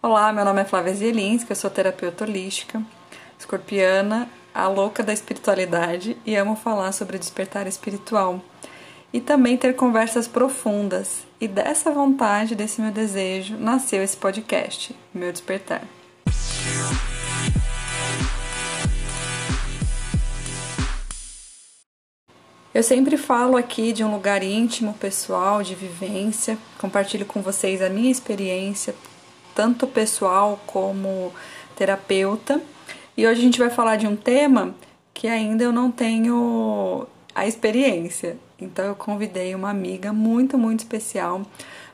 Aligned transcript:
Olá, 0.00 0.32
meu 0.32 0.44
nome 0.44 0.60
é 0.60 0.64
Flávia 0.64 0.94
Zielinski, 0.94 1.50
eu 1.50 1.56
sou 1.56 1.68
terapeuta 1.68 2.22
holística, 2.22 2.80
escorpiana, 3.36 4.28
a 4.54 4.68
louca 4.68 5.02
da 5.02 5.12
espiritualidade 5.12 6.16
e 6.24 6.36
amo 6.36 6.54
falar 6.54 6.92
sobre 6.92 7.18
despertar 7.18 7.66
espiritual 7.66 8.40
e 9.12 9.20
também 9.20 9.56
ter 9.56 9.74
conversas 9.74 10.28
profundas. 10.28 11.26
E 11.40 11.48
dessa 11.48 11.90
vontade, 11.90 12.54
desse 12.54 12.80
meu 12.80 12.92
desejo, 12.92 13.56
nasceu 13.56 14.00
esse 14.00 14.16
podcast, 14.16 14.94
Meu 15.12 15.32
Despertar. 15.32 15.82
Eu 22.72 22.84
sempre 22.84 23.16
falo 23.16 23.56
aqui 23.56 23.92
de 23.92 24.04
um 24.04 24.12
lugar 24.12 24.44
íntimo, 24.44 24.94
pessoal, 24.94 25.60
de 25.64 25.74
vivência, 25.74 26.56
compartilho 26.78 27.26
com 27.26 27.42
vocês 27.42 27.82
a 27.82 27.88
minha 27.88 28.12
experiência, 28.12 28.94
tanto 29.58 29.88
pessoal 29.88 30.60
como 30.68 31.32
terapeuta. 31.74 32.62
E 33.16 33.26
hoje 33.26 33.40
a 33.40 33.42
gente 33.42 33.58
vai 33.58 33.68
falar 33.68 33.96
de 33.96 34.06
um 34.06 34.14
tema 34.14 34.72
que 35.12 35.26
ainda 35.26 35.64
eu 35.64 35.72
não 35.72 35.90
tenho 35.90 37.04
a 37.34 37.44
experiência. 37.44 38.38
Então 38.60 38.84
eu 38.84 38.94
convidei 38.94 39.56
uma 39.56 39.68
amiga 39.68 40.12
muito, 40.12 40.56
muito 40.56 40.78
especial 40.78 41.42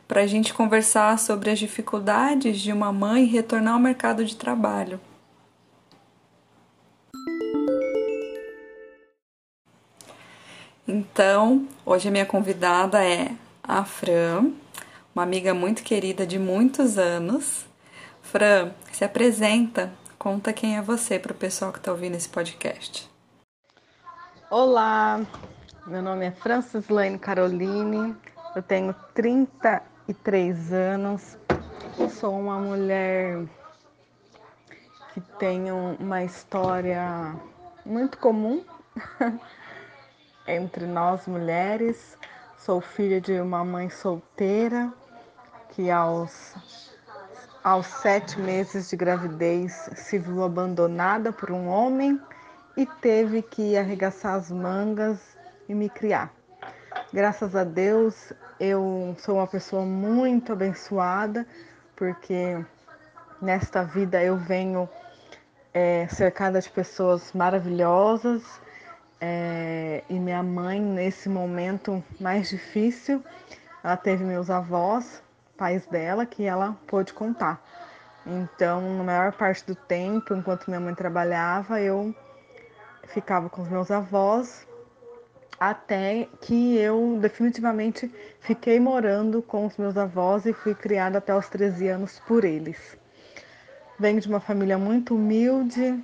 para 0.06 0.20
a 0.20 0.26
gente 0.26 0.52
conversar 0.52 1.18
sobre 1.18 1.50
as 1.50 1.58
dificuldades 1.58 2.60
de 2.60 2.70
uma 2.70 2.92
mãe 2.92 3.24
retornar 3.24 3.72
ao 3.72 3.80
mercado 3.80 4.26
de 4.26 4.36
trabalho. 4.36 5.00
Então, 10.86 11.66
hoje 11.86 12.08
a 12.08 12.10
minha 12.10 12.26
convidada 12.26 13.02
é 13.02 13.30
a 13.62 13.86
Fran, 13.86 14.50
uma 15.14 15.22
amiga 15.22 15.54
muito 15.54 15.84
querida 15.84 16.26
de 16.26 16.40
muitos 16.40 16.98
anos. 16.98 17.64
Fran, 18.20 18.72
se 18.92 19.04
apresenta, 19.04 19.92
conta 20.18 20.52
quem 20.52 20.76
é 20.76 20.82
você 20.82 21.20
para 21.20 21.30
o 21.30 21.36
pessoal 21.36 21.70
que 21.70 21.78
está 21.78 21.92
ouvindo 21.92 22.16
esse 22.16 22.28
podcast. 22.28 23.08
Olá, 24.50 25.20
meu 25.86 26.02
nome 26.02 26.26
é 26.26 26.30
Francis 26.32 26.88
Lane 26.88 27.18
Caroline, 27.18 28.16
eu 28.56 28.62
tenho 28.62 28.92
33 29.14 30.72
anos, 30.72 31.38
sou 32.10 32.36
uma 32.36 32.58
mulher 32.58 33.44
que 35.12 35.20
tem 35.38 35.70
uma 35.70 36.24
história 36.24 37.36
muito 37.86 38.18
comum 38.18 38.64
entre 40.48 40.86
nós 40.86 41.28
mulheres. 41.28 42.18
Sou 42.58 42.80
filha 42.80 43.20
de 43.20 43.38
uma 43.40 43.62
mãe 43.62 43.90
solteira 43.90 44.90
que 45.74 45.90
aos, 45.90 46.54
aos 47.62 47.86
sete 47.86 48.38
meses 48.40 48.90
de 48.90 48.96
gravidez 48.96 49.90
se 49.96 50.18
viu 50.18 50.44
abandonada 50.44 51.32
por 51.32 51.50
um 51.50 51.66
homem 51.66 52.20
e 52.76 52.86
teve 52.86 53.42
que 53.42 53.76
arregaçar 53.76 54.34
as 54.34 54.50
mangas 54.50 55.18
e 55.68 55.74
me 55.74 55.88
criar. 55.88 56.32
Graças 57.12 57.56
a 57.56 57.64
Deus, 57.64 58.32
eu 58.60 59.16
sou 59.18 59.36
uma 59.36 59.48
pessoa 59.48 59.84
muito 59.84 60.52
abençoada, 60.52 61.44
porque 61.96 62.64
nesta 63.42 63.82
vida 63.82 64.22
eu 64.22 64.36
venho 64.36 64.88
é, 65.72 66.06
cercada 66.06 66.60
de 66.60 66.70
pessoas 66.70 67.32
maravilhosas 67.32 68.60
é, 69.20 70.04
e 70.08 70.20
minha 70.20 70.42
mãe, 70.42 70.80
nesse 70.80 71.28
momento 71.28 72.02
mais 72.20 72.48
difícil, 72.48 73.24
ela 73.82 73.96
teve 73.96 74.22
meus 74.22 74.50
avós 74.50 75.24
pais 75.56 75.86
dela 75.86 76.26
que 76.26 76.44
ela 76.44 76.76
pôde 76.86 77.12
contar. 77.12 77.62
Então, 78.26 78.98
na 78.98 79.04
maior 79.04 79.32
parte 79.32 79.66
do 79.66 79.74
tempo, 79.74 80.34
enquanto 80.34 80.66
minha 80.66 80.80
mãe 80.80 80.94
trabalhava, 80.94 81.80
eu 81.80 82.14
ficava 83.08 83.50
com 83.50 83.62
os 83.62 83.68
meus 83.68 83.90
avós 83.90 84.66
até 85.60 86.28
que 86.40 86.76
eu 86.78 87.18
definitivamente 87.20 88.12
fiquei 88.40 88.80
morando 88.80 89.40
com 89.40 89.66
os 89.66 89.76
meus 89.76 89.96
avós 89.96 90.46
e 90.46 90.52
fui 90.52 90.74
criada 90.74 91.18
até 91.18 91.34
os 91.34 91.48
13 91.48 91.88
anos 91.88 92.20
por 92.26 92.44
eles. 92.44 92.98
Venho 93.98 94.20
de 94.20 94.28
uma 94.28 94.40
família 94.40 94.76
muito 94.76 95.14
humilde, 95.14 96.02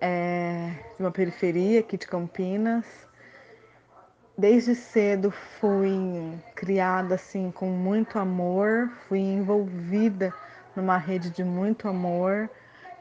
é, 0.00 0.70
de 0.96 1.02
uma 1.02 1.10
periferia 1.10 1.80
aqui 1.80 1.96
de 1.96 2.06
Campinas 2.06 3.07
desde 4.38 4.76
cedo 4.76 5.32
fui 5.32 6.32
criada 6.54 7.16
assim 7.16 7.50
com 7.50 7.66
muito 7.66 8.20
amor, 8.20 8.88
fui 9.08 9.18
envolvida 9.18 10.32
numa 10.76 10.96
rede 10.96 11.28
de 11.30 11.42
muito 11.42 11.88
amor. 11.88 12.48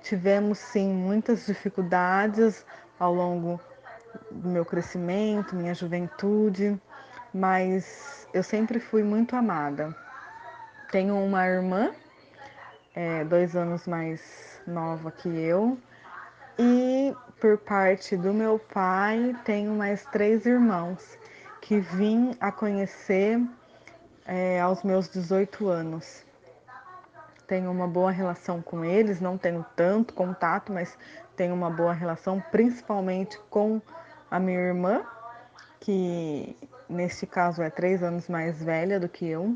Tivemos 0.01 0.57
sim 0.57 0.91
muitas 0.91 1.45
dificuldades 1.45 2.65
ao 2.99 3.13
longo 3.13 3.61
do 4.31 4.49
meu 4.49 4.65
crescimento, 4.65 5.55
minha 5.55 5.75
juventude, 5.75 6.79
mas 7.31 8.27
eu 8.33 8.41
sempre 8.41 8.79
fui 8.79 9.03
muito 9.03 9.35
amada. 9.35 9.95
Tenho 10.91 11.15
uma 11.23 11.45
irmã, 11.45 11.91
é, 12.95 13.23
dois 13.25 13.55
anos 13.55 13.85
mais 13.85 14.59
nova 14.65 15.11
que 15.11 15.29
eu, 15.29 15.77
e 16.57 17.13
por 17.39 17.59
parte 17.59 18.17
do 18.17 18.33
meu 18.33 18.57
pai 18.57 19.35
tenho 19.45 19.73
mais 19.73 20.03
três 20.05 20.45
irmãos 20.45 21.16
que 21.67 21.81
vim 21.81 22.33
a 22.39 22.49
conhecer 22.49 23.45
é, 24.25 24.57
aos 24.61 24.83
meus 24.83 25.09
18 25.09 25.67
anos. 25.67 26.25
Tenho 27.45 27.69
uma 27.69 27.85
boa 27.85 28.09
relação 28.09 28.61
com 28.61 28.85
eles, 28.85 29.19
não 29.19 29.37
tenho 29.37 29.65
tanto 29.75 30.13
contato, 30.13 30.71
mas 30.71 30.97
tenho 31.35 31.53
uma 31.53 31.69
boa 31.69 31.91
relação, 31.91 32.41
principalmente 32.51 33.37
com 33.49 33.81
a 34.31 34.39
minha 34.39 34.57
irmã, 34.57 35.03
que 35.81 36.55
neste 36.87 37.27
caso 37.27 37.61
é 37.61 37.69
três 37.69 38.01
anos 38.01 38.29
mais 38.29 38.63
velha 38.63 38.97
do 38.97 39.09
que 39.09 39.27
eu. 39.27 39.53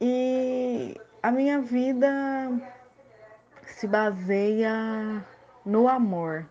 E 0.00 0.98
a 1.22 1.30
minha 1.30 1.60
vida 1.60 2.08
se 3.66 3.86
baseia 3.86 5.22
no 5.66 5.86
amor, 5.86 6.46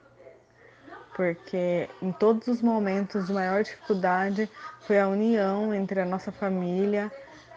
porque 1.15 1.89
em 2.01 2.11
todos 2.11 2.47
os 2.47 2.61
momentos 2.61 3.27
de 3.27 3.33
maior 3.33 3.63
dificuldade 3.63 4.49
foi 4.81 4.99
a 4.99 5.07
união 5.07 5.73
entre 5.73 5.99
a 6.01 6.05
nossa 6.05 6.31
família, 6.31 7.11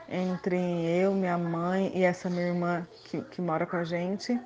entre 0.08 0.56
eu, 0.56 1.12
minha 1.12 1.38
mãe 1.38 1.90
e 1.94 2.02
essa 2.02 2.28
minha 2.28 2.48
irmã 2.48 2.86
que, 3.04 3.22
que 3.22 3.40
mora 3.40 3.66
com 3.66 3.76
a 3.76 3.84
gente, 3.84 4.38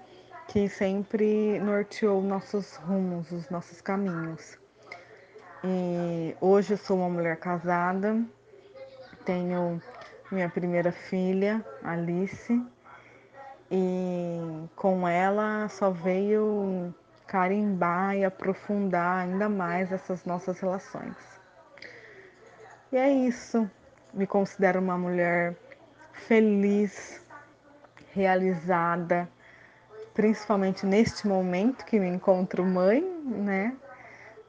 que 0.48 0.68
sempre 0.68 1.58
norteou 1.60 2.22
nossos 2.22 2.76
rumos, 2.76 3.30
os 3.32 3.48
nossos 3.50 3.80
caminhos. 3.80 4.58
E 5.64 6.36
hoje 6.40 6.74
eu 6.74 6.78
sou 6.78 6.98
uma 6.98 7.08
mulher 7.08 7.36
casada, 7.36 8.16
tenho 9.24 9.82
minha 10.30 10.48
primeira 10.48 10.92
filha, 10.92 11.64
Alice, 11.82 12.62
e 13.70 14.68
com 14.76 15.06
ela 15.08 15.68
só 15.68 15.90
veio 15.90 16.94
carimbar 17.28 18.16
e 18.16 18.24
aprofundar 18.24 19.18
ainda 19.18 19.48
mais 19.48 19.92
essas 19.92 20.24
nossas 20.24 20.58
relações. 20.58 21.14
E 22.90 22.96
é 22.96 23.10
isso. 23.10 23.70
Me 24.14 24.26
considero 24.26 24.80
uma 24.80 24.96
mulher 24.96 25.54
feliz, 26.12 27.22
realizada, 28.12 29.28
principalmente 30.14 30.86
neste 30.86 31.28
momento 31.28 31.84
que 31.84 32.00
me 32.00 32.08
encontro 32.08 32.64
mãe, 32.64 33.02
né? 33.24 33.76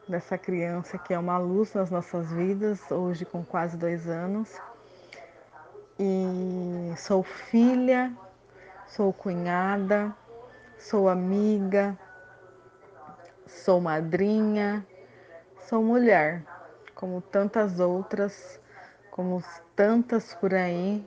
Dessa 0.08 0.38
criança 0.38 0.98
que 0.98 1.14
é 1.14 1.20
uma 1.20 1.38
luz 1.38 1.74
nas 1.74 1.92
nossas 1.92 2.32
vidas, 2.32 2.80
hoje 2.90 3.26
com 3.26 3.44
quase 3.44 3.78
dois 3.78 4.08
anos. 4.08 4.50
E 6.00 6.94
sou 6.98 7.22
filha, 7.24 8.12
sou 8.88 9.12
cunhada, 9.12 10.16
sou 10.80 11.10
amiga, 11.10 11.96
sou 13.50 13.82
madrinha, 13.82 14.86
sou 15.68 15.84
mulher, 15.84 16.44
como 16.96 17.22
tantas 17.22 17.80
outras, 17.80 18.60
como 19.12 19.44
tantas 19.76 20.34
por 20.36 20.54
aí, 20.54 21.06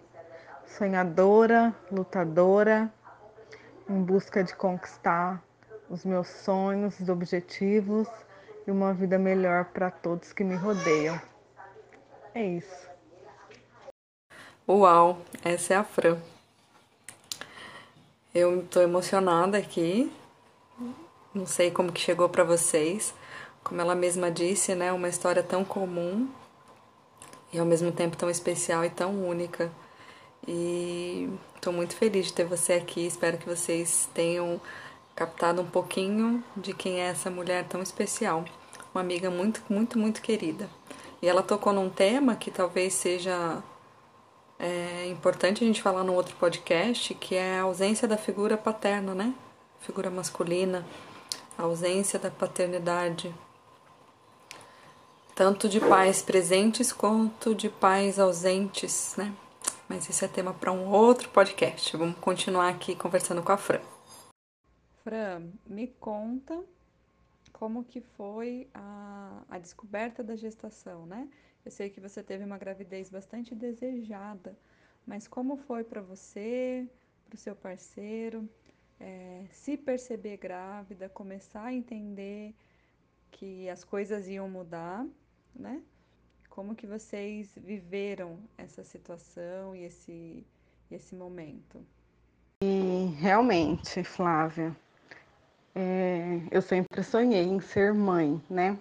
sonhadora, 0.67 1.75
lutadora, 1.91 2.93
em 3.89 4.03
busca 4.03 4.43
de 4.43 4.55
conquistar 4.55 5.43
os 5.89 6.05
meus 6.05 6.29
sonhos, 6.29 6.99
os 7.01 7.09
objetivos 7.09 8.09
e 8.67 8.71
uma 8.71 8.93
vida 8.93 9.19
melhor 9.19 9.67
para 9.67 9.91
todos 9.91 10.33
que 10.33 10.45
me 10.45 10.55
rodeiam. 10.55 11.21
É 12.35 12.43
isso. 12.43 12.91
Uau, 14.69 15.19
essa 15.45 15.75
é 15.75 15.77
a 15.77 15.85
Fran. 15.85 16.19
Eu 18.35 18.61
estou 18.61 18.83
emocionada 18.83 19.59
aqui 19.59 20.11
não 21.35 21.47
sei 21.47 21.71
como 21.71 21.93
que 21.93 22.01
chegou 22.01 22.29
para 22.29 22.45
vocês. 22.45 23.15
Como 23.65 23.81
ela 23.81 23.95
mesma 23.95 24.31
disse, 24.31 24.75
né, 24.75 24.93
uma 24.93 25.09
história 25.09 25.43
tão 25.43 25.65
comum 25.65 26.29
e 27.53 27.59
ao 27.59 27.67
mesmo 27.67 27.93
tempo 27.93 28.17
tão 28.17 28.31
especial 28.31 28.85
e 28.85 28.91
tão 28.91 29.27
única. 29.27 29.71
E 30.47 31.29
estou 31.55 31.73
muito 31.73 31.95
feliz 31.95 32.27
de 32.27 32.33
ter 32.33 32.45
você 32.45 32.75
aqui. 32.75 33.07
Espero 33.07 33.39
que 33.39 33.47
vocês 33.47 34.09
tenham 34.13 34.61
captado 35.15 35.63
um 35.63 35.67
pouquinho 35.67 36.43
de 36.57 36.73
quem 36.73 37.01
é 37.01 37.07
essa 37.07 37.31
mulher 37.31 37.65
tão 37.69 37.83
especial. 37.83 38.45
Uma 38.95 39.01
amiga 39.01 39.31
muito, 39.31 39.63
muito, 39.69 39.99
muito 39.99 40.21
querida. 40.21 40.69
E 41.21 41.29
ela 41.29 41.43
tocou 41.43 41.73
num 41.73 41.89
tema 41.89 42.35
que 42.35 42.51
talvez 42.51 42.95
seja 42.95 43.63
é, 44.59 45.07
importante 45.09 45.63
a 45.63 45.67
gente 45.67 45.81
falar 45.81 46.03
no 46.03 46.15
outro 46.15 46.35
podcast, 46.37 47.15
que 47.15 47.35
é 47.37 47.59
a 47.59 47.63
ausência 47.63 48.09
da 48.09 48.17
figura 48.17 48.57
paterna, 48.57 49.15
né? 49.15 49.33
Figura 49.81 50.11
masculina, 50.11 50.85
a 51.63 51.67
ausência 51.67 52.19
da 52.19 52.31
paternidade. 52.31 53.33
Tanto 55.35 55.69
de 55.69 55.81
pais 55.81 56.21
presentes 56.21 56.93
quanto 56.93 57.55
de 57.55 57.69
pais 57.69 58.19
ausentes, 58.19 59.15
né? 59.17 59.35
Mas 59.89 60.09
isso 60.09 60.25
é 60.25 60.29
tema 60.29 60.53
para 60.53 60.73
um 60.73 60.89
outro 60.89 61.31
podcast. 61.31 61.97
Vamos 61.97 62.19
continuar 62.19 62.69
aqui 62.69 62.95
conversando 62.97 63.43
com 63.43 63.53
a 63.53 63.57
Fran. 63.57 63.81
Fran, 65.05 65.51
me 65.67 65.87
conta 65.87 66.63
como 67.53 67.85
que 67.85 68.01
foi 68.01 68.69
a, 68.75 69.43
a 69.49 69.59
descoberta 69.59 70.23
da 70.23 70.35
gestação, 70.35 71.07
né? 71.07 71.29
Eu 71.65 71.71
sei 71.71 71.89
que 71.89 72.01
você 72.01 72.23
teve 72.23 72.45
uma 72.45 72.59
gravidez 72.59 73.09
bastante 73.09 73.55
desejada, 73.55 74.59
mas 75.07 75.29
como 75.29 75.57
foi 75.57 75.85
para 75.85 76.01
você, 76.01 76.87
para 77.27 77.37
o 77.37 77.39
seu 77.39 77.55
parceiro, 77.55 78.49
é, 79.03 79.43
se 79.51 79.77
perceber 79.77 80.37
grávida, 80.37 81.09
começar 81.09 81.65
a 81.65 81.73
entender 81.73 82.55
que 83.33 83.69
as 83.69 83.83
coisas 83.83 84.29
iam 84.29 84.49
mudar, 84.49 85.05
né? 85.55 85.83
Como 86.49 86.75
que 86.75 86.87
vocês 86.87 87.51
viveram 87.57 88.39
essa 88.57 88.85
situação 88.85 89.75
e 89.75 89.85
esse, 89.85 90.47
esse 90.91 91.15
momento? 91.15 91.85
E 92.63 93.13
realmente, 93.19 94.05
Flávia, 94.05 94.77
é, 95.75 96.41
eu 96.51 96.63
sempre 96.63 97.03
sonhei 97.03 97.45
em 97.45 97.59
ser 97.59 97.93
mãe, 97.93 98.41
né? 98.49 98.79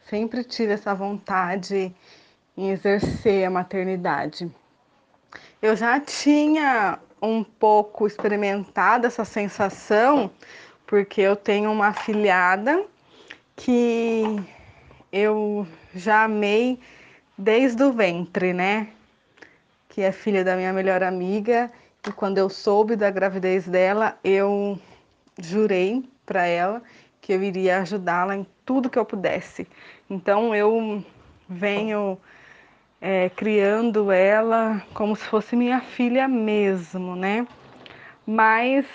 Sempre 0.00 0.44
tive 0.44 0.72
essa 0.72 0.94
vontade 0.94 1.94
em 2.56 2.70
exercer 2.70 3.46
a 3.46 3.50
maternidade. 3.50 4.52
Eu 5.62 5.76
já 5.76 5.98
tinha 6.00 6.98
um 7.22 7.44
pouco 7.44 8.06
experimentado 8.06 9.06
essa 9.06 9.24
sensação, 9.24 10.30
porque 10.86 11.20
eu 11.20 11.36
tenho 11.36 11.70
uma 11.70 11.88
afilhada 11.88 12.84
que 13.54 14.24
eu 15.12 15.66
já 15.94 16.24
amei 16.24 16.80
desde 17.38 17.82
o 17.84 17.92
ventre, 17.92 18.52
né? 18.52 18.88
Que 19.88 20.02
é 20.02 20.10
filha 20.10 20.42
da 20.42 20.56
minha 20.56 20.72
melhor 20.72 21.02
amiga. 21.02 21.70
E 22.06 22.10
quando 22.10 22.38
eu 22.38 22.48
soube 22.48 22.96
da 22.96 23.10
gravidez 23.10 23.68
dela, 23.68 24.18
eu 24.24 24.76
jurei 25.40 26.04
para 26.26 26.46
ela 26.46 26.82
que 27.20 27.32
eu 27.32 27.42
iria 27.42 27.78
ajudá-la 27.78 28.36
em 28.36 28.46
tudo 28.66 28.90
que 28.90 28.98
eu 28.98 29.04
pudesse. 29.04 29.68
Então 30.10 30.54
eu 30.54 31.04
venho 31.48 32.18
é, 33.04 33.28
criando 33.30 34.12
ela 34.12 34.80
como 34.94 35.16
se 35.16 35.24
fosse 35.24 35.56
minha 35.56 35.80
filha 35.80 36.28
mesmo, 36.28 37.16
né? 37.16 37.44
Mas 38.24 38.86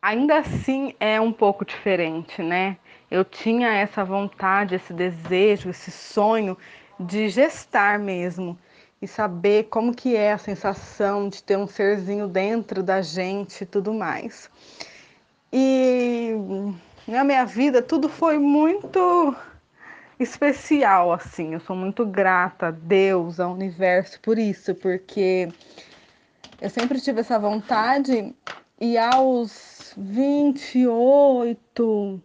ainda 0.00 0.38
assim 0.38 0.94
é 0.98 1.20
um 1.20 1.30
pouco 1.30 1.62
diferente, 1.62 2.42
né? 2.42 2.78
Eu 3.10 3.22
tinha 3.22 3.68
essa 3.68 4.02
vontade, 4.02 4.76
esse 4.76 4.94
desejo, 4.94 5.68
esse 5.68 5.90
sonho 5.90 6.56
de 6.98 7.28
gestar 7.28 7.98
mesmo 7.98 8.58
e 9.02 9.06
saber 9.06 9.64
como 9.64 9.94
que 9.94 10.16
é 10.16 10.32
a 10.32 10.38
sensação 10.38 11.28
de 11.28 11.42
ter 11.42 11.58
um 11.58 11.66
serzinho 11.66 12.26
dentro 12.26 12.82
da 12.82 13.02
gente 13.02 13.62
e 13.62 13.66
tudo 13.66 13.92
mais. 13.92 14.48
E 15.52 16.32
na 17.06 17.24
minha 17.24 17.44
vida 17.44 17.82
tudo 17.82 18.08
foi 18.08 18.38
muito 18.38 19.36
especial 20.20 21.12
assim. 21.12 21.54
Eu 21.54 21.60
sou 21.60 21.74
muito 21.74 22.06
grata 22.06 22.68
a 22.68 22.70
Deus, 22.70 23.40
ao 23.40 23.52
universo 23.52 24.20
por 24.20 24.38
isso, 24.38 24.74
porque 24.74 25.48
eu 26.60 26.68
sempre 26.68 27.00
tive 27.00 27.20
essa 27.20 27.38
vontade 27.38 28.34
e 28.78 28.98
aos 28.98 29.94
28, 29.96 32.20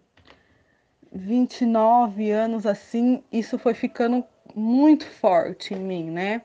29 1.12 2.32
anos 2.32 2.66
assim, 2.66 3.24
isso 3.32 3.58
foi 3.58 3.74
ficando 3.74 4.26
muito 4.54 5.06
forte 5.06 5.74
em 5.74 5.80
mim, 5.80 6.12
né? 6.12 6.42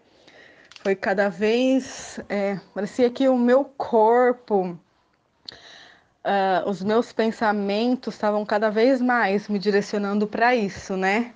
Foi 0.83 0.95
cada 0.95 1.29
vez. 1.29 2.21
É, 2.29 2.61
parecia 2.73 3.11
que 3.11 3.29
o 3.29 3.37
meu 3.37 3.65
corpo, 3.65 4.79
uh, 6.25 6.69
os 6.69 6.83
meus 6.83 7.13
pensamentos 7.13 8.15
estavam 8.15 8.47
cada 8.47 8.71
vez 8.71 9.01
mais 9.01 9.49
me 9.49 9.59
direcionando 9.59 10.27
para 10.27 10.55
isso, 10.55 10.97
né? 10.97 11.35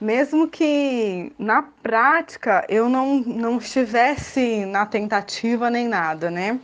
Mesmo 0.00 0.48
que 0.48 1.32
na 1.38 1.62
prática 1.62 2.64
eu 2.68 2.88
não, 2.88 3.20
não 3.20 3.58
estivesse 3.58 4.66
na 4.66 4.84
tentativa 4.84 5.70
nem 5.70 5.88
nada, 5.88 6.30
né? 6.30 6.60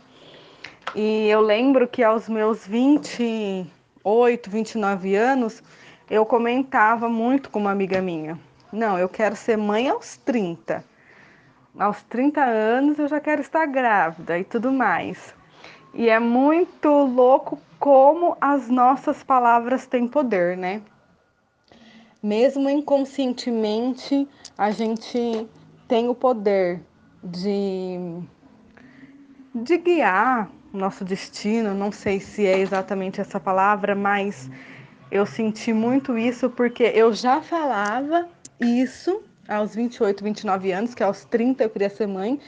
E 0.93 1.27
eu 1.27 1.41
lembro 1.41 1.87
que 1.87 2.03
aos 2.03 2.27
meus 2.27 2.67
28, 2.67 4.49
29 4.49 5.15
anos, 5.15 5.63
eu 6.09 6.25
comentava 6.25 7.07
muito 7.07 7.49
com 7.49 7.59
uma 7.59 7.71
amiga 7.71 8.01
minha 8.01 8.37
não, 8.71 8.97
eu 8.97 9.09
quero 9.09 9.35
ser 9.35 9.57
mãe 9.57 9.89
aos 9.89 10.15
30. 10.17 10.83
Aos 11.77 12.01
30 12.03 12.41
anos 12.41 12.99
eu 12.99 13.07
já 13.07 13.19
quero 13.19 13.41
estar 13.41 13.65
grávida 13.65 14.39
e 14.39 14.45
tudo 14.45 14.71
mais. 14.71 15.35
E 15.93 16.09
é 16.09 16.19
muito 16.19 16.87
louco 16.87 17.59
como 17.77 18.37
as 18.39 18.69
nossas 18.69 19.23
palavras 19.23 19.85
têm 19.85 20.07
poder, 20.07 20.55
né? 20.55 20.81
Mesmo 22.21 22.69
inconscientemente, 22.69 24.27
a 24.57 24.69
gente 24.69 25.47
tem 25.87 26.07
o 26.07 26.13
poder 26.13 26.81
de, 27.23 27.97
de 29.55 29.77
guiar 29.77 30.51
nosso 30.71 31.03
destino. 31.03 31.73
Não 31.73 31.91
sei 31.91 32.19
se 32.19 32.45
é 32.45 32.59
exatamente 32.59 33.19
essa 33.19 33.39
palavra, 33.39 33.95
mas 33.95 34.49
eu 35.09 35.25
senti 35.25 35.73
muito 35.73 36.17
isso 36.17 36.49
porque 36.49 36.83
eu 36.83 37.13
já 37.13 37.41
falava 37.41 38.29
isso 38.59 39.23
aos 39.47 39.75
28, 39.75 40.23
29 40.23 40.71
anos, 40.71 40.95
que 40.95 41.03
aos 41.03 41.25
30 41.25 41.63
eu 41.63 41.69
queria 41.69 41.89
ser 41.89 42.07
mãe, 42.07 42.39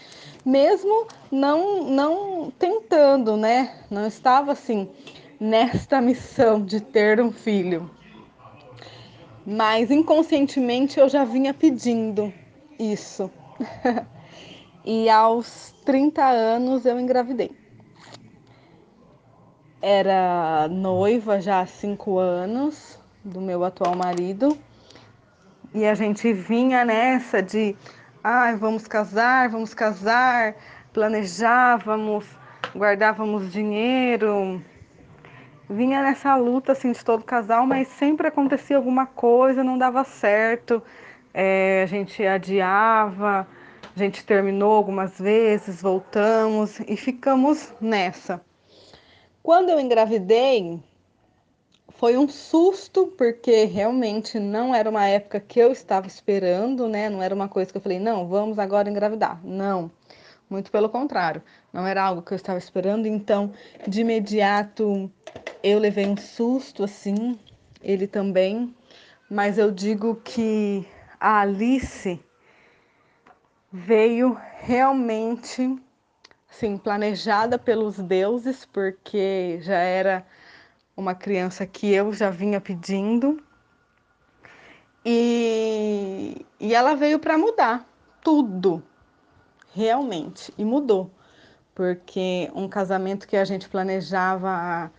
mesmo 0.45 1.07
não 1.31 1.83
não 1.89 2.51
tentando, 2.57 3.35
né? 3.35 3.75
Não 3.89 4.07
estava 4.07 4.53
assim 4.53 4.89
nesta 5.39 5.99
missão 5.99 6.63
de 6.63 6.79
ter 6.79 7.19
um 7.19 7.31
filho. 7.31 7.89
Mas 9.45 9.91
inconscientemente 9.91 10.99
eu 10.99 11.09
já 11.09 11.23
vinha 11.23 11.53
pedindo 11.53 12.33
isso. 12.79 13.29
e 14.85 15.09
aos 15.09 15.73
30 15.85 16.23
anos 16.23 16.85
eu 16.85 16.99
engravidei. 16.99 17.51
Era 19.81 20.67
noiva 20.69 21.41
já 21.41 21.59
há 21.59 21.65
cinco 21.65 22.17
anos 22.17 22.97
do 23.23 23.41
meu 23.41 23.65
atual 23.65 23.95
marido 23.95 24.57
e 25.73 25.85
a 25.85 25.95
gente 25.95 26.31
vinha 26.31 26.85
nessa 26.85 27.41
de, 27.41 27.75
ai, 28.23 28.53
ah, 28.53 28.55
vamos 28.55 28.87
casar, 28.87 29.49
vamos 29.49 29.73
casar, 29.73 30.55
planejávamos, 30.93 32.25
guardávamos 32.75 33.51
dinheiro. 33.51 34.63
Vinha 35.69 36.03
nessa 36.03 36.35
luta 36.35 36.73
assim 36.73 36.91
de 36.91 37.03
todo 37.03 37.23
casal, 37.23 37.65
mas 37.65 37.87
sempre 37.87 38.27
acontecia 38.27 38.75
alguma 38.75 39.05
coisa, 39.05 39.63
não 39.63 39.77
dava 39.77 40.03
certo. 40.03 40.83
É, 41.33 41.83
a 41.83 41.85
gente 41.85 42.25
adiava, 42.25 43.47
a 43.95 43.99
gente 43.99 44.25
terminou 44.25 44.73
algumas 44.73 45.17
vezes, 45.19 45.81
voltamos 45.81 46.79
e 46.81 46.97
ficamos 46.97 47.73
nessa. 47.79 48.41
Quando 49.41 49.69
eu 49.69 49.79
engravidei, 49.79 50.79
foi 51.89 52.17
um 52.17 52.27
susto, 52.27 53.07
porque 53.17 53.65
realmente 53.65 54.39
não 54.39 54.75
era 54.75 54.89
uma 54.89 55.05
época 55.05 55.39
que 55.39 55.59
eu 55.59 55.71
estava 55.71 56.07
esperando, 56.07 56.87
né? 56.87 57.09
Não 57.09 57.21
era 57.21 57.33
uma 57.33 57.47
coisa 57.47 57.71
que 57.71 57.77
eu 57.77 57.81
falei, 57.81 57.99
não, 57.99 58.27
vamos 58.27 58.59
agora 58.59 58.89
engravidar. 58.89 59.39
Não, 59.43 59.89
muito 60.49 60.71
pelo 60.71 60.89
contrário, 60.89 61.41
não 61.73 61.87
era 61.87 62.03
algo 62.03 62.21
que 62.21 62.31
eu 62.31 62.35
estava 62.35 62.59
esperando. 62.59 63.07
Então, 63.07 63.51
de 63.87 64.01
imediato, 64.01 65.11
eu 65.63 65.79
levei 65.79 66.05
um 66.07 66.15
susto, 66.15 66.83
assim, 66.83 67.37
ele 67.81 68.07
também. 68.07 68.73
Mas 69.29 69.57
eu 69.57 69.71
digo 69.71 70.15
que 70.23 70.85
a 71.19 71.41
Alice 71.41 72.19
veio 73.71 74.37
realmente, 74.59 75.75
assim, 76.49 76.77
planejada 76.77 77.57
pelos 77.57 77.97
deuses, 77.97 78.65
porque 78.65 79.57
já 79.61 79.79
era 79.79 80.23
uma 80.95 81.15
criança 81.15 81.65
que 81.65 81.91
eu 81.91 82.13
já 82.13 82.29
vinha 82.29 82.61
pedindo. 82.61 83.41
E, 85.03 86.45
e 86.59 86.73
ela 86.75 86.95
veio 86.95 87.19
para 87.19 87.37
mudar 87.37 87.85
tudo. 88.23 88.83
realmente, 89.75 90.53
e 90.57 90.63
mudou, 90.63 91.09
porque 91.75 92.51
um 92.53 92.67
casamento 92.67 93.27
que 93.27 93.35
a 93.35 93.45
gente 93.45 93.67
planejava 93.67 94.91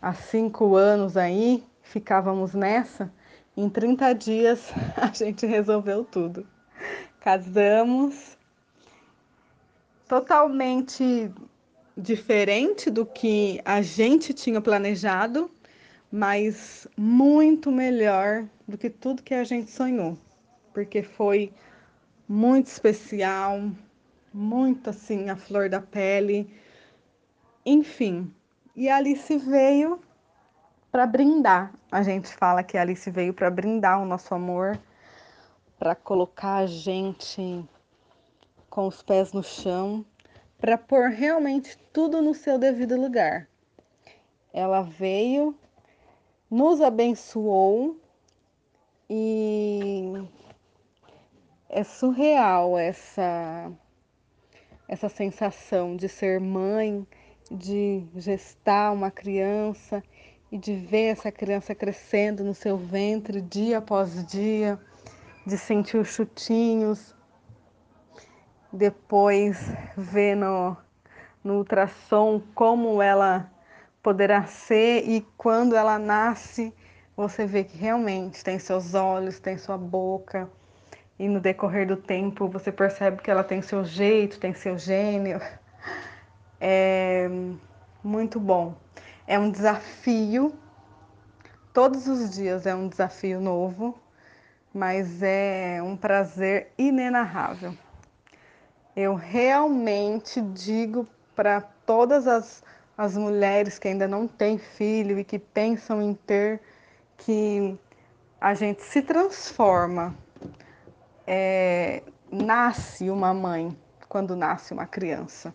há, 0.00 0.14
cinco 0.14 0.74
anos 0.76 1.16
aí, 1.16 1.64
ficávamos 1.82 2.54
nessa, 2.54 3.12
em 3.56 3.68
30 3.68 4.12
dias 4.14 4.72
a 4.96 5.08
gente 5.08 5.46
resolveu 5.46 6.04
tudo. 6.04 6.46
Casamos 7.20 8.36
totalmente 10.08 11.30
diferente 11.96 12.90
do 12.90 13.04
que 13.04 13.60
a 13.64 13.82
gente 13.82 14.32
tinha 14.32 14.60
planejado, 14.60 15.50
mas 16.10 16.86
muito 16.96 17.70
melhor 17.70 18.46
do 18.66 18.78
que 18.78 18.88
tudo 18.88 19.22
que 19.22 19.34
a 19.34 19.44
gente 19.44 19.70
sonhou, 19.70 20.16
porque 20.72 21.02
foi 21.02 21.52
muito 22.28 22.66
especial, 22.66 23.70
muito 24.32 24.90
assim 24.90 25.30
a 25.30 25.36
flor 25.36 25.68
da 25.68 25.80
pele, 25.80 26.52
enfim. 27.64 28.32
E 28.74 28.88
a 28.88 28.96
Alice 28.96 29.36
veio 29.38 30.00
para 30.90 31.06
brindar. 31.06 31.72
A 31.90 32.02
gente 32.02 32.28
fala 32.28 32.62
que 32.62 32.76
a 32.76 32.82
Alice 32.82 33.10
veio 33.10 33.34
para 33.34 33.50
brindar 33.50 34.00
o 34.00 34.06
nosso 34.06 34.34
amor, 34.34 34.78
para 35.78 35.94
colocar 35.94 36.56
a 36.56 36.66
gente 36.66 37.64
com 38.70 38.86
os 38.86 39.02
pés 39.02 39.32
no 39.32 39.42
chão, 39.42 40.04
para 40.58 40.76
pôr 40.76 41.10
realmente 41.10 41.76
tudo 41.92 42.20
no 42.20 42.34
seu 42.34 42.58
devido 42.58 43.00
lugar. 43.00 43.48
Ela 44.52 44.82
veio, 44.82 45.56
nos 46.50 46.80
abençoou 46.80 47.96
e 49.08 50.12
é 51.68 51.84
surreal 51.84 52.78
essa 52.78 53.70
essa 54.88 55.08
sensação 55.10 55.94
de 55.94 56.08
ser 56.08 56.40
mãe, 56.40 57.06
de 57.50 58.04
gestar 58.16 58.90
uma 58.92 59.10
criança 59.10 60.02
e 60.50 60.56
de 60.56 60.74
ver 60.74 61.08
essa 61.12 61.30
criança 61.30 61.74
crescendo 61.74 62.42
no 62.42 62.54
seu 62.54 62.78
ventre 62.78 63.42
dia 63.42 63.78
após 63.78 64.26
dia, 64.26 64.80
de 65.46 65.58
sentir 65.58 65.98
os 65.98 66.08
chutinhos, 66.08 67.14
depois 68.72 69.58
ver 69.96 70.34
no, 70.34 70.76
no 71.44 71.58
ultrassom 71.58 72.40
como 72.54 73.02
ela 73.02 73.50
poderá 74.02 74.46
ser 74.46 75.06
e 75.06 75.20
quando 75.36 75.76
ela 75.76 75.98
nasce, 75.98 76.72
você 77.14 77.44
vê 77.44 77.64
que 77.64 77.76
realmente 77.76 78.42
tem 78.42 78.58
seus 78.58 78.94
olhos, 78.94 79.38
tem 79.38 79.58
sua 79.58 79.76
boca, 79.76 80.50
e 81.18 81.28
no 81.28 81.40
decorrer 81.40 81.86
do 81.86 81.96
tempo 81.96 82.48
você 82.48 82.70
percebe 82.70 83.20
que 83.22 83.30
ela 83.30 83.42
tem 83.42 83.60
seu 83.60 83.84
jeito, 83.84 84.38
tem 84.38 84.54
seu 84.54 84.78
gênio. 84.78 85.40
É 86.60 87.28
muito 88.02 88.38
bom. 88.40 88.74
É 89.26 89.38
um 89.38 89.50
desafio, 89.50 90.54
todos 91.72 92.06
os 92.06 92.30
dias 92.30 92.66
é 92.66 92.74
um 92.74 92.88
desafio 92.88 93.40
novo, 93.40 93.98
mas 94.72 95.22
é 95.22 95.80
um 95.82 95.96
prazer 95.96 96.72
inenarrável. 96.78 97.74
Eu 98.96 99.14
realmente 99.14 100.40
digo 100.40 101.06
para 101.36 101.60
todas 101.60 102.26
as, 102.26 102.62
as 102.96 103.16
mulheres 103.16 103.78
que 103.78 103.88
ainda 103.88 104.08
não 104.08 104.26
têm 104.26 104.58
filho 104.58 105.18
e 105.18 105.24
que 105.24 105.38
pensam 105.38 106.02
em 106.02 106.14
ter, 106.14 106.60
que 107.16 107.78
a 108.40 108.54
gente 108.54 108.82
se 108.82 109.02
transforma 109.02 110.16
é, 111.30 112.02
nasce 112.32 113.10
uma 113.10 113.34
mãe 113.34 113.76
quando 114.08 114.34
nasce 114.34 114.72
uma 114.72 114.86
criança. 114.86 115.54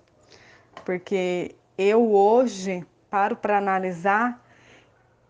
Porque 0.86 1.56
eu 1.76 2.14
hoje 2.14 2.86
paro 3.10 3.36
para 3.36 3.58
analisar 3.58 4.40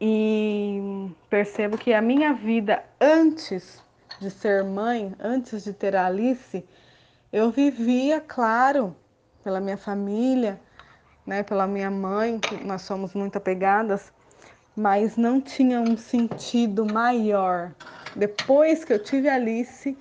e 0.02 1.10
percebo 1.30 1.78
que 1.78 1.94
a 1.94 2.02
minha 2.02 2.34
vida 2.34 2.84
antes 3.00 3.82
de 4.20 4.30
ser 4.30 4.66
mãe, 4.66 5.16
antes 5.18 5.64
de 5.64 5.72
ter 5.72 5.96
a 5.96 6.08
Alice, 6.08 6.66
eu 7.32 7.50
vivia, 7.50 8.20
claro, 8.20 8.94
pela 9.44 9.62
minha 9.62 9.78
família, 9.78 10.60
né, 11.26 11.42
pela 11.42 11.66
minha 11.66 11.90
mãe, 11.90 12.38
que 12.38 12.56
nós 12.66 12.82
somos 12.82 13.14
muito 13.14 13.38
apegadas, 13.38 14.12
mas 14.76 15.16
não 15.16 15.40
tinha 15.40 15.80
um 15.80 15.96
sentido 15.96 16.86
maior. 16.86 17.72
Depois 18.14 18.84
que 18.84 18.92
eu 18.92 19.00
tive 19.00 19.30
a 19.30 19.36
Alice, 19.36 19.98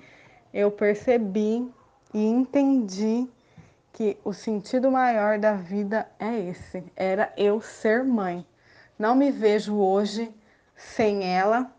eu 0.53 0.71
percebi 0.71 1.73
e 2.13 2.27
entendi 2.27 3.29
que 3.93 4.19
o 4.25 4.33
sentido 4.33 4.91
maior 4.91 5.39
da 5.39 5.55
vida 5.55 6.09
é 6.19 6.39
esse: 6.49 6.85
era 6.95 7.33
eu 7.37 7.61
ser 7.61 8.05
mãe. 8.05 8.47
Não 8.99 9.15
me 9.15 9.31
vejo 9.31 9.77
hoje 9.77 10.33
sem 10.77 11.25
ela. 11.25 11.73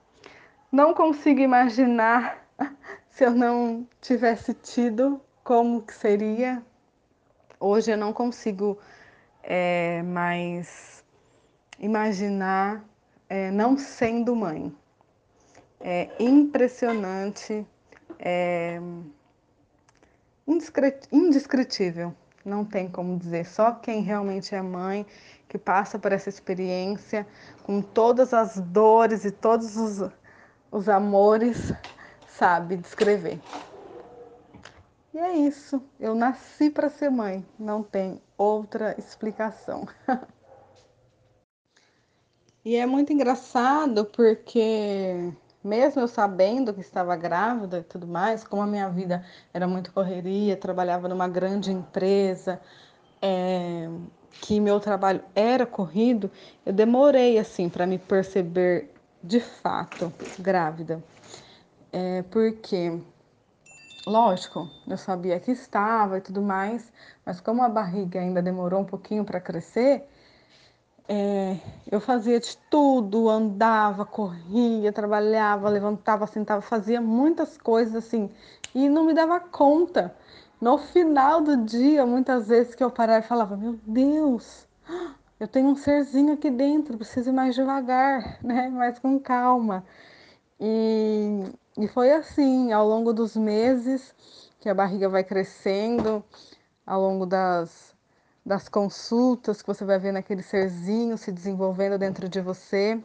Não 0.71 0.93
consigo 0.93 1.39
imaginar 1.39 2.47
se 3.09 3.23
eu 3.23 3.31
não 3.31 3.87
tivesse 4.01 4.53
tido 4.53 5.21
como 5.43 5.81
que 5.81 5.93
seria. 5.93 6.63
Hoje 7.59 7.91
eu 7.91 7.97
não 7.97 8.11
consigo 8.11 8.77
é, 9.43 10.01
mais 10.03 11.03
imaginar 11.79 12.83
é, 13.29 13.51
não 13.51 13.77
sendo 13.77 14.35
mãe. 14.35 14.75
É 15.79 16.09
impressionante 16.19 17.65
é 18.23 18.79
indescritível. 21.11 22.15
Não 22.45 22.63
tem 22.63 22.89
como 22.89 23.17
dizer. 23.17 23.45
Só 23.45 23.71
quem 23.71 24.01
realmente 24.01 24.55
é 24.55 24.61
mãe, 24.61 25.05
que 25.47 25.57
passa 25.57 25.99
por 25.99 26.11
essa 26.11 26.29
experiência, 26.29 27.27
com 27.63 27.81
todas 27.81 28.33
as 28.33 28.59
dores 28.59 29.25
e 29.25 29.31
todos 29.31 29.75
os, 29.77 30.09
os 30.71 30.89
amores, 30.89 31.73
sabe 32.27 32.77
descrever. 32.77 33.39
E 35.13 35.19
é 35.19 35.33
isso. 35.33 35.81
Eu 35.99 36.15
nasci 36.15 36.69
para 36.69 36.89
ser 36.89 37.09
mãe. 37.09 37.45
Não 37.59 37.83
tem 37.83 38.21
outra 38.37 38.95
explicação. 38.97 39.87
e 42.65 42.75
é 42.75 42.85
muito 42.85 43.13
engraçado 43.13 44.05
porque 44.05 45.31
mesmo 45.63 46.01
eu 46.01 46.07
sabendo 46.07 46.73
que 46.73 46.81
estava 46.81 47.15
grávida 47.15 47.79
e 47.79 47.83
tudo 47.83 48.05
mais, 48.07 48.43
como 48.43 48.61
a 48.61 48.67
minha 48.67 48.89
vida 48.89 49.25
era 49.53 49.67
muito 49.67 49.93
correria, 49.93 50.57
trabalhava 50.57 51.07
numa 51.07 51.27
grande 51.27 51.71
empresa, 51.71 52.59
é, 53.21 53.87
que 54.41 54.59
meu 54.59 54.79
trabalho 54.79 55.23
era 55.33 55.65
corrido, 55.65 56.29
eu 56.65 56.73
demorei 56.73 57.39
assim 57.39 57.69
para 57.69 57.87
me 57.87 57.97
perceber 57.97 58.93
de 59.23 59.39
fato 59.39 60.13
grávida. 60.37 61.01
É, 61.91 62.23
porque, 62.23 62.99
lógico, 64.05 64.69
eu 64.87 64.97
sabia 64.97 65.39
que 65.39 65.51
estava 65.51 66.17
e 66.17 66.21
tudo 66.21 66.41
mais, 66.41 66.91
mas 67.25 67.39
como 67.39 67.63
a 67.63 67.69
barriga 67.69 68.19
ainda 68.19 68.41
demorou 68.41 68.81
um 68.81 68.85
pouquinho 68.85 69.23
para 69.23 69.39
crescer, 69.39 70.09
é, 71.07 71.57
eu 71.91 71.99
fazia 71.99 72.39
de 72.39 72.57
tudo, 72.69 73.29
andava, 73.29 74.05
corria, 74.05 74.91
trabalhava, 74.91 75.69
levantava, 75.69 76.25
sentava, 76.27 76.61
fazia 76.61 77.01
muitas 77.01 77.57
coisas 77.57 77.95
assim 77.95 78.29
e 78.73 78.87
não 78.87 79.03
me 79.05 79.13
dava 79.13 79.39
conta. 79.39 80.15
No 80.61 80.77
final 80.77 81.41
do 81.41 81.57
dia, 81.57 82.05
muitas 82.05 82.47
vezes 82.47 82.73
que 82.73 82.83
eu 82.83 82.89
parava 82.89 83.25
e 83.25 83.27
falava: 83.27 83.57
Meu 83.57 83.77
Deus, 83.85 84.65
eu 85.39 85.47
tenho 85.47 85.67
um 85.67 85.75
serzinho 85.75 86.33
aqui 86.33 86.49
dentro, 86.49 86.97
preciso 86.97 87.29
ir 87.29 87.33
mais 87.33 87.53
devagar, 87.53 88.39
né? 88.41 88.69
mais 88.69 88.97
com 88.97 89.19
calma. 89.19 89.85
E, 90.59 91.43
e 91.77 91.87
foi 91.89 92.11
assim, 92.11 92.71
ao 92.71 92.87
longo 92.87 93.11
dos 93.11 93.35
meses 93.35 94.15
que 94.61 94.69
a 94.69 94.73
barriga 94.73 95.09
vai 95.09 95.23
crescendo, 95.23 96.23
ao 96.85 97.01
longo 97.01 97.25
das 97.25 97.92
das 98.45 98.67
consultas 98.67 99.61
que 99.61 99.67
você 99.67 99.85
vai 99.85 99.97
ver 99.97 100.11
naquele 100.11 100.43
serzinho 100.43 101.17
se 101.17 101.31
desenvolvendo 101.31 101.97
dentro 101.97 102.27
de 102.27 102.41
você, 102.41 103.01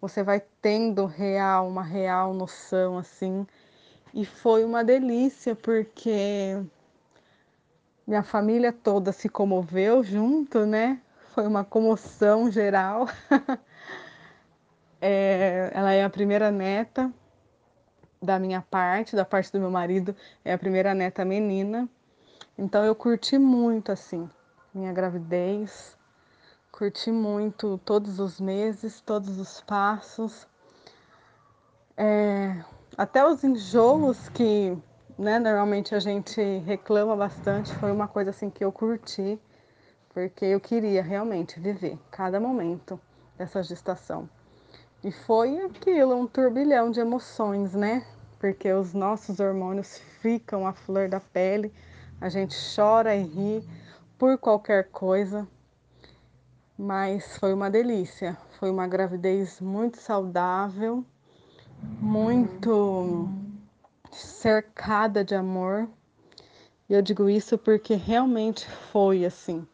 você 0.00 0.22
vai 0.22 0.42
tendo 0.60 1.06
real, 1.06 1.66
uma 1.66 1.82
real 1.82 2.34
noção 2.34 2.98
assim. 2.98 3.46
E 4.12 4.26
foi 4.26 4.64
uma 4.64 4.84
delícia 4.84 5.56
porque 5.56 6.62
minha 8.06 8.22
família 8.22 8.72
toda 8.72 9.12
se 9.12 9.28
comoveu 9.28 10.02
junto, 10.02 10.66
né? 10.66 11.00
Foi 11.34 11.46
uma 11.46 11.64
comoção 11.64 12.50
geral. 12.50 13.08
é, 15.00 15.70
ela 15.72 15.92
é 15.92 16.04
a 16.04 16.10
primeira 16.10 16.50
neta 16.50 17.10
da 18.20 18.38
minha 18.38 18.60
parte, 18.60 19.16
da 19.16 19.24
parte 19.24 19.50
do 19.50 19.58
meu 19.58 19.70
marido, 19.70 20.14
é 20.44 20.52
a 20.52 20.58
primeira 20.58 20.94
neta 20.94 21.24
menina. 21.24 21.88
Então 22.58 22.84
eu 22.84 22.94
curti 22.94 23.38
muito 23.38 23.90
assim 23.90 24.28
minha 24.74 24.92
gravidez. 24.92 25.96
Curti 26.70 27.12
muito 27.12 27.78
todos 27.84 28.18
os 28.18 28.40
meses, 28.40 29.00
todos 29.00 29.38
os 29.38 29.60
passos. 29.60 30.46
É, 31.96 32.64
até 32.96 33.26
os 33.26 33.44
enjoos 33.44 34.28
que 34.30 34.76
né, 35.18 35.38
normalmente 35.38 35.94
a 35.94 36.00
gente 36.00 36.40
reclama 36.64 37.14
bastante, 37.14 37.72
foi 37.74 37.92
uma 37.92 38.08
coisa 38.08 38.30
assim 38.30 38.48
que 38.48 38.64
eu 38.64 38.72
curti, 38.72 39.38
porque 40.14 40.44
eu 40.46 40.58
queria 40.58 41.02
realmente 41.02 41.60
viver 41.60 41.98
cada 42.10 42.40
momento 42.40 42.98
dessa 43.36 43.62
gestação. 43.62 44.28
E 45.04 45.12
foi 45.12 45.58
aquilo, 45.64 46.14
um 46.14 46.26
turbilhão 46.26 46.90
de 46.90 47.00
emoções, 47.00 47.74
né? 47.74 48.04
Porque 48.38 48.72
os 48.72 48.94
nossos 48.94 49.38
hormônios 49.40 49.98
ficam 50.20 50.66
à 50.66 50.72
flor 50.72 51.08
da 51.08 51.20
pele, 51.20 51.72
a 52.20 52.28
gente 52.28 52.56
chora 52.74 53.14
e 53.14 53.22
ri 53.22 53.68
por 54.22 54.38
qualquer 54.38 54.88
coisa, 54.90 55.48
mas 56.78 57.38
foi 57.38 57.52
uma 57.52 57.68
delícia. 57.68 58.38
Foi 58.52 58.70
uma 58.70 58.86
gravidez 58.86 59.60
muito 59.60 59.98
saudável, 59.98 61.04
muito 62.00 63.28
cercada 64.12 65.24
de 65.24 65.34
amor. 65.34 65.88
E 66.88 66.94
eu 66.94 67.02
digo 67.02 67.28
isso 67.28 67.58
porque 67.58 67.96
realmente 67.96 68.70
foi 68.92 69.24
assim. 69.24 69.66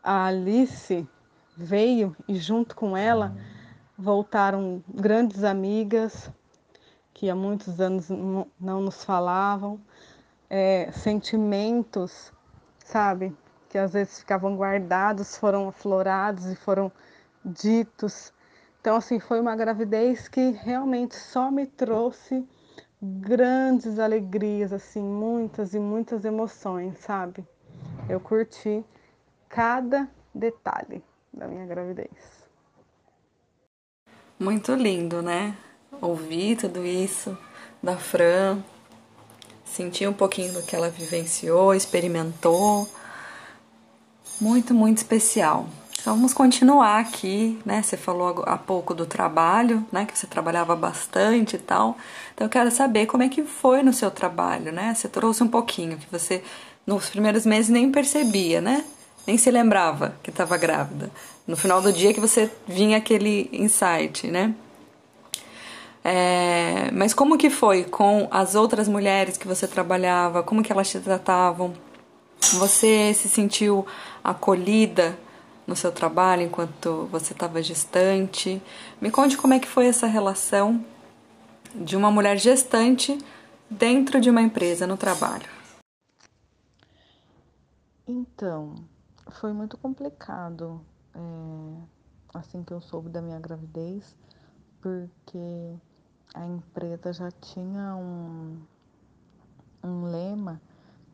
A 0.00 0.26
Alice 0.26 1.04
veio 1.56 2.14
e 2.28 2.36
junto 2.36 2.76
com 2.76 2.96
ela 2.96 3.36
voltaram 3.98 4.80
grandes 4.88 5.42
amigas 5.42 6.30
que 7.12 7.28
há 7.28 7.34
muitos 7.34 7.80
anos 7.80 8.08
não 8.60 8.80
nos 8.80 9.02
falavam, 9.02 9.80
é, 10.48 10.88
sentimentos, 10.92 12.32
sabe, 12.84 13.34
que 13.76 13.80
às 13.80 13.92
vezes 13.92 14.20
ficavam 14.20 14.56
guardados, 14.56 15.36
foram 15.36 15.68
aflorados 15.68 16.46
e 16.46 16.56
foram 16.56 16.90
ditos. 17.44 18.32
Então, 18.80 18.96
assim, 18.96 19.20
foi 19.20 19.38
uma 19.38 19.54
gravidez 19.54 20.28
que 20.28 20.52
realmente 20.52 21.14
só 21.14 21.50
me 21.50 21.66
trouxe 21.66 22.42
grandes 23.02 23.98
alegrias, 23.98 24.72
assim, 24.72 25.02
muitas 25.02 25.74
e 25.74 25.78
muitas 25.78 26.24
emoções, 26.24 26.98
sabe? 27.00 27.46
Eu 28.08 28.18
curti 28.18 28.82
cada 29.46 30.08
detalhe 30.34 31.04
da 31.30 31.46
minha 31.46 31.66
gravidez. 31.66 32.48
Muito 34.38 34.72
lindo, 34.72 35.20
né? 35.20 35.54
Ouvir 36.00 36.56
tudo 36.56 36.82
isso 36.82 37.36
da 37.82 37.98
Fran, 37.98 38.58
sentir 39.66 40.08
um 40.08 40.14
pouquinho 40.14 40.54
do 40.54 40.62
que 40.62 40.74
ela 40.74 40.88
vivenciou, 40.88 41.74
experimentou. 41.74 42.88
Muito, 44.40 44.74
muito 44.74 44.98
especial. 44.98 45.66
Então 46.00 46.14
vamos 46.14 46.32
continuar 46.32 47.00
aqui, 47.00 47.58
né? 47.64 47.82
Você 47.82 47.96
falou 47.96 48.44
há 48.46 48.56
pouco 48.56 48.94
do 48.94 49.06
trabalho, 49.06 49.84
né? 49.90 50.04
Que 50.04 50.16
você 50.16 50.26
trabalhava 50.26 50.76
bastante 50.76 51.56
e 51.56 51.58
tal. 51.58 51.96
Então 52.34 52.46
eu 52.46 52.50
quero 52.50 52.70
saber 52.70 53.06
como 53.06 53.22
é 53.22 53.28
que 53.28 53.42
foi 53.42 53.82
no 53.82 53.92
seu 53.92 54.10
trabalho, 54.10 54.70
né? 54.70 54.94
Você 54.94 55.08
trouxe 55.08 55.42
um 55.42 55.48
pouquinho 55.48 55.98
que 55.98 56.06
você 56.10 56.44
nos 56.86 57.08
primeiros 57.08 57.44
meses 57.44 57.68
nem 57.68 57.90
percebia, 57.90 58.60
né? 58.60 58.84
Nem 59.26 59.36
se 59.36 59.50
lembrava 59.50 60.14
que 60.22 60.30
estava 60.30 60.56
grávida 60.56 61.10
no 61.46 61.56
final 61.56 61.80
do 61.80 61.92
dia 61.92 62.12
que 62.12 62.20
você 62.20 62.50
vinha 62.66 62.98
aquele 62.98 63.48
insight, 63.52 64.26
né? 64.26 64.54
É, 66.04 66.88
mas 66.92 67.12
como 67.12 67.36
que 67.36 67.50
foi 67.50 67.82
com 67.82 68.28
as 68.30 68.54
outras 68.54 68.86
mulheres 68.86 69.36
que 69.36 69.48
você 69.48 69.66
trabalhava? 69.66 70.42
Como 70.42 70.62
que 70.62 70.70
elas 70.70 70.88
te 70.88 71.00
tratavam? 71.00 71.74
Você 72.54 73.12
se 73.14 73.28
sentiu 73.28 73.84
acolhida 74.30 75.18
no 75.66 75.76
seu 75.76 75.92
trabalho 75.92 76.42
enquanto 76.42 77.06
você 77.06 77.32
estava 77.32 77.62
gestante? 77.62 78.60
Me 79.00 79.10
conte 79.10 79.36
como 79.36 79.54
é 79.54 79.58
que 79.58 79.68
foi 79.68 79.86
essa 79.86 80.06
relação 80.06 80.84
de 81.74 81.96
uma 81.96 82.10
mulher 82.10 82.38
gestante 82.38 83.18
dentro 83.70 84.20
de 84.20 84.30
uma 84.30 84.42
empresa 84.42 84.86
no 84.86 84.96
trabalho. 84.96 85.48
Então, 88.06 88.74
foi 89.30 89.52
muito 89.52 89.76
complicado 89.76 90.80
é, 91.14 91.18
assim 92.34 92.62
que 92.62 92.72
eu 92.72 92.80
soube 92.80 93.08
da 93.08 93.20
minha 93.20 93.38
gravidez, 93.38 94.16
porque 94.80 95.74
a 96.34 96.46
empresa 96.46 97.12
já 97.12 97.30
tinha 97.30 97.96
um, 97.96 98.60
um 99.82 100.04
lema 100.04 100.60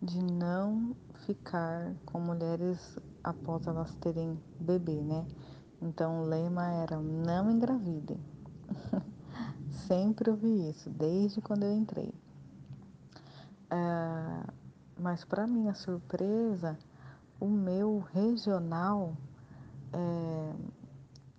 de 0.03 0.23
não 0.23 0.95
ficar 1.27 1.95
com 2.05 2.21
mulheres 2.21 2.99
após 3.23 3.67
elas 3.67 3.95
terem 3.97 4.41
bebê, 4.59 5.01
né? 5.03 5.27
Então 5.81 6.23
o 6.23 6.25
lema 6.27 6.71
era 6.73 7.01
não 7.01 7.51
engravidem. 7.51 8.21
Sempre 9.87 10.31
ouvi 10.31 10.71
isso, 10.71 10.91
desde 10.91 11.41
quando 11.41 11.65
eu 11.65 11.73
entrei. 11.73 12.13
É, 13.71 14.53
mas 15.01 15.25
para 15.25 15.47
minha 15.47 15.75
surpresa, 15.75 16.79
o 17.41 17.49
meu 17.49 18.01
regional 18.13 19.17
é, 19.93 20.55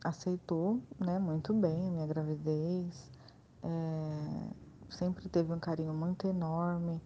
aceitou 0.04 0.82
né, 1.00 1.20
muito 1.20 1.54
bem 1.54 1.88
a 1.88 1.92
minha 1.92 2.08
gravidez, 2.08 3.10
é, 3.64 4.50
sempre 4.90 5.30
teve 5.30 5.54
um 5.54 5.60
carinho 5.60 5.94
muito 5.94 6.28
enorme, 6.28 7.02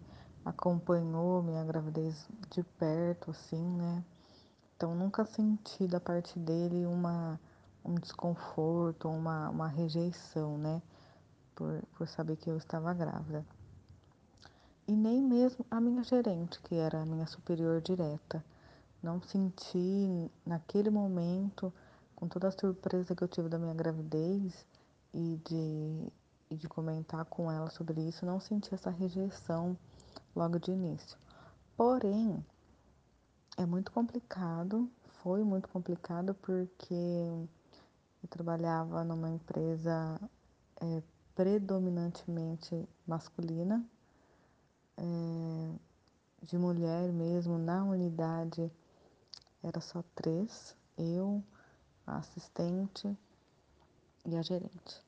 acompanhou 0.48 1.42
minha 1.42 1.64
gravidez 1.64 2.26
de 2.50 2.62
perto, 2.62 3.30
assim, 3.30 3.62
né? 3.76 4.04
Então 4.76 4.94
nunca 4.94 5.24
senti 5.24 5.86
da 5.86 6.00
parte 6.00 6.38
dele 6.38 6.86
uma, 6.86 7.38
um 7.84 7.94
desconforto, 7.94 9.08
uma, 9.08 9.50
uma 9.50 9.68
rejeição, 9.68 10.56
né? 10.58 10.82
Por, 11.54 11.82
por 11.96 12.06
saber 12.06 12.36
que 12.36 12.50
eu 12.50 12.56
estava 12.56 12.94
grávida. 12.94 13.44
E 14.86 14.92
nem 14.92 15.22
mesmo 15.22 15.66
a 15.70 15.80
minha 15.80 16.02
gerente, 16.02 16.60
que 16.62 16.74
era 16.74 17.02
a 17.02 17.06
minha 17.06 17.26
superior 17.26 17.80
direta 17.80 18.42
não 19.02 19.20
senti 19.22 20.30
naquele 20.44 20.90
momento, 20.90 21.72
com 22.14 22.26
toda 22.26 22.48
a 22.48 22.52
surpresa 22.52 23.14
que 23.14 23.22
eu 23.22 23.28
tive 23.28 23.48
da 23.48 23.58
minha 23.58 23.74
gravidez 23.74 24.66
e 25.14 25.40
de, 25.44 26.12
e 26.50 26.56
de 26.56 26.68
comentar 26.68 27.24
com 27.26 27.50
ela 27.50 27.70
sobre 27.70 28.00
isso, 28.00 28.26
não 28.26 28.40
senti 28.40 28.74
essa 28.74 28.90
rejeição 28.90 29.76
logo 30.34 30.58
de 30.58 30.70
início. 30.70 31.18
Porém, 31.76 32.44
é 33.56 33.66
muito 33.66 33.90
complicado, 33.92 34.90
foi 35.22 35.42
muito 35.42 35.68
complicado 35.68 36.34
porque 36.34 36.94
eu 36.94 38.28
trabalhava 38.28 39.02
numa 39.04 39.30
empresa 39.30 40.20
é, 40.80 41.02
predominantemente 41.34 42.88
masculina, 43.06 43.84
é, 44.96 45.72
de 46.42 46.56
mulher 46.56 47.12
mesmo, 47.12 47.58
na 47.58 47.84
unidade 47.84 48.70
era 49.62 49.80
só 49.80 50.02
três, 50.14 50.76
eu, 50.96 51.42
a 52.06 52.18
assistente 52.18 53.16
e 54.24 54.36
a 54.36 54.42
gerente. 54.42 55.02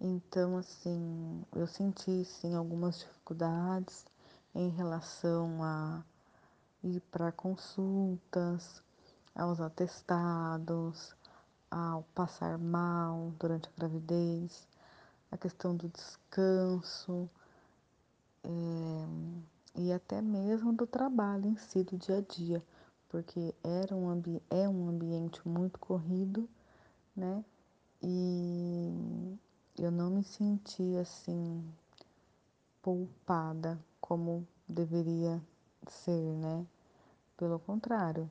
Então, 0.00 0.56
assim, 0.56 1.44
eu 1.54 1.66
senti 1.66 2.24
sim 2.24 2.54
algumas 2.54 2.98
dificuldades 3.00 4.04
em 4.54 4.68
relação 4.70 5.62
a 5.62 6.02
ir 6.82 7.00
para 7.10 7.32
consultas, 7.32 8.82
aos 9.34 9.60
atestados, 9.60 11.14
ao 11.70 12.02
passar 12.14 12.58
mal 12.58 13.32
durante 13.38 13.68
a 13.68 13.72
gravidez, 13.78 14.66
a 15.30 15.36
questão 15.36 15.74
do 15.74 15.88
descanso 15.88 17.28
é, 18.44 18.50
e 19.76 19.92
até 19.92 20.20
mesmo 20.20 20.72
do 20.72 20.86
trabalho 20.86 21.46
em 21.46 21.56
si, 21.56 21.82
do 21.82 21.96
dia 21.96 22.18
a 22.18 22.20
dia 22.20 22.62
porque 23.12 23.54
era 23.62 23.94
um 23.94 24.10
é 24.48 24.66
um 24.66 24.88
ambiente 24.88 25.46
muito 25.46 25.78
corrido, 25.78 26.48
né? 27.14 27.44
E 28.02 29.38
eu 29.78 29.90
não 29.90 30.08
me 30.08 30.24
senti 30.24 30.96
assim 30.96 31.62
poupada 32.80 33.78
como 34.02 34.46
deveria 34.68 35.40
ser, 35.88 36.20
né? 36.34 36.66
Pelo 37.36 37.58
contrário, 37.58 38.30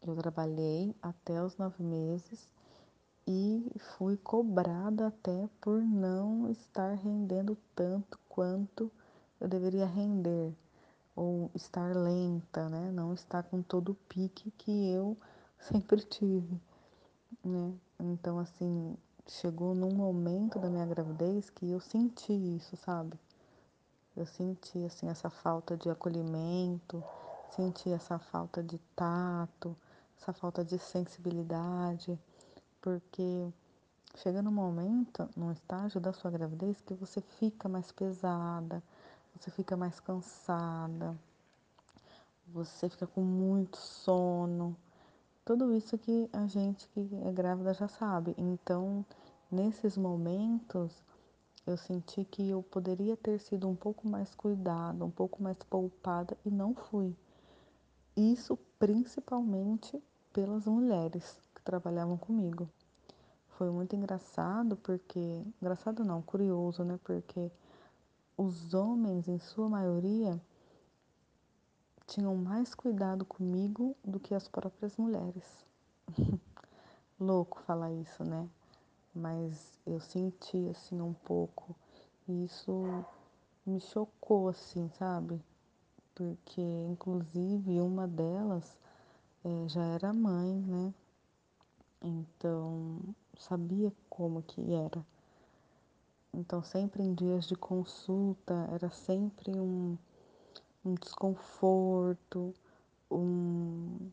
eu 0.00 0.16
trabalhei 0.16 0.94
até 1.02 1.42
os 1.42 1.56
nove 1.58 1.82
meses 1.82 2.48
e 3.26 3.70
fui 3.78 4.16
cobrada 4.16 5.08
até 5.08 5.48
por 5.60 5.82
não 5.82 6.48
estar 6.50 6.94
rendendo 6.94 7.58
tanto 7.74 8.18
quanto 8.28 8.90
eu 9.40 9.48
deveria 9.48 9.86
render 9.86 10.54
ou 11.14 11.50
estar 11.54 11.94
lenta, 11.94 12.68
né? 12.68 12.90
Não 12.92 13.12
estar 13.12 13.42
com 13.42 13.60
todo 13.60 13.90
o 13.92 13.94
pique 14.08 14.50
que 14.52 14.88
eu 14.90 15.16
sempre 15.60 16.00
tive, 16.02 16.60
né? 17.44 17.74
Então, 17.98 18.38
assim, 18.38 18.96
chegou 19.26 19.74
num 19.74 19.94
momento 19.94 20.58
da 20.58 20.70
minha 20.70 20.86
gravidez 20.86 21.50
que 21.50 21.70
eu 21.70 21.80
senti 21.80 22.32
isso, 22.32 22.76
sabe? 22.76 23.18
Eu 24.16 24.26
senti, 24.26 24.84
assim, 24.84 25.08
essa 25.08 25.30
falta 25.30 25.76
de 25.76 25.88
acolhimento, 25.88 27.02
senti 27.50 27.90
essa 27.90 28.18
falta 28.18 28.62
de 28.62 28.78
tato, 28.96 29.76
essa 30.18 30.32
falta 30.32 30.64
de 30.64 30.78
sensibilidade, 30.78 32.18
porque 32.80 33.48
chega 34.16 34.42
num 34.42 34.50
momento, 34.50 35.28
num 35.36 35.52
estágio 35.52 36.00
da 36.00 36.12
sua 36.12 36.30
gravidez 36.30 36.80
que 36.80 36.94
você 36.94 37.20
fica 37.20 37.68
mais 37.68 37.92
pesada, 37.92 38.82
você 39.34 39.50
fica 39.50 39.76
mais 39.76 40.00
cansada, 40.00 41.16
você 42.48 42.88
fica 42.88 43.06
com 43.06 43.22
muito 43.22 43.78
sono. 43.78 44.76
Tudo 45.44 45.72
isso 45.72 45.96
que 45.96 46.28
a 46.32 46.46
gente 46.46 46.88
que 46.88 47.08
é 47.24 47.32
grávida 47.32 47.72
já 47.72 47.88
sabe. 47.88 48.34
Então, 48.36 49.04
nesses 49.50 49.96
momentos, 49.96 51.02
eu 51.70 51.76
senti 51.76 52.24
que 52.24 52.48
eu 52.48 52.62
poderia 52.62 53.16
ter 53.16 53.38
sido 53.38 53.68
um 53.68 53.76
pouco 53.76 54.08
mais 54.08 54.34
cuidada, 54.34 55.04
um 55.04 55.10
pouco 55.10 55.42
mais 55.42 55.56
poupada 55.62 56.36
e 56.44 56.50
não 56.50 56.74
fui. 56.74 57.14
Isso 58.16 58.58
principalmente 58.78 60.02
pelas 60.32 60.66
mulheres 60.66 61.38
que 61.54 61.62
trabalhavam 61.62 62.16
comigo. 62.16 62.68
Foi 63.50 63.70
muito 63.70 63.94
engraçado 63.94 64.76
porque. 64.76 65.44
Engraçado 65.60 66.04
não, 66.04 66.22
curioso, 66.22 66.82
né? 66.82 66.98
Porque 67.04 67.50
os 68.36 68.74
homens, 68.74 69.28
em 69.28 69.38
sua 69.38 69.68
maioria, 69.68 70.40
tinham 72.06 72.34
mais 72.34 72.74
cuidado 72.74 73.24
comigo 73.24 73.94
do 74.02 74.18
que 74.18 74.34
as 74.34 74.48
próprias 74.48 74.96
mulheres. 74.96 75.44
Louco 77.20 77.60
falar 77.60 77.92
isso, 77.92 78.24
né? 78.24 78.48
Mas 79.14 79.78
eu 79.86 80.00
senti 80.00 80.68
assim 80.68 81.00
um 81.00 81.12
pouco. 81.12 81.74
E 82.28 82.44
isso 82.44 83.04
me 83.66 83.80
chocou, 83.80 84.48
assim, 84.48 84.88
sabe? 84.90 85.40
Porque, 86.14 86.60
inclusive, 86.60 87.80
uma 87.80 88.06
delas 88.06 88.78
é, 89.44 89.68
já 89.68 89.84
era 89.84 90.12
mãe, 90.12 90.54
né? 90.54 90.94
Então, 92.02 93.00
sabia 93.38 93.92
como 94.08 94.42
que 94.42 94.72
era. 94.72 95.04
Então, 96.32 96.62
sempre 96.62 97.02
em 97.02 97.12
dias 97.14 97.46
de 97.46 97.56
consulta, 97.56 98.54
era 98.72 98.88
sempre 98.90 99.50
um, 99.58 99.98
um 100.84 100.94
desconforto, 100.94 102.54
um, 103.10 104.10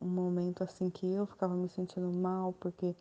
um 0.00 0.08
momento 0.08 0.62
assim 0.62 0.88
que 0.88 1.06
eu 1.12 1.26
ficava 1.26 1.54
me 1.54 1.68
sentindo 1.68 2.10
mal, 2.12 2.52
porque 2.54 2.94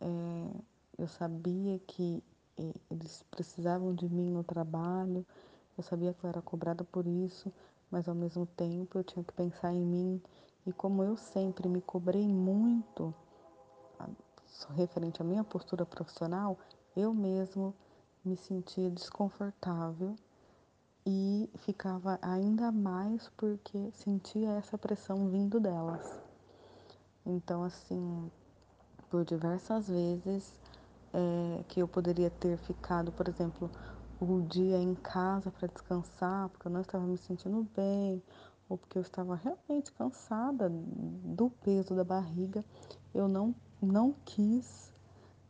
é, 0.00 0.60
eu 0.98 1.08
sabia 1.08 1.78
que 1.86 2.22
eles 2.90 3.24
precisavam 3.30 3.94
de 3.94 4.08
mim 4.08 4.30
no 4.30 4.44
trabalho, 4.44 5.24
eu 5.76 5.82
sabia 5.82 6.12
que 6.12 6.24
eu 6.24 6.28
era 6.28 6.42
cobrada 6.42 6.84
por 6.84 7.06
isso, 7.06 7.52
mas 7.90 8.08
ao 8.08 8.14
mesmo 8.14 8.46
tempo 8.46 8.98
eu 8.98 9.04
tinha 9.04 9.24
que 9.24 9.32
pensar 9.32 9.72
em 9.72 9.84
mim. 9.84 10.22
E 10.66 10.72
como 10.72 11.02
eu 11.02 11.16
sempre 11.16 11.68
me 11.68 11.80
cobrei 11.80 12.28
muito, 12.28 13.14
referente 14.74 15.22
à 15.22 15.24
minha 15.24 15.44
postura 15.44 15.86
profissional, 15.86 16.58
eu 16.96 17.14
mesmo 17.14 17.74
me 18.24 18.36
sentia 18.36 18.90
desconfortável 18.90 20.14
e 21.06 21.48
ficava 21.56 22.18
ainda 22.20 22.70
mais 22.70 23.28
porque 23.36 23.90
sentia 23.92 24.50
essa 24.50 24.76
pressão 24.76 25.28
vindo 25.28 25.58
delas. 25.58 26.20
Então, 27.24 27.62
assim, 27.62 28.30
por 29.10 29.24
diversas 29.24 29.88
vezes 29.88 30.54
é, 31.12 31.64
que 31.68 31.80
eu 31.80 31.88
poderia 31.88 32.30
ter 32.30 32.56
ficado, 32.56 33.10
por 33.12 33.28
exemplo, 33.28 33.70
o 34.20 34.42
dia 34.42 34.78
em 34.78 34.94
casa 34.94 35.50
para 35.50 35.68
descansar, 35.68 36.48
porque 36.50 36.68
eu 36.68 36.72
não 36.72 36.82
estava 36.82 37.04
me 37.04 37.18
sentindo 37.18 37.66
bem, 37.74 38.22
ou 38.68 38.78
porque 38.78 38.96
eu 38.96 39.02
estava 39.02 39.34
realmente 39.34 39.92
cansada 39.92 40.70
do 40.70 41.50
peso 41.50 41.94
da 41.94 42.04
barriga, 42.04 42.64
eu 43.12 43.26
não, 43.26 43.54
não 43.82 44.14
quis, 44.24 44.94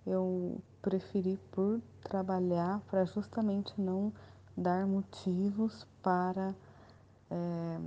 eu 0.06 0.60
preferi 0.80 1.38
por 1.52 1.80
trabalhar 2.02 2.80
para 2.88 3.04
justamente 3.04 3.78
não 3.78 4.12
dar 4.56 4.86
motivos 4.86 5.86
para 6.02 6.54
é, 7.30 7.78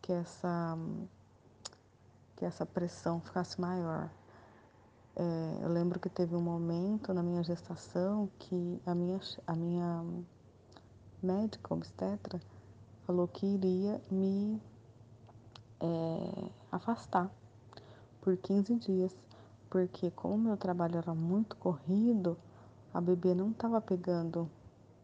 que 0.00 0.12
essa 0.12 0.78
que 2.36 2.44
essa 2.44 2.66
pressão 2.66 3.20
ficasse 3.20 3.60
maior. 3.60 4.10
É, 5.16 5.64
eu 5.64 5.68
lembro 5.68 6.00
que 6.00 6.08
teve 6.08 6.34
um 6.34 6.40
momento 6.40 7.14
na 7.14 7.22
minha 7.22 7.42
gestação 7.42 8.28
que 8.38 8.80
a 8.84 8.94
minha, 8.94 9.20
a 9.46 9.54
minha 9.54 10.04
médica 11.22 11.72
obstetra 11.72 12.40
falou 13.06 13.28
que 13.28 13.46
iria 13.46 14.00
me 14.10 14.60
é, 15.80 16.50
afastar 16.72 17.30
por 18.20 18.36
15 18.36 18.74
dias, 18.76 19.14
porque 19.70 20.10
como 20.10 20.38
meu 20.38 20.56
trabalho 20.56 20.96
era 20.98 21.14
muito 21.14 21.56
corrido, 21.56 22.36
a 22.92 23.00
bebê 23.00 23.34
não 23.34 23.50
estava 23.50 23.80
pegando 23.80 24.50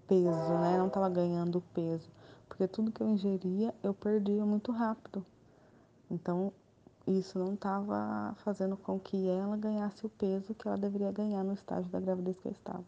peso, 0.09 0.53
né? 0.61 0.77
Não 0.79 0.89
estava 0.89 1.09
ganhando 1.09 1.61
peso, 1.73 2.11
porque 2.49 2.67
tudo 2.67 2.91
que 2.91 3.01
eu 3.03 3.09
ingeria 3.09 3.73
eu 3.83 3.95
perdia 3.95 4.45
muito 4.45 4.73
rápido. 4.73 5.25
Então 6.11 6.53
isso 7.07 7.39
não 7.39 7.55
estava 7.55 8.35
fazendo 8.39 8.77
com 8.77 8.99
que 8.99 9.29
ela 9.29 9.57
ganhasse 9.57 10.05
o 10.05 10.09
peso 10.09 10.55
que 10.55 10.69
ela 10.69 10.77
deveria 10.77 11.11
ganhar 11.11 11.43
no 11.43 11.55
estágio 11.55 11.91
da 11.91 12.01
gravidez 12.01 12.39
que 12.39 12.47
eu 12.47 12.53
estava. 12.53 12.85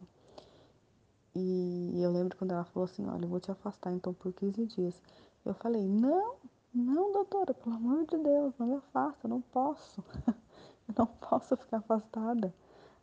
E 1.35 2.01
eu 2.01 2.11
lembro 2.13 2.37
quando 2.37 2.53
ela 2.53 2.65
falou 2.65 2.85
assim: 2.85 3.07
Olha, 3.09 3.25
eu 3.25 3.29
vou 3.29 3.41
te 3.41 3.51
afastar 3.51 3.93
então 3.93 4.13
por 4.13 4.33
15 4.33 4.67
dias. 4.67 5.03
Eu 5.45 5.55
falei: 5.55 5.89
Não, 5.89 6.37
não, 6.75 7.13
doutora, 7.13 7.55
pelo 7.55 7.77
amor 7.77 8.05
de 8.07 8.19
Deus, 8.19 8.55
não 8.59 8.67
me 8.67 8.75
afasta, 8.75 9.27
eu 9.27 9.31
não 9.31 9.41
posso. 9.41 10.05
eu 10.89 10.95
não 10.99 11.07
posso 11.07 11.57
ficar 11.57 11.79
afastada. 11.79 12.55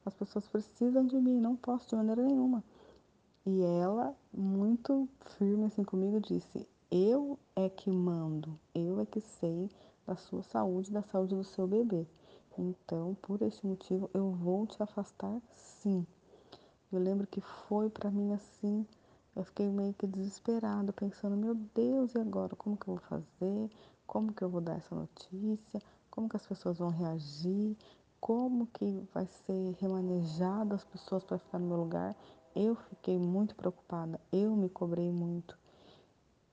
As 0.06 0.13
pessoas 0.13 0.48
precisam 0.48 1.06
de 1.06 1.17
mim, 1.17 1.39
não 1.39 1.56
posso 1.56 1.89
de 1.89 1.95
maneira 1.95 2.22
nenhuma. 2.22 2.63
E 3.45 3.63
ela, 3.63 4.15
muito 4.32 5.10
firme 5.38 5.65
assim 5.65 5.84
comigo, 5.84 6.19
disse: 6.19 6.67
Eu 6.91 7.39
é 7.56 7.67
que 7.67 7.89
mando, 7.89 8.60
eu 8.76 9.00
é 9.00 9.06
que 9.06 9.22
sei 9.22 9.69
da 10.10 10.15
sua 10.15 10.41
saúde, 10.41 10.91
da 10.91 11.04
saúde 11.04 11.36
do 11.36 11.43
seu 11.43 11.67
bebê. 11.67 12.08
Então, 12.58 13.15
por 13.22 13.43
esse 13.43 13.65
motivo, 13.65 14.10
eu 14.12 14.32
vou 14.32 14.65
te 14.65 14.82
afastar 14.82 15.39
sim. 15.52 16.06
Eu 16.91 17.00
lembro 17.00 17.28
que 17.28 17.39
foi 17.39 17.91
para 17.91 18.10
mim 18.10 18.34
assim, 18.34 18.88
eu 19.36 19.43
fiquei 19.43 19.69
meio 19.69 19.93
que 19.93 20.08
desesperada, 20.08 20.91
pensando, 20.91 21.38
meu 21.38 21.54
Deus, 21.54 22.15
e 22.15 22.17
agora? 22.17 22.56
Como 22.56 22.76
que 22.76 22.88
eu 22.88 22.95
vou 22.95 23.04
fazer? 23.04 23.69
Como 24.08 24.34
que 24.34 24.43
eu 24.43 24.50
vou 24.50 24.62
dar 24.62 24.78
essa 24.78 24.95
notícia? 24.95 25.80
Como 26.10 26.28
que 26.28 26.36
as 26.36 26.48
pessoas 26.48 26.80
vão 26.80 26.89
reagir? 26.89 27.78
Como 28.19 28.65
que 28.65 29.08
vai 29.13 29.28
ser 29.28 29.76
remanejado 29.80 30.74
as 30.74 30.84
pessoas 30.84 31.24
para 31.24 31.38
ficar 31.38 31.60
no 31.60 31.67
meu 31.67 31.78
lugar? 31.78 32.15
Eu 32.56 32.74
fiquei 32.76 33.19
muito 33.19 33.56
preocupada, 33.56 34.19
eu 34.32 34.56
me 34.56 34.69
cobrei 34.69 35.12
muito. 35.12 35.56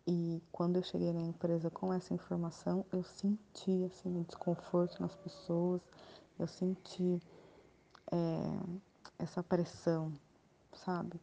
E 0.07 0.40
quando 0.53 0.77
eu 0.77 0.83
cheguei 0.85 1.12
na 1.12 1.23
empresa 1.23 1.69
com 1.69 1.92
essa 1.92 2.14
informação, 2.14 2.87
eu 2.92 3.03
senti 3.03 3.85
assim, 3.85 4.09
um 4.09 4.23
desconforto 4.23 5.01
nas 5.01 5.16
pessoas, 5.16 5.83
eu 6.38 6.47
senti 6.47 7.21
é, 8.12 8.16
essa 9.19 9.42
pressão, 9.42 10.12
sabe? 10.73 11.21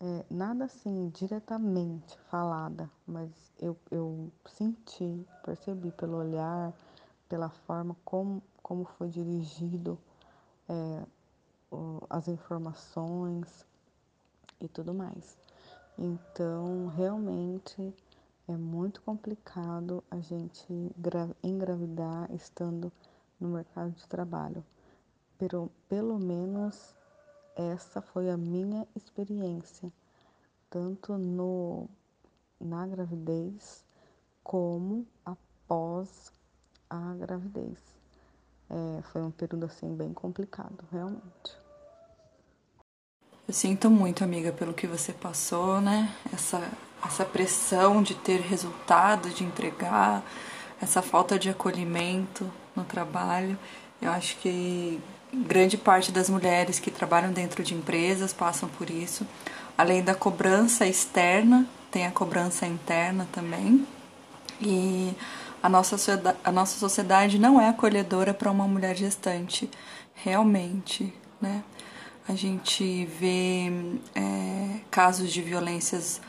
É, 0.00 0.24
nada 0.28 0.64
assim 0.64 1.08
diretamente 1.10 2.18
falada, 2.30 2.90
mas 3.06 3.30
eu, 3.60 3.78
eu 3.92 4.30
senti, 4.44 5.24
percebi 5.44 5.92
pelo 5.92 6.16
olhar, 6.16 6.72
pela 7.28 7.48
forma 7.48 7.96
como, 8.04 8.42
como 8.60 8.84
foi 8.84 9.08
dirigido 9.08 9.96
é, 10.68 11.06
as 12.10 12.26
informações 12.26 13.64
e 14.60 14.68
tudo 14.68 14.92
mais. 14.92 15.43
Então, 15.96 16.88
realmente 16.88 17.94
é 18.48 18.56
muito 18.56 19.00
complicado 19.02 20.02
a 20.10 20.18
gente 20.18 20.66
engravidar 21.42 22.30
estando 22.32 22.92
no 23.38 23.48
mercado 23.48 23.92
de 23.92 24.06
trabalho. 24.06 24.64
Pero, 25.38 25.70
pelo 25.88 26.18
menos 26.18 26.94
essa 27.56 28.02
foi 28.02 28.28
a 28.28 28.36
minha 28.36 28.86
experiência, 28.96 29.92
tanto 30.68 31.16
no, 31.16 31.88
na 32.60 32.86
gravidez 32.86 33.84
como 34.42 35.06
após 35.24 36.32
a 36.90 37.14
gravidez. 37.14 37.78
É, 38.68 39.02
foi 39.02 39.22
um 39.22 39.30
período 39.30 39.66
assim 39.66 39.94
bem 39.94 40.12
complicado, 40.12 40.84
realmente. 40.90 41.63
Eu 43.46 43.52
sinto 43.52 43.90
muito, 43.90 44.24
amiga, 44.24 44.52
pelo 44.52 44.72
que 44.72 44.86
você 44.86 45.12
passou, 45.12 45.78
né? 45.78 46.10
Essa, 46.32 46.66
essa 47.04 47.26
pressão 47.26 48.02
de 48.02 48.14
ter 48.14 48.40
resultado, 48.40 49.28
de 49.28 49.44
entregar, 49.44 50.24
essa 50.80 51.02
falta 51.02 51.38
de 51.38 51.50
acolhimento 51.50 52.50
no 52.74 52.84
trabalho. 52.84 53.58
Eu 54.00 54.10
acho 54.10 54.38
que 54.38 54.98
grande 55.30 55.76
parte 55.76 56.10
das 56.10 56.30
mulheres 56.30 56.78
que 56.78 56.90
trabalham 56.90 57.34
dentro 57.34 57.62
de 57.62 57.74
empresas 57.74 58.32
passam 58.32 58.66
por 58.66 58.88
isso. 58.88 59.26
Além 59.76 60.02
da 60.02 60.14
cobrança 60.14 60.86
externa, 60.86 61.66
tem 61.90 62.06
a 62.06 62.10
cobrança 62.10 62.66
interna 62.66 63.28
também. 63.30 63.86
E 64.58 65.14
a 65.62 65.68
nossa, 65.68 66.38
a 66.42 66.50
nossa 66.50 66.78
sociedade 66.78 67.38
não 67.38 67.60
é 67.60 67.68
acolhedora 67.68 68.32
para 68.32 68.50
uma 68.50 68.66
mulher 68.66 68.96
gestante, 68.96 69.70
realmente, 70.14 71.12
né? 71.42 71.62
A 72.26 72.34
gente 72.34 73.04
vê 73.04 73.70
é, 74.14 74.80
casos 74.90 75.30
de 75.30 75.42
violências 75.42 76.20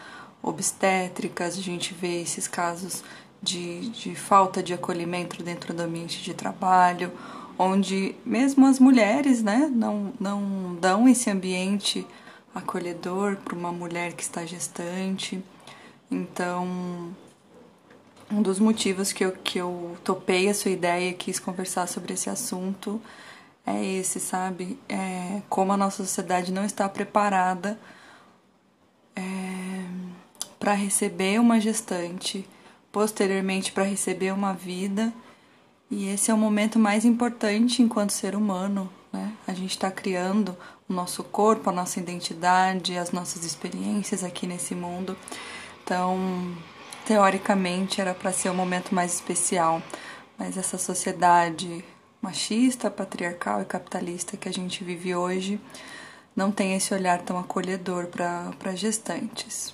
obstétricas, 0.43 1.57
a 1.57 1.61
gente 1.61 1.93
vê 1.93 2.21
esses 2.21 2.47
casos 2.47 3.03
de, 3.41 3.89
de 3.89 4.13
falta 4.13 4.61
de 4.61 4.73
acolhimento 4.73 5.41
dentro 5.41 5.73
do 5.73 5.81
ambiente 5.81 6.21
de 6.21 6.33
trabalho, 6.33 7.11
onde 7.57 8.13
mesmo 8.25 8.65
as 8.65 8.77
mulheres 8.77 9.41
né, 9.41 9.71
não, 9.73 10.13
não 10.19 10.75
dão 10.81 11.07
esse 11.07 11.29
ambiente 11.29 12.05
acolhedor 12.53 13.37
para 13.37 13.55
uma 13.55 13.71
mulher 13.71 14.13
que 14.13 14.23
está 14.23 14.45
gestante. 14.45 15.41
Então, 16.11 17.15
um 18.29 18.41
dos 18.41 18.59
motivos 18.59 19.13
que 19.13 19.23
eu, 19.23 19.31
que 19.31 19.59
eu 19.59 19.95
topei 20.03 20.49
a 20.49 20.53
sua 20.53 20.71
ideia 20.71 21.09
e 21.11 21.13
quis 21.13 21.39
conversar 21.39 21.87
sobre 21.87 22.13
esse 22.13 22.29
assunto 22.29 23.01
é 23.65 23.83
esse, 23.83 24.19
sabe? 24.19 24.77
É 24.87 25.41
como 25.49 25.71
a 25.73 25.77
nossa 25.77 26.03
sociedade 26.03 26.51
não 26.51 26.63
está 26.63 26.87
preparada 26.87 27.79
é, 29.15 29.21
para 30.59 30.73
receber 30.73 31.39
uma 31.39 31.59
gestante, 31.59 32.47
posteriormente 32.91 33.71
para 33.71 33.83
receber 33.83 34.31
uma 34.31 34.53
vida. 34.53 35.11
E 35.89 36.07
esse 36.07 36.29
é 36.29 36.33
o 36.33 36.37
momento 36.37 36.77
mais 36.77 37.05
importante 37.05 37.81
enquanto 37.81 38.11
ser 38.11 38.35
humano, 38.35 38.89
né? 39.11 39.33
A 39.47 39.53
gente 39.53 39.71
está 39.71 39.89
criando 39.89 40.55
o 40.87 40.93
nosso 40.93 41.23
corpo, 41.23 41.69
a 41.69 41.73
nossa 41.73 41.99
identidade, 41.99 42.97
as 42.97 43.11
nossas 43.11 43.43
experiências 43.43 44.23
aqui 44.23 44.45
nesse 44.45 44.75
mundo. 44.75 45.17
Então, 45.83 46.55
teoricamente 47.05 48.01
era 48.01 48.13
para 48.13 48.31
ser 48.31 48.49
o 48.49 48.53
momento 48.53 48.93
mais 48.93 49.13
especial, 49.13 49.81
mas 50.37 50.57
essa 50.57 50.77
sociedade 50.77 51.83
machista, 52.25 52.89
patriarcal 52.89 53.61
e 53.61 53.65
capitalista 53.65 54.35
que 54.35 54.49
a 54.49 54.51
gente 54.51 54.83
vive 54.83 55.15
hoje 55.15 55.59
não 56.35 56.51
tem 56.51 56.75
esse 56.75 56.93
olhar 56.93 57.21
tão 57.21 57.37
acolhedor 57.37 58.07
para 58.07 58.75
gestantes. 58.75 59.73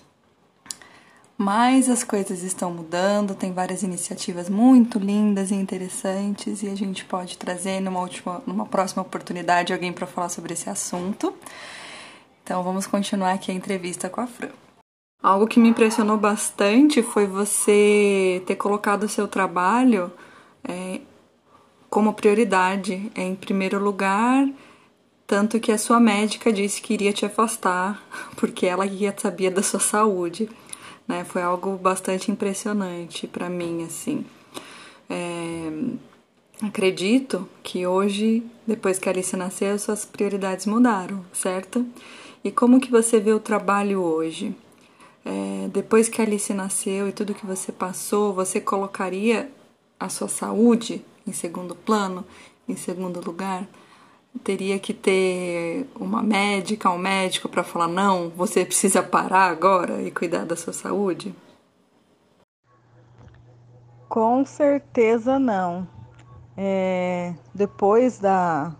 Mas 1.38 1.90
as 1.90 2.04
coisas 2.04 2.44
estão 2.44 2.72
mudando, 2.72 3.34
tem 3.34 3.52
várias 3.52 3.82
iniciativas 3.82 4.48
muito 4.48 5.00
lindas 5.00 5.50
e 5.50 5.56
interessantes 5.56 6.62
e 6.62 6.68
a 6.68 6.76
gente 6.76 7.04
pode 7.06 7.38
trazer 7.38 7.80
numa, 7.80 8.00
última, 8.00 8.44
numa 8.46 8.66
próxima 8.66 9.02
oportunidade 9.02 9.74
alguém 9.74 9.92
para 9.92 10.06
falar 10.06 10.30
sobre 10.30 10.54
esse 10.54 10.70
assunto. 10.70 11.34
Então 12.44 12.62
vamos 12.62 12.86
continuar 12.86 13.32
aqui 13.32 13.50
a 13.50 13.56
entrevista 13.56 14.08
com 14.08 14.22
a 14.22 14.28
Fran. 14.28 14.50
Algo 15.24 15.48
que 15.48 15.60
me 15.60 15.70
impressionou 15.70 16.18
bastante 16.18 17.02
foi 17.02 17.26
você 17.26 18.44
ter 18.46 18.56
colocado 18.56 19.04
o 19.04 19.10
seu 19.10 19.28
trabalho 19.28 20.12
é, 20.64 21.02
como 21.92 22.14
prioridade, 22.14 23.12
em 23.14 23.36
primeiro 23.36 23.78
lugar, 23.78 24.48
tanto 25.28 25.60
que 25.60 25.74
a 25.74 25.78
sua 25.78 26.00
médica 26.00 26.52
disse 26.52 26.82
que 26.82 26.94
iria 26.94 27.12
te 27.12 27.26
afastar 27.26 28.02
porque 28.38 28.66
ela 28.66 28.86
ia 28.86 29.14
sabia 29.18 29.52
da 29.52 29.62
sua 29.62 29.82
saúde, 29.82 30.50
né? 31.06 31.26
Foi 31.26 31.42
algo 31.42 31.76
bastante 31.76 32.32
impressionante 32.32 33.28
para 33.28 33.50
mim, 33.50 33.84
assim. 33.84 34.26
É, 35.10 36.66
acredito 36.66 37.46
que 37.62 37.86
hoje, 37.86 38.42
depois 38.66 38.98
que 38.98 39.10
a 39.10 39.12
Alice 39.12 39.36
nasceu, 39.36 39.78
suas 39.78 40.06
prioridades 40.06 40.66
mudaram, 40.66 41.26
certo? 41.34 41.86
E 42.42 42.50
como 42.52 42.80
que 42.80 42.90
você 42.90 43.20
vê 43.20 43.34
o 43.34 43.40
trabalho 43.40 44.02
hoje? 44.02 44.56
É, 45.26 45.68
depois 45.74 46.08
que 46.08 46.22
a 46.22 46.24
Alice 46.26 46.54
nasceu 46.54 47.10
e 47.10 47.12
tudo 47.12 47.34
que 47.36 47.46
você 47.46 47.70
passou, 47.70 48.34
você 48.34 48.62
colocaria 48.62 49.52
a 50.00 50.08
sua 50.08 50.30
saúde 50.30 51.04
em 51.26 51.34
segundo 51.34 51.76
plano, 51.76 52.26
em 52.68 52.76
segundo 52.76 53.24
lugar? 53.24 53.68
Teria 54.44 54.80
que 54.80 54.94
ter 54.94 55.88
uma 56.00 56.24
médica, 56.24 56.90
um 56.90 56.98
médico 56.98 57.50
para 57.50 57.64
falar: 57.64 57.88
não, 57.88 58.30
você 58.30 58.66
precisa 58.66 59.04
parar 59.04 59.50
agora 59.50 60.02
e 60.02 60.10
cuidar 60.10 60.46
da 60.46 60.56
sua 60.56 60.74
saúde? 60.74 61.36
Com 64.08 64.46
certeza 64.46 65.38
não. 65.38 65.88
É, 66.58 67.34
depois 67.54 68.20
da, 68.20 68.76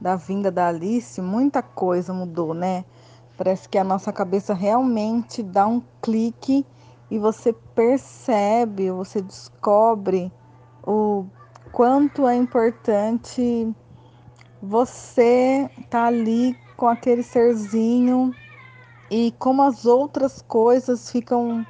da 0.00 0.16
vinda 0.16 0.50
da 0.50 0.68
Alice, 0.68 1.20
muita 1.20 1.62
coisa 1.62 2.12
mudou, 2.12 2.54
né? 2.54 2.84
Parece 3.36 3.68
que 3.68 3.78
a 3.78 3.84
nossa 3.84 4.12
cabeça 4.12 4.54
realmente 4.54 5.42
dá 5.42 5.66
um 5.66 5.82
clique 6.00 6.66
e 7.10 7.18
você 7.18 7.52
percebe, 7.52 8.90
você 8.90 9.20
descobre 9.20 10.32
o 10.82 11.26
quanto 11.72 12.28
é 12.28 12.36
importante 12.36 13.74
você 14.62 15.68
estar 15.78 15.88
tá 15.88 16.04
ali 16.04 16.56
com 16.76 16.86
aquele 16.86 17.22
serzinho 17.22 18.34
e 19.10 19.34
como 19.38 19.62
as 19.62 19.86
outras 19.86 20.42
coisas 20.42 21.10
ficam 21.10 21.66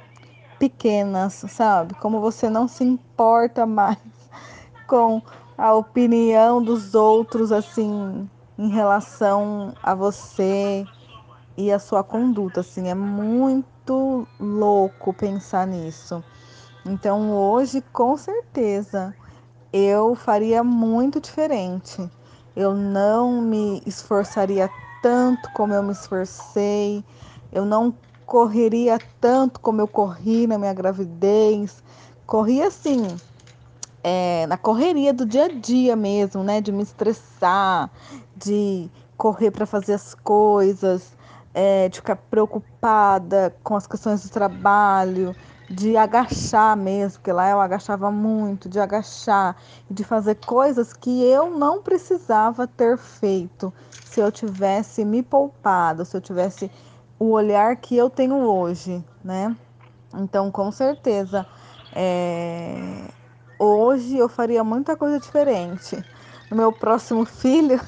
pequenas, 0.59 1.33
sabe? 1.47 1.95
Como 1.95 2.19
você 2.19 2.49
não 2.49 2.67
se 2.67 2.83
importa 2.83 3.65
mais 3.65 3.97
com 4.85 5.21
a 5.57 5.73
opinião 5.73 6.61
dos 6.61 6.93
outros 6.93 7.51
assim 7.51 8.29
em 8.57 8.69
relação 8.69 9.73
a 9.81 9.95
você 9.95 10.85
e 11.57 11.71
a 11.71 11.79
sua 11.79 12.03
conduta, 12.03 12.61
assim, 12.61 12.89
é 12.89 12.95
muito 12.95 14.27
louco 14.39 15.13
pensar 15.13 15.67
nisso. 15.67 16.23
Então, 16.85 17.31
hoje, 17.31 17.81
com 17.93 18.17
certeza, 18.17 19.15
eu 19.73 20.13
faria 20.13 20.63
muito 20.63 21.19
diferente. 21.19 22.07
Eu 22.55 22.75
não 22.75 23.41
me 23.41 23.81
esforçaria 23.85 24.69
tanto 25.01 25.51
como 25.53 25.73
eu 25.73 25.81
me 25.81 25.91
esforcei, 25.91 27.03
eu 27.51 27.65
não 27.65 27.93
correria 28.25 28.99
tanto 29.19 29.59
como 29.59 29.81
eu 29.81 29.87
corri 29.87 30.45
na 30.45 30.57
minha 30.59 30.73
gravidez. 30.73 31.83
Corri 32.27 32.61
assim, 32.61 33.05
é, 34.03 34.45
na 34.47 34.57
correria 34.57 35.11
do 35.11 35.25
dia 35.25 35.45
a 35.45 35.47
dia 35.47 35.95
mesmo, 35.95 36.43
né? 36.43 36.61
De 36.61 36.71
me 36.71 36.83
estressar, 36.83 37.89
de 38.35 38.89
correr 39.17 39.49
para 39.51 39.65
fazer 39.65 39.93
as 39.93 40.13
coisas, 40.13 41.15
é, 41.53 41.89
de 41.89 41.97
ficar 41.97 42.15
preocupada 42.15 43.55
com 43.63 43.75
as 43.75 43.87
questões 43.87 44.23
do 44.23 44.29
trabalho, 44.29 45.35
de 45.73 45.97
agachar 45.97 46.77
mesmo, 46.77 47.17
porque 47.17 47.31
lá 47.31 47.49
eu 47.49 47.59
agachava 47.59 48.11
muito, 48.11 48.69
de 48.69 48.79
agachar, 48.79 49.55
de 49.89 50.03
fazer 50.03 50.35
coisas 50.35 50.93
que 50.93 51.23
eu 51.23 51.49
não 51.49 51.81
precisava 51.81 52.67
ter 52.67 52.95
feito 52.95 53.73
se 54.05 54.19
eu 54.19 54.31
tivesse 54.31 55.03
me 55.03 55.23
poupado, 55.23 56.05
se 56.05 56.15
eu 56.15 56.21
tivesse 56.21 56.69
o 57.17 57.31
olhar 57.31 57.75
que 57.77 57.97
eu 57.97 58.07
tenho 58.07 58.35
hoje, 58.35 59.03
né? 59.23 59.55
Então, 60.13 60.51
com 60.51 60.71
certeza, 60.71 61.45
é... 61.91 63.09
hoje 63.57 64.15
eu 64.15 64.29
faria 64.29 64.63
muita 64.63 64.95
coisa 64.95 65.19
diferente. 65.19 66.05
No 66.51 66.57
meu 66.57 66.71
próximo 66.71 67.25
filho, 67.25 67.81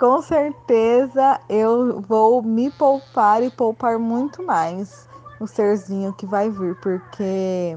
com 0.00 0.22
certeza 0.22 1.38
eu 1.46 2.00
vou 2.00 2.42
me 2.42 2.70
poupar 2.70 3.42
e 3.42 3.50
poupar 3.50 3.98
muito 3.98 4.42
mais 4.42 5.11
o 5.42 5.46
serzinho 5.46 6.12
que 6.12 6.24
vai 6.24 6.48
vir, 6.48 6.76
porque 6.76 7.76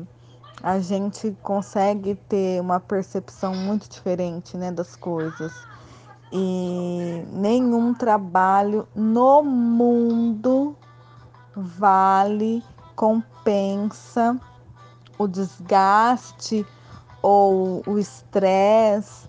a 0.62 0.80
gente 0.80 1.36
consegue 1.42 2.16
ter 2.16 2.62
uma 2.62 2.80
percepção 2.80 3.56
muito 3.56 3.90
diferente 3.90 4.56
né, 4.56 4.72
das 4.72 4.96
coisas. 4.96 5.54
E 6.32 7.26
nenhum 7.32 7.94
trabalho 7.94 8.88
no 8.96 9.42
mundo 9.44 10.76
vale, 11.56 12.64
compensa 12.96 14.40
o 15.18 15.28
desgaste 15.28 16.66
ou 17.22 17.82
o 17.88 17.98
estresse. 17.98 19.28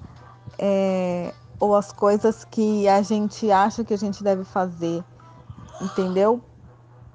É, 0.58 1.34
ou 1.58 1.74
as 1.74 1.92
coisas 1.92 2.44
que 2.44 2.88
a 2.88 3.02
gente 3.02 3.50
acha 3.50 3.84
que 3.84 3.94
a 3.94 3.98
gente 3.98 4.22
deve 4.22 4.44
fazer, 4.44 5.02
entendeu? 5.80 6.42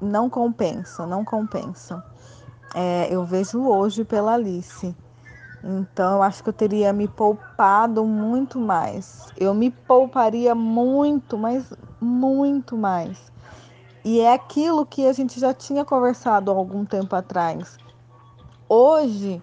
Não 0.01 0.29
compensa, 0.29 1.05
não 1.05 1.23
compensa. 1.23 2.03
É, 2.73 3.07
eu 3.13 3.23
vejo 3.23 3.61
hoje 3.67 4.03
pela 4.03 4.33
Alice. 4.33 4.95
Então, 5.63 6.15
eu 6.15 6.23
acho 6.23 6.41
que 6.41 6.49
eu 6.49 6.53
teria 6.53 6.91
me 6.91 7.07
poupado 7.07 8.03
muito 8.03 8.59
mais. 8.59 9.27
Eu 9.37 9.53
me 9.53 9.69
pouparia 9.69 10.55
muito, 10.55 11.37
mas 11.37 11.71
muito 11.99 12.75
mais. 12.75 13.31
E 14.03 14.19
é 14.19 14.33
aquilo 14.33 14.85
que 14.85 15.05
a 15.05 15.13
gente 15.13 15.39
já 15.39 15.53
tinha 15.53 15.85
conversado 15.85 16.49
há 16.49 16.55
algum 16.55 16.83
tempo 16.83 17.15
atrás. 17.15 17.77
Hoje, 18.67 19.39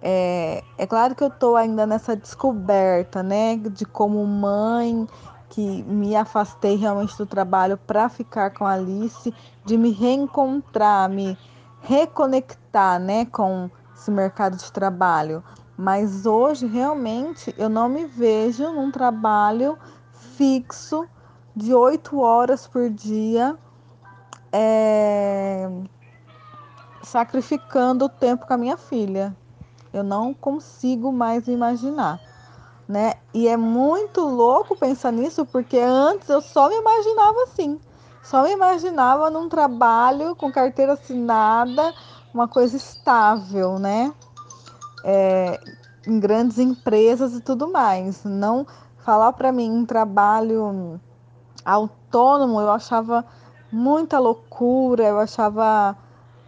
é, 0.00 0.62
é 0.78 0.86
claro 0.86 1.16
que 1.16 1.24
eu 1.24 1.28
estou 1.28 1.56
ainda 1.56 1.84
nessa 1.84 2.14
descoberta, 2.14 3.22
né, 3.24 3.56
de 3.56 3.84
como 3.84 4.24
mãe 4.24 5.08
que 5.48 5.82
me 5.84 6.16
afastei 6.16 6.76
realmente 6.76 7.16
do 7.16 7.26
trabalho 7.26 7.76
para 7.76 8.08
ficar 8.08 8.50
com 8.50 8.66
a 8.66 8.72
Alice, 8.72 9.32
de 9.64 9.76
me 9.76 9.90
reencontrar, 9.90 11.08
me 11.08 11.38
reconectar, 11.80 12.98
né, 12.98 13.24
com 13.26 13.70
esse 13.94 14.10
mercado 14.10 14.56
de 14.56 14.72
trabalho. 14.72 15.42
Mas 15.76 16.26
hoje 16.26 16.66
realmente 16.66 17.54
eu 17.58 17.68
não 17.68 17.88
me 17.88 18.06
vejo 18.06 18.70
num 18.72 18.90
trabalho 18.90 19.78
fixo 20.12 21.06
de 21.54 21.72
oito 21.74 22.20
horas 22.20 22.66
por 22.66 22.90
dia 22.90 23.56
é, 24.52 25.68
sacrificando 27.02 28.06
o 28.06 28.08
tempo 28.08 28.46
com 28.46 28.54
a 28.54 28.58
minha 28.58 28.76
filha. 28.76 29.36
Eu 29.92 30.02
não 30.02 30.34
consigo 30.34 31.12
mais 31.12 31.46
imaginar, 31.46 32.20
né? 32.88 33.14
E 33.34 33.48
é 33.48 33.56
muito 33.56 34.20
louco 34.20 34.76
pensar 34.76 35.12
nisso, 35.12 35.44
porque 35.46 35.78
antes 35.78 36.28
eu 36.28 36.40
só 36.40 36.68
me 36.68 36.76
imaginava 36.76 37.42
assim. 37.44 37.80
Só 38.22 38.42
me 38.42 38.52
imaginava 38.52 39.30
num 39.30 39.48
trabalho 39.48 40.34
com 40.34 40.50
carteira 40.50 40.94
assinada, 40.94 41.94
uma 42.34 42.48
coisa 42.48 42.76
estável, 42.76 43.78
né? 43.78 44.12
É, 45.04 45.60
em 46.06 46.18
grandes 46.18 46.58
empresas 46.58 47.34
e 47.34 47.40
tudo 47.40 47.68
mais. 47.68 48.24
Não 48.24 48.66
falar 48.98 49.32
para 49.32 49.52
mim 49.52 49.70
um 49.70 49.86
trabalho 49.86 51.00
autônomo, 51.64 52.60
eu 52.60 52.70
achava 52.70 53.24
muita 53.70 54.18
loucura, 54.18 55.04
eu 55.04 55.18
achava 55.18 55.96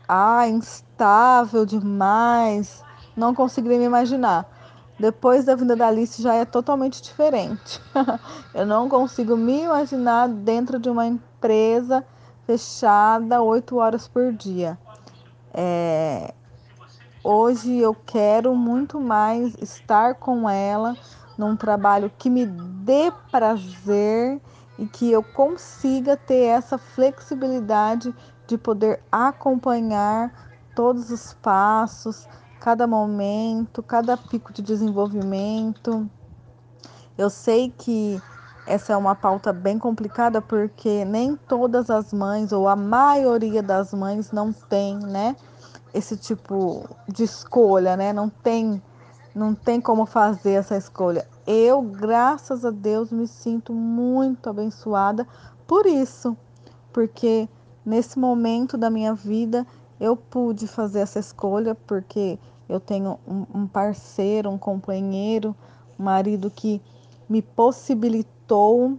ah, 0.08 0.48
instável 0.48 1.66
demais, 1.66 2.82
não 3.16 3.34
conseguiria 3.34 3.78
me 3.78 3.84
imaginar. 3.84 4.57
Depois 4.98 5.44
da 5.44 5.54
vinda 5.54 5.76
da 5.76 5.86
Alice 5.86 6.20
já 6.20 6.34
é 6.34 6.44
totalmente 6.44 7.00
diferente. 7.00 7.80
eu 8.52 8.66
não 8.66 8.88
consigo 8.88 9.36
me 9.36 9.62
imaginar 9.62 10.28
dentro 10.28 10.78
de 10.78 10.90
uma 10.90 11.06
empresa 11.06 12.04
fechada 12.46 13.40
oito 13.42 13.76
horas 13.76 14.08
por 14.08 14.32
dia. 14.32 14.78
É... 15.54 16.34
Hoje 17.22 17.76
eu 17.78 17.94
quero 17.94 18.54
muito 18.54 18.98
mais 18.98 19.54
estar 19.60 20.14
com 20.14 20.48
ela 20.48 20.96
num 21.36 21.54
trabalho 21.56 22.10
que 22.18 22.28
me 22.28 22.46
dê 22.46 23.12
prazer 23.30 24.40
e 24.78 24.86
que 24.86 25.10
eu 25.10 25.22
consiga 25.22 26.16
ter 26.16 26.44
essa 26.44 26.78
flexibilidade 26.78 28.14
de 28.46 28.56
poder 28.56 29.00
acompanhar 29.12 30.32
todos 30.74 31.10
os 31.10 31.34
passos, 31.34 32.28
cada 32.60 32.86
momento, 32.86 33.82
cada 33.82 34.16
pico 34.16 34.52
de 34.52 34.62
desenvolvimento. 34.62 36.08
Eu 37.16 37.30
sei 37.30 37.72
que 37.76 38.20
essa 38.66 38.92
é 38.92 38.96
uma 38.96 39.14
pauta 39.14 39.52
bem 39.52 39.78
complicada 39.78 40.42
porque 40.42 41.04
nem 41.04 41.36
todas 41.36 41.88
as 41.88 42.12
mães 42.12 42.52
ou 42.52 42.68
a 42.68 42.76
maioria 42.76 43.62
das 43.62 43.94
mães 43.94 44.30
não 44.30 44.52
tem, 44.52 44.98
né, 44.98 45.34
esse 45.94 46.16
tipo 46.16 46.86
de 47.08 47.24
escolha, 47.24 47.96
né? 47.96 48.12
Não 48.12 48.28
tem 48.28 48.82
não 49.34 49.54
tem 49.54 49.80
como 49.80 50.04
fazer 50.04 50.52
essa 50.52 50.76
escolha. 50.76 51.26
Eu, 51.46 51.80
graças 51.80 52.64
a 52.64 52.70
Deus, 52.70 53.12
me 53.12 53.26
sinto 53.26 53.72
muito 53.72 54.50
abençoada 54.50 55.26
por 55.66 55.86
isso, 55.86 56.36
porque 56.92 57.48
nesse 57.86 58.18
momento 58.18 58.76
da 58.76 58.90
minha 58.90 59.14
vida 59.14 59.66
eu 60.00 60.16
pude 60.16 60.66
fazer 60.66 61.00
essa 61.00 61.18
escolha 61.18 61.74
porque 61.74 62.38
eu 62.68 62.78
tenho 62.78 63.18
um, 63.26 63.46
um 63.54 63.66
parceiro, 63.66 64.50
um 64.50 64.58
companheiro, 64.58 65.56
um 65.98 66.04
marido 66.04 66.50
que 66.50 66.80
me 67.28 67.42
possibilitou 67.42 68.98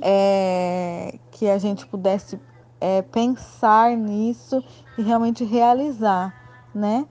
é, 0.00 1.18
que 1.30 1.48
a 1.48 1.58
gente 1.58 1.86
pudesse 1.86 2.38
é, 2.80 3.02
pensar 3.02 3.96
nisso 3.96 4.62
e 4.96 5.02
realmente 5.02 5.44
realizar, 5.44 6.34
né? 6.74 7.06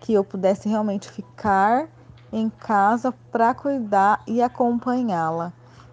Que 0.00 0.12
eu 0.12 0.24
pudesse 0.24 0.68
realmente 0.68 1.10
ficar 1.10 1.88
em 2.32 2.50
casa 2.50 3.12
para 3.30 3.54
cuidar 3.54 4.22
e 4.26 4.42
acompanhá-la. 4.42 5.52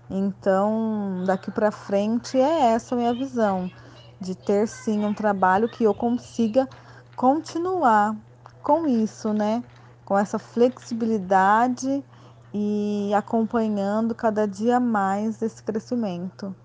Então, 0.09 1.23
daqui 1.25 1.51
para 1.51 1.71
frente 1.71 2.37
é 2.37 2.73
essa 2.73 2.95
a 2.95 2.97
minha 2.97 3.13
visão 3.13 3.69
de 4.21 4.35
ter 4.35 4.67
sim 4.67 5.03
um 5.03 5.15
trabalho 5.15 5.67
que 5.67 5.83
eu 5.83 5.95
consiga 5.95 6.69
continuar 7.15 8.15
com 8.61 8.87
isso, 8.87 9.33
né? 9.33 9.63
Com 10.05 10.15
essa 10.15 10.37
flexibilidade 10.37 12.03
e 12.53 13.11
acompanhando 13.15 14.13
cada 14.13 14.47
dia 14.47 14.79
mais 14.79 15.41
esse 15.41 15.63
crescimento. 15.63 16.55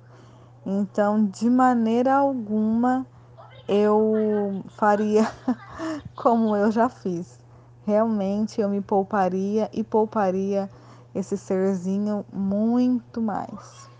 Então, 0.66 1.24
de 1.24 1.48
maneira 1.48 2.14
alguma 2.14 3.06
eu 3.66 4.62
faria 4.68 5.26
como 6.14 6.54
eu 6.54 6.70
já 6.70 6.90
fiz. 6.90 7.38
Realmente 7.86 8.60
eu 8.60 8.68
me 8.68 8.82
pouparia 8.82 9.70
e 9.72 9.82
pouparia 9.82 10.68
esse 11.14 11.38
serzinho 11.38 12.26
muito 12.30 13.22
mais. 13.22 13.95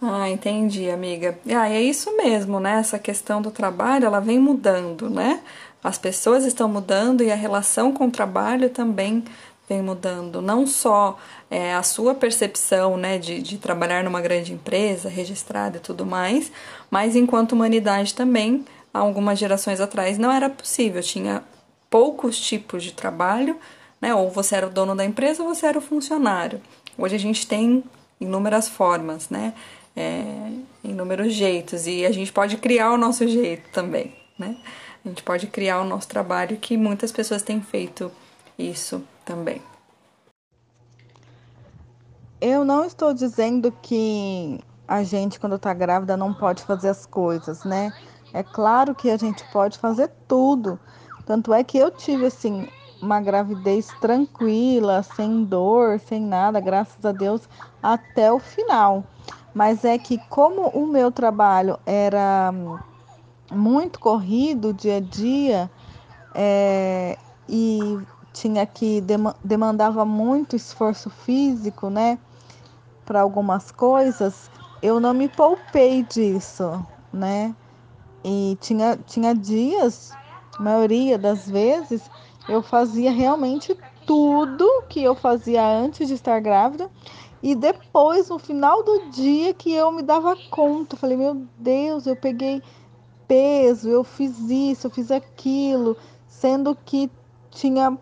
Ah, 0.00 0.30
entendi, 0.30 0.88
amiga. 0.90 1.36
Ah, 1.48 1.68
é 1.68 1.82
isso 1.82 2.16
mesmo, 2.16 2.60
né? 2.60 2.78
Essa 2.78 2.98
questão 2.98 3.42
do 3.42 3.50
trabalho, 3.50 4.06
ela 4.06 4.20
vem 4.20 4.38
mudando, 4.38 5.10
né? 5.10 5.42
As 5.82 5.98
pessoas 5.98 6.44
estão 6.44 6.68
mudando 6.68 7.22
e 7.22 7.32
a 7.32 7.34
relação 7.34 7.92
com 7.92 8.06
o 8.06 8.10
trabalho 8.10 8.70
também 8.70 9.24
vem 9.68 9.82
mudando. 9.82 10.40
Não 10.40 10.66
só 10.66 11.18
é, 11.50 11.74
a 11.74 11.82
sua 11.82 12.14
percepção 12.14 12.96
né, 12.96 13.18
de, 13.18 13.42
de 13.42 13.58
trabalhar 13.58 14.04
numa 14.04 14.20
grande 14.20 14.52
empresa, 14.52 15.08
registrada 15.08 15.78
e 15.78 15.80
tudo 15.80 16.06
mais, 16.06 16.50
mas 16.90 17.16
enquanto 17.16 17.52
humanidade 17.52 18.14
também, 18.14 18.64
há 18.94 19.00
algumas 19.00 19.38
gerações 19.38 19.80
atrás, 19.80 20.16
não 20.16 20.30
era 20.30 20.48
possível. 20.48 21.02
Tinha 21.02 21.42
poucos 21.90 22.38
tipos 22.38 22.84
de 22.84 22.92
trabalho, 22.92 23.58
né? 24.00 24.14
Ou 24.14 24.30
você 24.30 24.54
era 24.56 24.66
o 24.68 24.70
dono 24.70 24.94
da 24.94 25.04
empresa 25.04 25.42
ou 25.42 25.52
você 25.52 25.66
era 25.66 25.78
o 25.78 25.82
funcionário. 25.82 26.60
Hoje 26.96 27.16
a 27.16 27.18
gente 27.18 27.46
tem 27.46 27.82
inúmeras 28.20 28.68
formas, 28.68 29.28
né? 29.28 29.54
É, 29.96 30.52
inúmeros 30.84 31.32
jeitos 31.32 31.86
e 31.86 32.06
a 32.06 32.12
gente 32.12 32.32
pode 32.32 32.56
criar 32.56 32.92
o 32.92 32.96
nosso 32.96 33.26
jeito 33.26 33.68
também, 33.70 34.14
né? 34.38 34.56
A 35.04 35.08
gente 35.08 35.22
pode 35.22 35.46
criar 35.48 35.80
o 35.80 35.84
nosso 35.84 36.08
trabalho 36.08 36.56
que 36.56 36.76
muitas 36.76 37.10
pessoas 37.10 37.42
têm 37.42 37.60
feito 37.60 38.10
isso 38.58 39.02
também. 39.24 39.60
Eu 42.40 42.64
não 42.64 42.84
estou 42.84 43.12
dizendo 43.12 43.72
que 43.82 44.60
a 44.86 45.02
gente, 45.02 45.40
quando 45.40 45.56
está 45.56 45.74
grávida, 45.74 46.16
não 46.16 46.32
pode 46.32 46.62
fazer 46.62 46.88
as 46.88 47.04
coisas, 47.04 47.64
né? 47.64 47.92
É 48.32 48.42
claro 48.42 48.94
que 48.94 49.10
a 49.10 49.16
gente 49.16 49.44
pode 49.52 49.78
fazer 49.78 50.10
tudo. 50.26 50.78
Tanto 51.26 51.52
é 51.52 51.64
que 51.64 51.76
eu 51.76 51.90
tive, 51.90 52.26
assim, 52.26 52.68
uma 53.02 53.20
gravidez 53.20 53.88
tranquila, 54.00 55.02
sem 55.02 55.44
dor, 55.44 56.00
sem 56.00 56.20
nada, 56.20 56.60
graças 56.60 57.04
a 57.04 57.12
Deus, 57.12 57.48
até 57.82 58.32
o 58.32 58.38
final. 58.38 59.04
Mas 59.58 59.84
é 59.84 59.98
que, 59.98 60.18
como 60.28 60.68
o 60.68 60.86
meu 60.86 61.10
trabalho 61.10 61.80
era 61.84 62.54
muito 63.50 63.98
corrido 63.98 64.72
dia 64.72 64.98
a 64.98 65.00
dia, 65.00 65.68
é, 66.32 67.18
e 67.48 67.98
tinha 68.32 68.64
que 68.64 69.02
demandava 69.42 70.04
muito 70.04 70.54
esforço 70.54 71.10
físico, 71.10 71.90
né, 71.90 72.20
para 73.04 73.20
algumas 73.20 73.72
coisas, 73.72 74.48
eu 74.80 75.00
não 75.00 75.12
me 75.12 75.28
poupei 75.28 76.04
disso, 76.04 76.80
né? 77.12 77.52
E 78.24 78.56
tinha 78.60 78.96
tinha 79.08 79.34
dias, 79.34 80.16
maioria 80.56 81.18
das 81.18 81.50
vezes, 81.50 82.08
eu 82.48 82.62
fazia 82.62 83.10
realmente 83.10 83.76
tudo 84.06 84.84
que 84.88 85.02
eu 85.02 85.16
fazia 85.16 85.66
antes 85.66 86.06
de 86.06 86.14
estar 86.14 86.38
grávida 86.38 86.88
e 87.42 87.54
depois 87.54 88.28
no 88.28 88.38
final 88.38 88.82
do 88.82 89.10
dia 89.10 89.54
que 89.54 89.72
eu 89.72 89.92
me 89.92 90.02
dava 90.02 90.36
conta, 90.50 90.94
eu 90.94 90.98
falei, 90.98 91.16
meu 91.16 91.42
Deus, 91.58 92.06
eu 92.06 92.16
peguei 92.16 92.62
peso, 93.26 93.88
eu 93.88 94.02
fiz 94.02 94.38
isso, 94.48 94.86
eu 94.86 94.90
fiz 94.90 95.10
aquilo, 95.10 95.96
sendo 96.26 96.74
que 96.74 97.10
tinha 97.50 97.96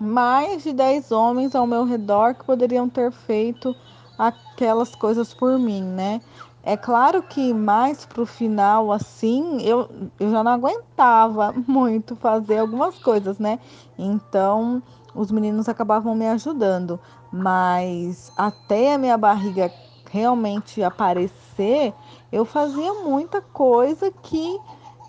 mais 0.00 0.62
de 0.62 0.72
10 0.72 1.12
homens 1.12 1.54
ao 1.54 1.66
meu 1.66 1.84
redor 1.84 2.34
que 2.34 2.44
poderiam 2.44 2.88
ter 2.88 3.12
feito 3.12 3.74
aquelas 4.18 4.94
coisas 4.94 5.34
por 5.34 5.58
mim, 5.58 5.82
né? 5.82 6.20
É 6.64 6.76
claro 6.76 7.22
que 7.24 7.52
mais 7.52 8.06
pro 8.06 8.24
final, 8.24 8.92
assim, 8.92 9.60
eu, 9.62 9.88
eu 10.18 10.30
já 10.30 10.44
não 10.44 10.52
aguentava 10.52 11.52
muito 11.66 12.14
fazer 12.14 12.58
algumas 12.58 12.96
coisas, 12.98 13.38
né? 13.38 13.58
Então, 13.98 14.80
os 15.12 15.32
meninos 15.32 15.68
acabavam 15.68 16.14
me 16.14 16.28
ajudando. 16.28 17.00
Mas 17.32 18.30
até 18.36 18.94
a 18.94 18.98
minha 18.98 19.16
barriga 19.16 19.72
realmente 20.10 20.82
aparecer, 20.82 21.94
eu 22.30 22.44
fazia 22.44 22.92
muita 22.94 23.40
coisa 23.40 24.10
que 24.10 24.60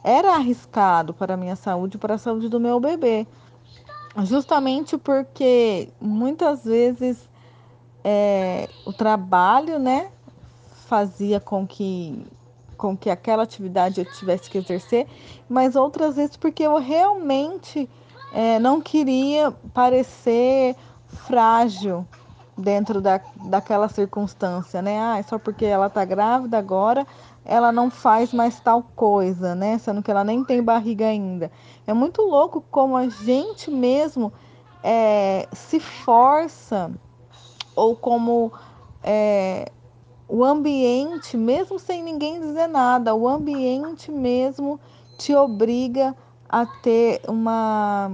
era 0.03 0.36
arriscado 0.36 1.13
para 1.13 1.34
a 1.34 1.38
minha 1.38 1.55
saúde, 1.55 1.97
para 1.97 2.15
a 2.15 2.17
saúde 2.17 2.47
do 2.47 2.59
meu 2.59 2.80
bebê. 2.80 3.28
Justamente 4.24 4.97
porque 4.97 5.89
muitas 5.99 6.63
vezes 6.63 7.30
é, 8.03 8.69
o 8.86 8.93
trabalho, 8.93 9.80
né, 9.80 10.09
fazia 10.88 11.39
com 11.39 11.65
que 11.65 12.26
com 12.78 12.97
que 12.97 13.09
aquela 13.09 13.43
atividade 13.43 14.01
eu 14.01 14.05
tivesse 14.13 14.49
que 14.49 14.57
exercer, 14.57 15.07
mas 15.47 15.74
outras 15.74 16.17
vezes 16.17 16.36
porque 16.36 16.63
eu 16.63 16.78
realmente 16.78 17.89
é, 18.34 18.59
não 18.59 18.82
queria 18.82 19.51
parecer 19.74 20.76
frágil, 21.14 22.05
dentro 22.57 23.01
da, 23.01 23.20
daquela 23.36 23.89
circunstância, 23.89 24.82
né? 24.82 24.99
Ah, 24.99 25.18
é 25.18 25.24
só 25.24 25.39
porque 25.39 25.66
ela 25.66 25.89
tá 25.89 26.05
grávida 26.05 26.57
agora, 26.57 27.05
ela 27.43 27.72
não 27.72 27.89
faz 27.89 28.32
mais 28.34 28.59
tal 28.59 28.84
coisa, 28.95 29.55
né? 29.55 29.78
Sendo 29.78 30.01
que 30.01 30.11
ela 30.11 30.24
nem 30.24 30.43
tem 30.43 30.61
barriga 30.61 31.07
ainda. 31.07 31.51
É 31.86 31.93
muito 31.93 32.22
louco 32.22 32.64
como 32.70 32.95
a 32.95 33.09
gente 33.09 33.72
mesmo 33.72 34.32
é, 34.84 35.47
se 35.51 35.80
força 35.80 36.91
ou 37.76 37.95
como 37.95 38.51
é, 39.01 39.72
o 40.28 40.43
ambiente, 40.43 41.36
mesmo 41.36 41.80
sem 41.80 42.03
ninguém 42.03 42.39
dizer 42.39 42.68
nada, 42.68 43.16
o 43.16 43.28
ambiente 43.28 44.11
mesmo 44.11 44.80
te 45.18 45.34
obriga 45.36 46.16
a 46.47 46.66
ter 46.66 47.22
uma 47.28 48.11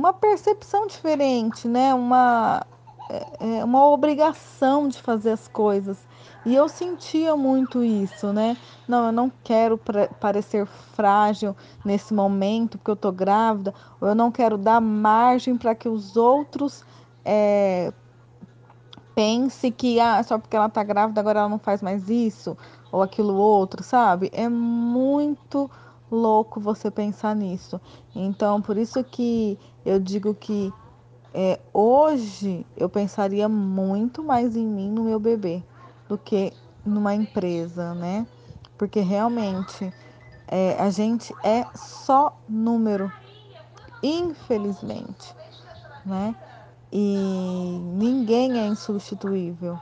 uma 0.00 0.14
percepção 0.14 0.86
diferente, 0.86 1.68
né? 1.68 1.92
Uma, 1.92 2.66
é, 3.10 3.58
é, 3.58 3.64
uma 3.64 3.86
obrigação 3.86 4.88
de 4.88 5.00
fazer 5.00 5.32
as 5.32 5.46
coisas. 5.46 5.98
E 6.46 6.54
eu 6.54 6.68
sentia 6.70 7.36
muito 7.36 7.84
isso, 7.84 8.32
né? 8.32 8.56
Não, 8.88 9.06
eu 9.06 9.12
não 9.12 9.30
quero 9.44 9.78
parecer 10.18 10.64
frágil 10.64 11.54
nesse 11.84 12.14
momento 12.14 12.78
porque 12.78 12.90
eu 12.90 12.96
tô 12.96 13.12
grávida, 13.12 13.74
ou 14.00 14.08
eu 14.08 14.14
não 14.14 14.32
quero 14.32 14.56
dar 14.56 14.80
margem 14.80 15.58
para 15.58 15.74
que 15.74 15.86
os 15.86 16.16
outros 16.16 16.82
é, 17.22 17.92
pense 19.14 19.70
que 19.70 20.00
ah, 20.00 20.22
só 20.22 20.38
porque 20.38 20.56
ela 20.56 20.70
tá 20.70 20.82
grávida 20.82 21.20
agora 21.20 21.40
ela 21.40 21.48
não 21.48 21.58
faz 21.58 21.82
mais 21.82 22.08
isso 22.08 22.56
ou 22.90 23.02
aquilo 23.02 23.34
outro, 23.34 23.82
sabe? 23.82 24.30
É 24.32 24.48
muito 24.48 25.70
louco 26.10 26.58
você 26.58 26.90
pensar 26.90 27.36
nisso. 27.36 27.80
Então, 28.14 28.60
por 28.60 28.76
isso 28.76 29.02
que 29.04 29.58
eu 29.84 29.98
digo 29.98 30.34
que 30.34 30.72
é, 31.32 31.58
hoje 31.72 32.66
eu 32.76 32.88
pensaria 32.88 33.48
muito 33.48 34.22
mais 34.22 34.56
em 34.56 34.66
mim, 34.66 34.90
no 34.90 35.04
meu 35.04 35.20
bebê, 35.20 35.62
do 36.08 36.18
que 36.18 36.52
numa 36.84 37.14
empresa, 37.14 37.94
né? 37.94 38.26
Porque 38.76 39.00
realmente 39.00 39.92
é, 40.48 40.76
a 40.80 40.90
gente 40.90 41.34
é 41.42 41.66
só 41.74 42.36
número, 42.48 43.12
infelizmente, 44.02 45.34
né? 46.04 46.34
E 46.92 47.78
ninguém 47.94 48.58
é 48.58 48.66
insubstituível. 48.66 49.78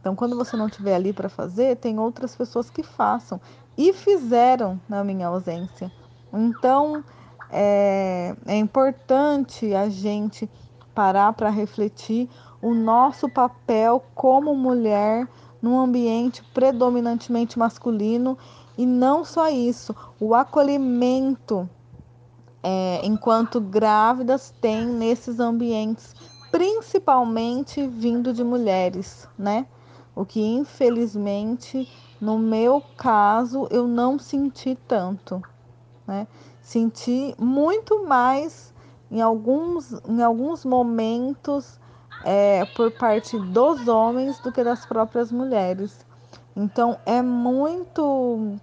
Então, 0.00 0.14
quando 0.14 0.36
você 0.36 0.56
não 0.56 0.66
estiver 0.66 0.94
ali 0.94 1.12
para 1.12 1.28
fazer, 1.28 1.76
tem 1.76 1.98
outras 1.98 2.36
pessoas 2.36 2.70
que 2.70 2.82
façam 2.82 3.40
e 3.76 3.92
fizeram 3.92 4.80
na 4.88 5.02
minha 5.02 5.26
ausência. 5.28 5.90
Então, 6.32 7.04
é, 7.52 8.34
é 8.46 8.56
importante 8.56 9.74
a 9.74 9.88
gente 9.88 10.48
parar 10.94 11.32
para 11.34 11.50
refletir 11.50 12.28
o 12.62 12.74
nosso 12.74 13.28
papel 13.28 14.02
como 14.14 14.54
mulher 14.54 15.28
num 15.60 15.78
ambiente 15.78 16.42
predominantemente 16.54 17.58
masculino 17.58 18.38
e 18.76 18.86
não 18.86 19.24
só 19.24 19.48
isso, 19.50 19.94
o 20.18 20.34
acolhimento 20.34 21.68
é, 22.62 23.00
enquanto 23.04 23.60
grávidas 23.60 24.54
tem 24.60 24.86
nesses 24.86 25.38
ambientes, 25.38 26.14
principalmente 26.50 27.86
vindo 27.86 28.32
de 28.32 28.42
mulheres, 28.42 29.28
né? 29.36 29.66
O 30.14 30.24
que 30.24 30.40
infelizmente 30.40 31.88
no 32.20 32.38
meu 32.38 32.82
caso 32.96 33.66
eu 33.70 33.86
não 33.86 34.18
senti 34.18 34.78
tanto, 34.86 35.42
né? 36.06 36.26
Senti 36.62 37.34
muito 37.38 38.06
mais 38.06 38.72
em 39.10 39.20
alguns, 39.20 39.92
em 40.08 40.22
alguns 40.22 40.64
momentos 40.64 41.78
é, 42.24 42.64
por 42.64 42.90
parte 42.92 43.36
dos 43.38 43.88
homens 43.88 44.38
do 44.38 44.52
que 44.52 44.62
das 44.62 44.86
próprias 44.86 45.32
mulheres. 45.32 46.06
Então 46.56 46.98
é 47.04 47.20
muito 47.20 48.58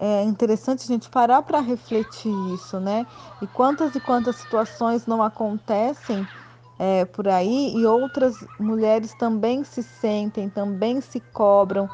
é 0.00 0.24
interessante 0.24 0.82
a 0.82 0.86
gente 0.86 1.08
parar 1.08 1.42
para 1.42 1.60
refletir 1.60 2.32
isso, 2.52 2.80
né? 2.80 3.06
E 3.40 3.46
quantas 3.46 3.94
e 3.94 4.00
quantas 4.00 4.34
situações 4.36 5.06
não 5.06 5.22
acontecem 5.22 6.28
é, 6.76 7.04
por 7.04 7.28
aí 7.28 7.72
e 7.76 7.86
outras 7.86 8.44
mulheres 8.58 9.14
também 9.14 9.62
se 9.62 9.80
sentem, 9.80 10.50
também 10.50 11.00
se 11.00 11.20
cobram 11.20 11.88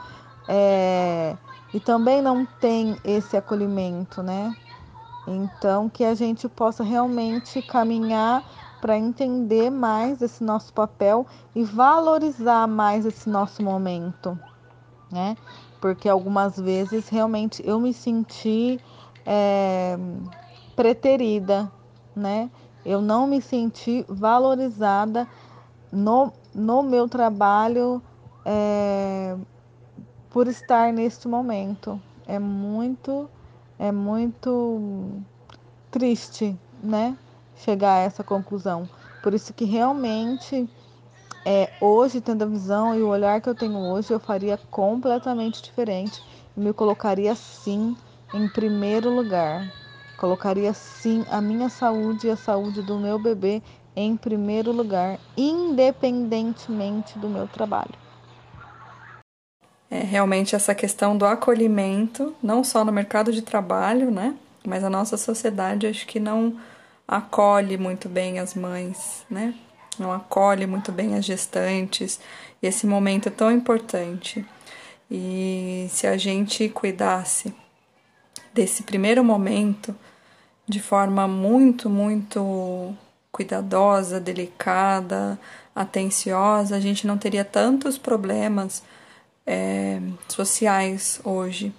é, 0.49 1.37
e 1.75 1.79
também 1.79 2.23
não 2.23 2.47
tem 2.47 2.97
esse 3.05 3.37
acolhimento, 3.37 4.23
né? 4.23 4.57
Então, 5.31 5.89
que 5.89 6.05
a 6.05 6.15
gente 6.15 6.49
possa 6.49 6.83
realmente 6.83 7.61
caminhar 7.61 8.43
para 8.81 8.97
entender 8.97 9.71
mais 9.71 10.23
esse 10.23 10.43
nosso 10.43 10.73
papel 10.73 11.27
e 11.55 11.63
valorizar 11.63 12.67
mais 12.67 13.05
esse 13.05 13.29
nosso 13.29 13.63
momento, 13.63 14.39
né? 15.11 15.37
Porque 15.81 16.09
algumas 16.09 16.59
vezes 16.59 17.09
realmente 17.09 17.63
eu 17.67 17.79
me 17.79 17.93
senti 17.93 18.81
é, 19.27 19.99
preterida, 20.75 21.71
né? 22.17 22.51
Eu 22.85 23.03
não 23.03 23.27
me 23.27 23.43
senti 23.43 24.05
valorizada 24.09 25.29
no, 25.93 26.33
no 26.55 26.83
meu 26.83 27.09
trabalho 27.09 28.01
é, 28.45 29.37
por 30.31 30.47
estar 30.47 30.93
neste 30.93 31.29
momento. 31.29 32.01
É 32.27 32.39
muito 32.39 33.29
é 33.79 33.93
muito 33.93 35.23
triste, 35.91 36.59
né? 36.83 37.17
Chegar 37.57 37.95
a 37.95 38.01
essa 38.01 38.25
conclusão. 38.25 38.89
Por 39.23 39.35
isso 39.35 39.53
que 39.53 39.65
realmente 39.65 40.69
é, 41.45 41.71
hoje, 41.81 42.21
tendo 42.21 42.43
a 42.43 42.47
visão 42.47 42.95
e 42.95 43.03
o 43.03 43.09
olhar 43.09 43.41
que 43.41 43.49
eu 43.49 43.55
tenho 43.55 43.79
hoje, 43.79 44.13
eu 44.13 44.21
faria 44.21 44.59
completamente 44.71 45.63
diferente 45.63 46.23
me 46.59 46.73
colocaria 46.73 47.35
sim 47.35 47.97
em 48.33 48.49
primeiro 48.49 49.11
lugar. 49.11 49.73
Colocaria 50.17 50.75
sim 50.75 51.25
a 51.31 51.41
minha 51.41 51.69
saúde 51.69 52.27
e 52.27 52.31
a 52.31 52.37
saúde 52.37 52.83
do 52.83 52.99
meu 52.99 53.19
bebê 53.19 53.63
em 53.95 54.17
primeiro 54.17 54.73
lugar, 54.73 55.21
independentemente 55.37 57.19
do 57.19 57.29
meu 57.29 57.47
trabalho 57.47 58.08
é 59.91 60.01
realmente 60.01 60.55
essa 60.55 60.75
questão 60.75 61.17
do 61.17 61.25
acolhimento, 61.25 62.35
não 62.43 62.63
só 62.63 62.85
no 62.85 62.93
mercado 62.93 63.33
de 63.33 63.43
trabalho, 63.43 64.11
né? 64.11 64.35
Mas 64.67 64.85
a 64.85 64.91
nossa 64.91 65.17
sociedade 65.17 65.87
acho 65.87 66.07
que 66.07 66.21
não 66.21 66.59
acolhe 67.07 67.79
muito 67.79 68.09
bem 68.09 68.39
as 68.39 68.55
mães, 68.55 69.25
né? 69.31 69.55
Não 69.99 70.13
acolhe 70.13 70.67
muito 70.67 70.93
bem 70.93 71.15
as 71.15 71.25
gestantes. 71.25 72.21
E 72.63 72.67
esse 72.67 72.87
momento 72.87 73.29
é 73.29 73.31
tão 73.31 73.51
importante. 73.51 74.45
E 75.11 75.87
se 75.91 76.07
a 76.07 76.19
gente 76.19 76.69
cuidasse 76.69 77.55
desse 78.53 78.83
primeiro 78.83 79.25
momento 79.25 79.97
de 80.69 80.81
forma 80.81 81.27
muito, 81.27 81.89
muito 81.89 82.95
cuidadosa, 83.33 84.21
delicada, 84.21 85.39
atenciosa, 85.75 86.77
a 86.77 86.81
gente 86.81 87.07
não 87.07 87.17
teria 87.17 87.45
tantos 87.45 87.97
problemas 87.97 88.83
é, 89.49 89.99
sociais 90.29 91.21
hoje. 91.25 91.73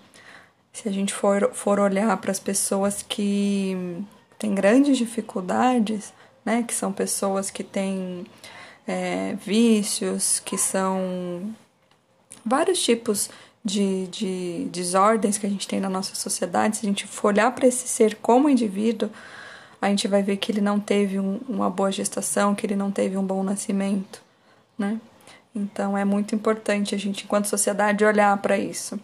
Se 0.74 0.90
a 0.90 0.92
gente 0.92 1.14
for, 1.14 1.52
for 1.54 1.80
olhar 1.80 2.18
para 2.18 2.32
as 2.32 2.40
pessoas 2.40 3.04
que 3.08 4.04
têm 4.40 4.56
grandes 4.56 4.98
dificuldades, 4.98 6.12
né, 6.44 6.64
que 6.64 6.74
são 6.74 6.92
pessoas 6.92 7.52
que 7.52 7.64
têm 7.64 8.26
é, 8.88 9.36
vícios, 9.46 10.40
que 10.40 10.58
são 10.58 11.54
vários 12.44 12.82
tipos 12.82 13.30
de, 13.64 14.08
de 14.08 14.68
desordens 14.72 15.38
que 15.38 15.46
a 15.46 15.50
gente 15.50 15.68
tem 15.68 15.80
na 15.80 15.90
nossa 15.90 16.16
sociedade, 16.16 16.78
se 16.78 16.86
a 16.86 16.90
gente 16.90 17.06
for 17.06 17.28
olhar 17.28 17.52
para 17.52 17.68
esse 17.68 17.88
ser 17.88 18.16
como 18.16 18.50
indivíduo, 18.50 19.12
a 19.80 19.90
gente 19.90 20.08
vai 20.08 20.24
ver 20.24 20.38
que 20.38 20.52
ele 20.52 20.62
não 20.62 20.80
teve 20.80 21.20
um, 21.20 21.40
uma 21.48 21.70
boa 21.70 21.92
gestação, 21.92 22.56
que 22.56 22.66
ele 22.66 22.76
não 22.76 22.90
teve 22.90 23.16
um 23.16 23.24
bom 23.24 23.44
nascimento, 23.44 24.22
né? 24.78 25.00
Então 25.54 25.98
é 25.98 26.06
muito 26.06 26.36
importante 26.36 26.94
a 26.94 26.98
gente, 26.98 27.26
enquanto 27.26 27.46
sociedade, 27.46 28.06
olhar 28.06 28.36
para 28.38 28.58
isso. 28.58 29.00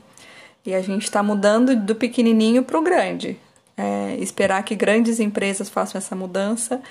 E 0.65 0.73
a 0.73 0.81
gente 0.81 1.03
está 1.03 1.21
mudando 1.21 1.75
do 1.75 1.95
pequenininho 1.95 2.63
para 2.63 2.77
o 2.77 2.81
grande. 2.81 3.37
É, 3.77 4.15
esperar 4.19 4.63
que 4.63 4.75
grandes 4.75 5.19
empresas 5.19 5.69
façam 5.69 5.99
essa 5.99 6.15
mudança 6.15 6.81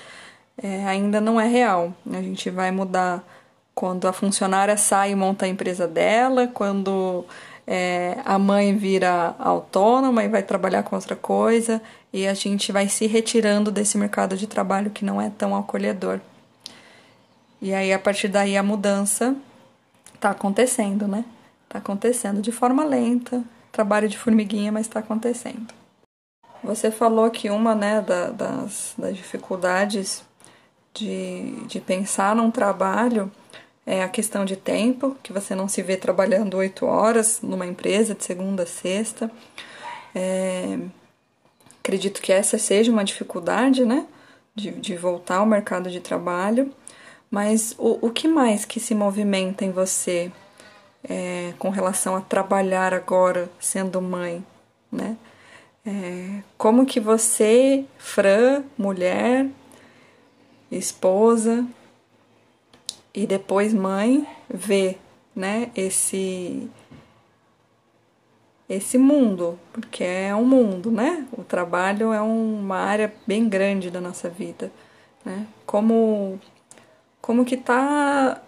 é, 0.61 0.85
ainda 0.85 1.19
não 1.19 1.39
é 1.39 1.47
real. 1.47 1.93
A 2.11 2.21
gente 2.21 2.49
vai 2.49 2.71
mudar 2.71 3.23
quando 3.73 4.07
a 4.07 4.13
funcionária 4.13 4.77
sai 4.77 5.11
e 5.11 5.15
monta 5.15 5.45
a 5.45 5.49
empresa 5.49 5.87
dela, 5.87 6.47
quando 6.47 7.25
é, 7.67 8.17
a 8.23 8.39
mãe 8.39 8.75
vira 8.77 9.35
autônoma 9.37 10.23
e 10.23 10.29
vai 10.29 10.43
trabalhar 10.43 10.83
com 10.83 10.95
outra 10.95 11.15
coisa, 11.15 11.81
e 12.13 12.25
a 12.25 12.33
gente 12.33 12.71
vai 12.71 12.87
se 12.87 13.05
retirando 13.07 13.71
desse 13.71 13.97
mercado 13.97 14.37
de 14.37 14.47
trabalho 14.47 14.91
que 14.91 15.03
não 15.03 15.21
é 15.21 15.29
tão 15.29 15.55
acolhedor. 15.55 16.21
E 17.61 17.73
aí, 17.73 17.91
a 17.93 17.99
partir 17.99 18.27
daí, 18.27 18.57
a 18.57 18.63
mudança 18.63 19.35
está 20.13 20.31
acontecendo, 20.31 21.07
né? 21.07 21.25
Está 21.63 21.79
acontecendo 21.79 22.41
de 22.41 22.51
forma 22.51 22.83
lenta, 22.83 23.43
trabalho 23.71 24.07
de 24.07 24.17
formiguinha, 24.17 24.71
mas 24.71 24.87
está 24.87 24.99
acontecendo. 24.99 25.73
Você 26.63 26.89
falou 26.89 27.29
que 27.29 27.49
uma 27.49 27.75
né, 27.75 28.01
da, 28.01 28.29
das, 28.29 28.93
das 28.97 29.15
dificuldades 29.15 30.23
de, 30.93 31.63
de 31.67 31.79
pensar 31.79 32.35
num 32.35 32.49
trabalho 32.49 33.31
é 33.85 34.01
a 34.01 34.09
questão 34.09 34.43
de 34.45 34.55
tempo, 34.55 35.15
que 35.21 35.31
você 35.31 35.53
não 35.53 35.67
se 35.67 35.83
vê 35.83 35.95
trabalhando 35.95 36.57
oito 36.57 36.87
horas 36.87 37.39
numa 37.43 37.67
empresa 37.67 38.15
de 38.15 38.23
segunda 38.23 38.63
a 38.63 38.65
sexta. 38.65 39.29
É, 40.15 40.79
acredito 41.79 42.19
que 42.19 42.31
essa 42.31 42.57
seja 42.57 42.91
uma 42.91 43.03
dificuldade, 43.03 43.85
né? 43.85 44.07
De, 44.55 44.71
de 44.71 44.97
voltar 44.97 45.37
ao 45.37 45.45
mercado 45.45 45.91
de 45.91 45.99
trabalho. 45.99 46.71
Mas 47.29 47.75
o, 47.77 48.07
o 48.07 48.11
que 48.11 48.27
mais 48.27 48.65
que 48.65 48.79
se 48.79 48.95
movimenta 48.95 49.65
em 49.65 49.71
você 49.71 50.31
é, 51.03 51.53
com 51.59 51.69
relação 51.69 52.15
a 52.15 52.21
trabalhar 52.21 52.93
agora 52.93 53.49
sendo 53.59 54.01
mãe, 54.01 54.45
né? 54.91 55.17
É, 55.85 56.41
como 56.57 56.85
que 56.85 56.99
você, 56.99 57.85
Fran, 57.97 58.63
mulher, 58.77 59.47
esposa 60.71 61.65
e 63.13 63.27
depois 63.27 63.73
mãe, 63.73 64.27
vê, 64.49 64.97
né? 65.35 65.71
Esse 65.75 66.69
esse 68.67 68.97
mundo, 68.97 69.59
porque 69.71 70.03
é 70.03 70.35
um 70.35 70.43
mundo, 70.43 70.89
né? 70.89 71.27
O 71.31 71.43
trabalho 71.43 72.11
é 72.11 72.19
uma 72.21 72.77
área 72.77 73.13
bem 73.27 73.47
grande 73.47 73.91
da 73.91 74.01
nossa 74.01 74.27
vida, 74.27 74.71
né? 75.23 75.45
Como 75.67 76.39
como 77.25 77.43
que 77.43 77.57
tá 77.57 78.39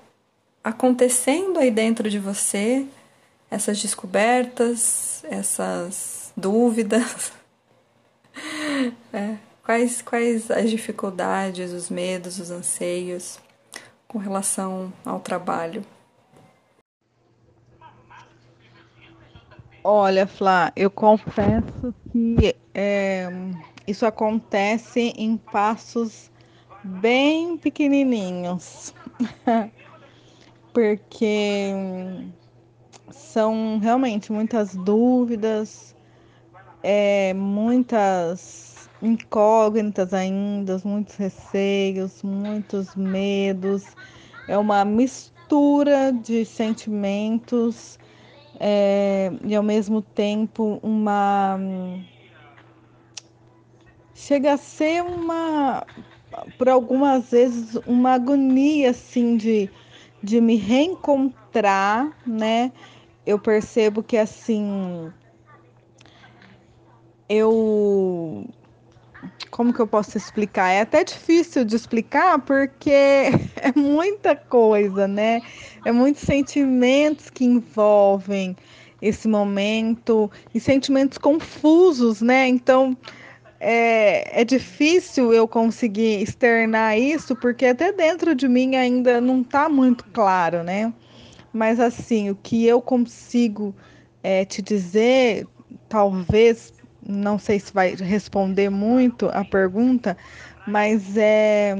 acontecendo 0.64 1.58
aí 1.58 1.72
dentro 1.72 2.12
de 2.12 2.20
você 2.20 2.86
essas 3.50 3.82
descobertas, 3.82 5.24
essas 5.24 6.32
dúvidas, 6.38 7.32
é, 9.12 9.38
quais 9.64 10.04
quais 10.04 10.52
as 10.52 10.70
dificuldades, 10.70 11.72
os 11.74 11.90
medos, 11.90 12.38
os 12.38 12.52
anseios 12.52 13.40
com 14.08 14.20
relação 14.20 14.94
ao 15.04 15.20
trabalho? 15.22 15.84
Olha, 19.84 20.28
Flá, 20.28 20.72
eu 20.76 20.92
confesso 20.92 21.96
que 22.12 22.56
é, 22.76 23.28
isso 23.88 24.06
acontece 24.06 25.14
em 25.18 25.36
passos 25.36 26.30
bem 26.88 27.58
pequenininhos, 27.58 28.94
porque 30.74 31.72
são 33.12 33.80
realmente 33.80 34.32
muitas 34.32 34.76
dúvidas, 34.76 35.96
é, 36.82 37.34
muitas 37.34 38.90
incógnitas 39.02 40.14
ainda, 40.14 40.82
muitos 40.84 41.16
receios, 41.16 42.24
muitos 42.24 42.96
medos, 42.96 43.84
é 44.48 44.58
uma 44.58 44.84
mistura 44.86 46.12
de 46.12 46.46
sentimentos 46.46 48.00
é, 48.60 49.32
e 49.44 49.56
ao 49.56 49.64
mesmo 49.64 50.02
tempo 50.02 50.80
uma 50.82 51.60
chega 54.16 54.54
a 54.54 54.58
ser 54.58 55.04
uma 55.04 55.86
por 56.58 56.70
algumas 56.70 57.32
vezes 57.32 57.76
uma 57.86 58.14
agonia 58.14 58.92
assim 58.92 59.38
de, 59.38 59.70
de 60.22 60.42
me 60.42 60.56
reencontrar, 60.56 62.12
né? 62.26 62.72
Eu 63.26 63.40
percebo 63.40 64.02
que 64.02 64.18
assim 64.18 65.12
eu 67.30 68.46
como 69.50 69.74
que 69.74 69.80
eu 69.80 69.88
posso 69.88 70.18
explicar? 70.18 70.70
É 70.70 70.82
até 70.82 71.04
difícil 71.04 71.66
de 71.66 71.76
explicar 71.76 72.40
porque 72.40 72.92
é 73.58 73.72
muita 73.76 74.36
coisa, 74.36 75.08
né? 75.08 75.42
É 75.84 75.92
muitos 75.92 76.22
sentimentos 76.22 77.30
que 77.30 77.44
envolvem 77.44 78.56
esse 79.02 79.28
momento 79.28 80.30
e 80.54 80.60
sentimentos 80.60 81.18
confusos, 81.18 82.22
né? 82.22 82.48
Então 82.48 82.96
é, 83.60 84.42
é 84.42 84.46
difícil 84.46 85.34
eu 85.34 85.48
conseguir 85.48 86.22
externar 86.22 86.98
isso 86.98 87.36
porque 87.36 87.66
até 87.66 87.92
dentro 87.92 88.36
de 88.36 88.48
mim 88.48 88.76
ainda 88.76 89.20
não 89.20 89.42
está 89.42 89.68
muito 89.68 90.04
claro, 90.06 90.64
né? 90.64 90.94
Mas 91.52 91.80
assim, 91.80 92.30
o 92.30 92.36
que 92.36 92.66
eu 92.66 92.82
consigo 92.82 93.76
é, 94.22 94.46
te 94.46 94.62
dizer, 94.62 95.48
talvez 95.90 96.74
não 97.08 97.40
sei 97.40 97.60
se 97.60 97.74
vai 97.74 97.96
responder 97.96 98.70
muito 98.70 99.30
a 99.30 99.44
pergunta, 99.44 100.18
mas 100.66 101.16
é 101.16 101.76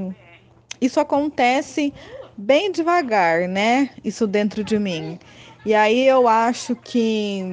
isso 0.80 1.00
acontece 1.00 1.94
bem 2.38 2.72
devagar, 2.72 3.48
né? 3.48 3.90
Isso 4.04 4.28
dentro 4.28 4.64
de 4.64 4.80
mim. 4.80 5.20
E 5.66 5.74
aí 5.74 6.08
eu 6.08 6.28
acho 6.28 6.76
que 6.76 7.44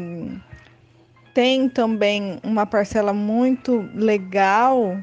tem 1.34 1.68
também 1.68 2.38
uma 2.44 2.64
parcela 2.64 3.12
muito 3.12 3.90
legal 3.92 4.96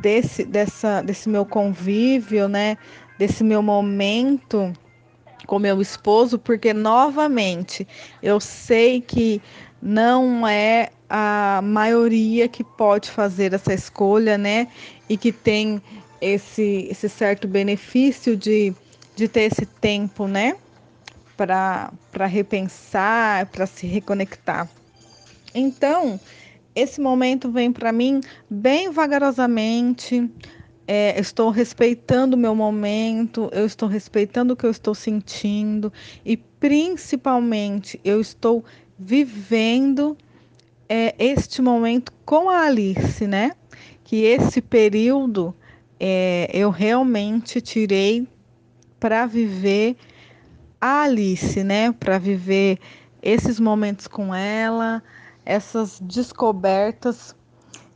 desse, 0.00 0.44
dessa, 0.44 1.02
desse 1.02 1.28
meu 1.28 1.44
convívio, 1.44 2.48
né? 2.48 2.78
Desse 3.18 3.44
meu 3.44 3.62
momento 3.62 4.72
com 5.46 5.58
meu 5.58 5.82
esposo, 5.82 6.38
porque 6.38 6.72
novamente 6.72 7.86
eu 8.22 8.40
sei 8.40 9.00
que 9.00 9.42
não 9.82 10.46
é 10.48 10.88
a 11.08 11.60
maioria 11.62 12.48
que 12.48 12.64
pode 12.64 13.10
fazer 13.10 13.52
essa 13.52 13.74
escolha, 13.74 14.38
né? 14.38 14.68
E 15.08 15.16
que 15.16 15.30
tem 15.30 15.82
esse, 16.20 16.88
esse 16.90 17.08
certo 17.08 17.46
benefício 17.46 18.36
de, 18.36 18.72
de 19.14 19.28
ter 19.28 19.42
esse 19.42 19.66
tempo, 19.66 20.26
né? 20.26 20.56
Para 21.36 22.26
repensar, 22.26 23.46
para 23.46 23.66
se 23.66 23.86
reconectar. 23.86 24.68
Então, 25.54 26.18
esse 26.74 27.00
momento 27.00 27.50
vem 27.50 27.72
para 27.72 27.92
mim 27.92 28.20
bem 28.48 28.90
vagarosamente. 28.90 30.30
É, 30.86 31.18
estou 31.20 31.50
respeitando 31.50 32.36
o 32.36 32.38
meu 32.38 32.56
momento, 32.56 33.48
eu 33.52 33.64
estou 33.64 33.88
respeitando 33.88 34.52
o 34.52 34.56
que 34.56 34.66
eu 34.66 34.70
estou 34.70 34.94
sentindo 34.94 35.92
e 36.24 36.36
principalmente 36.36 38.00
eu 38.04 38.20
estou 38.20 38.64
vivendo 38.98 40.16
é, 40.88 41.14
este 41.18 41.62
momento 41.62 42.12
com 42.24 42.50
a 42.50 42.66
Alice, 42.66 43.26
né? 43.26 43.52
Que 44.02 44.24
esse 44.24 44.60
período 44.60 45.54
é, 46.00 46.50
eu 46.52 46.70
realmente 46.70 47.60
tirei 47.60 48.26
para 48.98 49.24
viver 49.24 49.96
a 50.80 51.02
Alice, 51.02 51.62
né? 51.62 51.92
Para 51.92 52.18
viver 52.18 52.78
esses 53.22 53.60
momentos 53.60 54.08
com 54.08 54.34
ela, 54.34 55.02
essas 55.44 56.00
descobertas. 56.00 57.34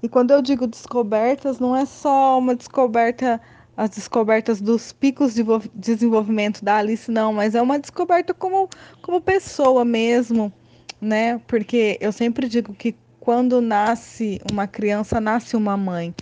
E 0.02 0.08
quando 0.08 0.30
eu 0.30 0.42
digo 0.42 0.66
descobertas, 0.66 1.58
não 1.58 1.74
é 1.76 1.84
só 1.84 2.38
uma 2.38 2.54
descoberta, 2.54 3.40
as 3.76 3.90
descobertas 3.90 4.60
dos 4.60 4.92
picos 4.92 5.34
de 5.34 5.44
desenvolvimento 5.74 6.64
da 6.64 6.76
Alice, 6.76 7.10
não, 7.10 7.32
mas 7.32 7.54
é 7.54 7.62
uma 7.62 7.78
descoberta 7.78 8.32
como, 8.34 8.68
como 9.02 9.20
pessoa 9.20 9.84
mesmo 9.84 10.52
né? 11.00 11.40
Porque 11.46 11.98
eu 12.00 12.12
sempre 12.12 12.48
digo 12.48 12.74
que 12.74 12.94
quando 13.20 13.60
nasce 13.60 14.40
uma 14.50 14.66
criança, 14.66 15.20
nasce 15.20 15.56
uma 15.56 15.76
mãe. 15.76 16.14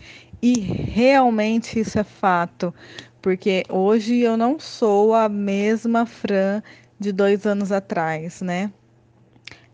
E 0.43 0.59
realmente 0.59 1.81
isso 1.81 1.99
é 1.99 2.05
fato, 2.05 2.75
porque 3.23 3.65
hoje 3.69 4.19
eu 4.21 4.37
não 4.37 4.59
sou 4.59 5.15
a 5.15 5.29
mesma 5.29 6.05
Fran 6.05 6.63
de 6.99 7.13
dois 7.13 7.47
anos 7.47 7.73
atrás, 7.73 8.43
né? 8.43 8.71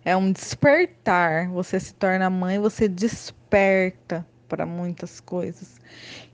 É 0.04 0.16
um 0.16 0.32
despertar. 0.32 1.48
Você 1.50 1.78
se 1.78 1.94
torna 1.94 2.30
mãe, 2.30 2.58
você 2.58 2.88
desperta 2.88 4.26
para 4.48 4.66
muitas 4.66 5.20
coisas. 5.20 5.80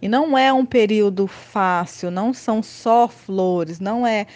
E 0.01 0.09
não 0.09 0.37
é 0.37 0.53
um 0.53 0.65
período 0.65 1.27
fácil, 1.27 2.11
não 2.11 2.33
são 2.33 2.63
só 2.63 3.07
flores, 3.09 3.79
não 3.79 4.07
é 4.07 4.27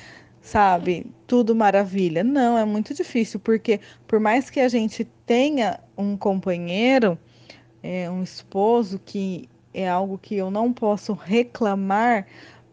sabe, 0.40 1.06
tudo 1.26 1.54
maravilha. 1.54 2.24
Não, 2.24 2.58
é 2.58 2.64
muito 2.64 2.94
difícil, 2.94 3.38
porque 3.40 3.80
por 4.06 4.18
mais 4.18 4.50
que 4.50 4.60
a 4.60 4.68
gente 4.68 5.04
tenha 5.26 5.80
um 5.96 6.16
companheiro, 6.16 7.18
é, 7.82 8.10
um 8.10 8.22
esposo, 8.22 8.98
que 8.98 9.48
é 9.72 9.88
algo 9.88 10.18
que 10.18 10.36
eu 10.36 10.50
não 10.50 10.72
posso 10.72 11.12
reclamar, 11.12 12.26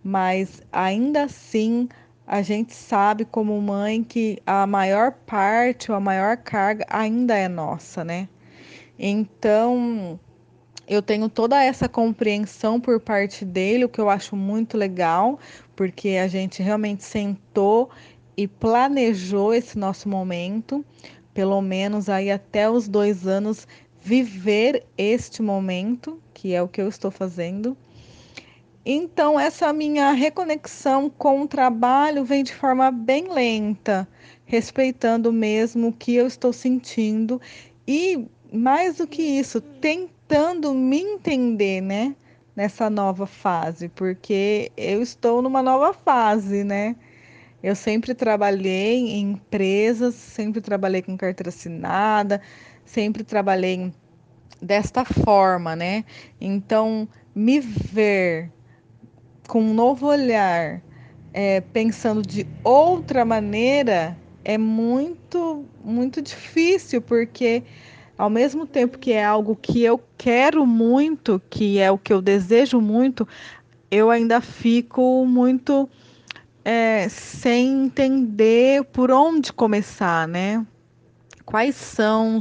mas 0.03 0.61
ainda 0.71 1.23
assim 1.23 1.87
a 2.27 2.41
gente 2.41 2.73
sabe 2.75 3.23
como 3.23 3.59
mãe 3.61 4.03
que 4.03 4.37
a 4.45 4.67
maior 4.67 5.13
parte 5.13 5.89
ou 5.89 5.95
a 5.95 5.99
maior 5.99 6.35
carga 6.35 6.85
ainda 6.89 7.37
é 7.37 7.47
nossa, 7.47 8.03
né? 8.03 8.27
Então, 8.99 10.19
eu 10.85 11.01
tenho 11.01 11.29
toda 11.29 11.63
essa 11.63 11.87
compreensão 11.87 12.81
por 12.81 12.99
parte 12.99 13.45
dele, 13.45 13.85
o 13.85 13.89
que 13.89 14.01
eu 14.01 14.09
acho 14.09 14.35
muito 14.35 14.77
legal, 14.77 15.39
porque 15.73 16.09
a 16.21 16.27
gente 16.27 16.61
realmente 16.61 17.03
sentou 17.03 17.89
e 18.35 18.45
planejou 18.45 19.53
esse 19.53 19.77
nosso 19.77 20.09
momento, 20.09 20.85
pelo 21.33 21.61
menos 21.61 22.09
aí 22.09 22.29
até 22.29 22.69
os 22.69 22.89
dois 22.89 23.25
anos, 23.25 23.65
viver 24.01 24.85
este 24.97 25.41
momento, 25.41 26.21
que 26.33 26.53
é 26.53 26.61
o 26.61 26.67
que 26.67 26.81
eu 26.81 26.89
estou 26.89 27.09
fazendo. 27.09 27.77
Então, 28.89 29.37
essa 29.37 29.73
minha 29.73 30.13
reconexão 30.13 31.09
com 31.09 31.41
o 31.41 31.47
trabalho 31.47 32.23
vem 32.23 32.41
de 32.41 32.55
forma 32.55 32.89
bem 32.89 33.27
lenta, 33.27 34.07
respeitando 34.45 35.33
mesmo 35.33 35.89
o 35.89 35.91
que 35.91 36.15
eu 36.15 36.25
estou 36.25 36.53
sentindo 36.53 37.41
e, 37.85 38.25
mais 38.49 38.95
do 38.95 39.05
que 39.05 39.21
isso, 39.21 39.59
tentando 39.59 40.73
me 40.73 41.01
entender, 41.01 41.81
né? 41.81 42.15
Nessa 42.55 42.89
nova 42.89 43.27
fase, 43.27 43.89
porque 43.89 44.71
eu 44.77 45.01
estou 45.01 45.41
numa 45.41 45.61
nova 45.61 45.91
fase, 45.91 46.63
né? 46.63 46.95
Eu 47.61 47.75
sempre 47.75 48.15
trabalhei 48.15 48.99
em 48.99 49.31
empresas, 49.31 50.15
sempre 50.15 50.61
trabalhei 50.61 51.01
com 51.01 51.17
carteira 51.17 51.49
assinada, 51.49 52.39
sempre 52.85 53.25
trabalhei 53.25 53.91
desta 54.61 55.03
forma, 55.03 55.75
né? 55.75 56.05
Então, 56.39 57.05
me 57.35 57.59
ver 57.59 58.49
com 59.47 59.61
um 59.61 59.73
novo 59.73 60.07
olhar, 60.07 60.81
é, 61.33 61.61
pensando 61.61 62.21
de 62.21 62.45
outra 62.63 63.23
maneira, 63.23 64.17
é 64.43 64.57
muito, 64.57 65.65
muito 65.83 66.21
difícil, 66.21 67.01
porque 67.01 67.63
ao 68.17 68.29
mesmo 68.29 68.65
tempo 68.65 68.97
que 68.97 69.13
é 69.13 69.23
algo 69.23 69.55
que 69.55 69.83
eu 69.83 70.01
quero 70.17 70.65
muito, 70.65 71.41
que 71.49 71.79
é 71.79 71.91
o 71.91 71.97
que 71.97 72.11
eu 72.11 72.21
desejo 72.21 72.81
muito, 72.81 73.27
eu 73.89 74.09
ainda 74.09 74.41
fico 74.41 75.25
muito 75.25 75.89
é, 76.65 77.07
sem 77.07 77.85
entender 77.85 78.83
por 78.85 79.11
onde 79.11 79.53
começar, 79.53 80.27
né? 80.27 80.65
Quais 81.45 81.75
são, 81.75 82.39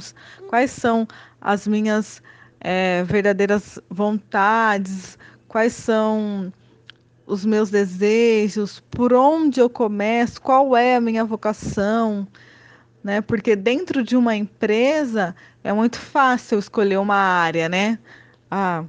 quais 0.48 0.72
são 0.72 1.06
as 1.40 1.66
minhas 1.66 2.20
é, 2.60 3.04
verdadeiras 3.04 3.78
vontades, 3.88 5.16
quais 5.46 5.72
são 5.72 6.52
os 7.26 7.44
meus 7.44 7.70
desejos, 7.70 8.80
por 8.90 9.12
onde 9.12 9.60
eu 9.60 9.68
começo, 9.68 10.40
qual 10.40 10.76
é 10.76 10.96
a 10.96 11.00
minha 11.00 11.24
vocação, 11.24 12.26
né? 13.02 13.20
Porque 13.20 13.56
dentro 13.56 14.02
de 14.02 14.16
uma 14.16 14.36
empresa 14.36 15.34
é 15.64 15.72
muito 15.72 15.98
fácil 15.98 16.58
escolher 16.58 16.98
uma 16.98 17.16
área, 17.16 17.68
né? 17.68 17.98
Ah, 18.50 18.84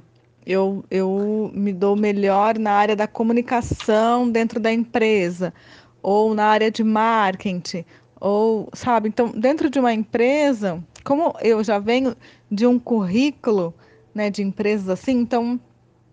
eu, 0.46 0.84
eu 0.90 1.50
me 1.52 1.72
dou 1.72 1.96
melhor 1.96 2.58
na 2.58 2.72
área 2.72 2.94
da 2.94 3.08
comunicação 3.08 4.30
dentro 4.30 4.60
da 4.60 4.72
empresa, 4.72 5.52
ou 6.00 6.32
na 6.34 6.46
área 6.46 6.70
de 6.70 6.84
marketing, 6.84 7.84
ou, 8.20 8.68
sabe? 8.72 9.08
Então, 9.08 9.30
dentro 9.32 9.68
de 9.68 9.80
uma 9.80 9.92
empresa, 9.92 10.82
como 11.04 11.34
eu 11.42 11.62
já 11.64 11.78
venho 11.78 12.16
de 12.50 12.66
um 12.66 12.78
currículo, 12.78 13.74
né, 14.14 14.30
de 14.30 14.42
empresas 14.42 14.88
assim, 14.88 15.18
então 15.18 15.60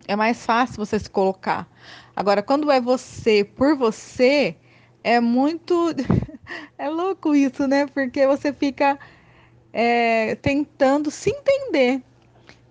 é 0.08 0.16
mais 0.16 0.46
fácil 0.46 0.78
você 0.78 1.00
se 1.00 1.10
colocar. 1.10 1.68
Agora, 2.16 2.42
quando 2.42 2.72
é 2.72 2.80
você 2.80 3.44
por 3.44 3.76
você, 3.76 4.56
é 5.04 5.20
muito. 5.20 5.90
é 6.78 6.90
louco 6.90 7.36
isso, 7.36 7.68
né? 7.68 7.88
Porque 7.88 8.26
você 8.26 8.54
fica 8.54 8.98
é, 9.74 10.36
tentando 10.36 11.12
se 11.12 11.30
entender 11.30 12.02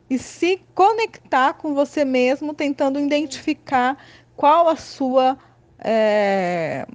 e 0.08 0.18
se 0.18 0.62
conectar 0.74 1.54
com 1.54 1.74
você 1.74 2.04
mesmo, 2.04 2.54
tentando 2.54 2.98
identificar 3.00 3.98
qual 4.36 4.68
a 4.68 4.76
sua. 4.76 5.38
É, 5.78 6.86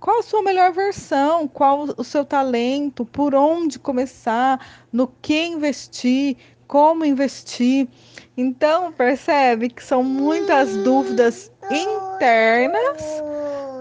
qual 0.00 0.20
a 0.20 0.22
sua 0.22 0.42
melhor 0.42 0.72
versão, 0.72 1.48
qual 1.48 1.88
o 1.96 2.04
seu 2.04 2.24
talento, 2.24 3.04
por 3.04 3.34
onde 3.34 3.78
começar, 3.78 4.86
no 4.92 5.08
que 5.20 5.46
investir, 5.46 6.36
como 6.68 7.04
investir. 7.04 7.88
Então, 8.36 8.92
percebe 8.92 9.68
que 9.70 9.82
são 9.82 10.04
muitas 10.04 10.76
dúvidas 10.76 11.50
internas 11.68 13.02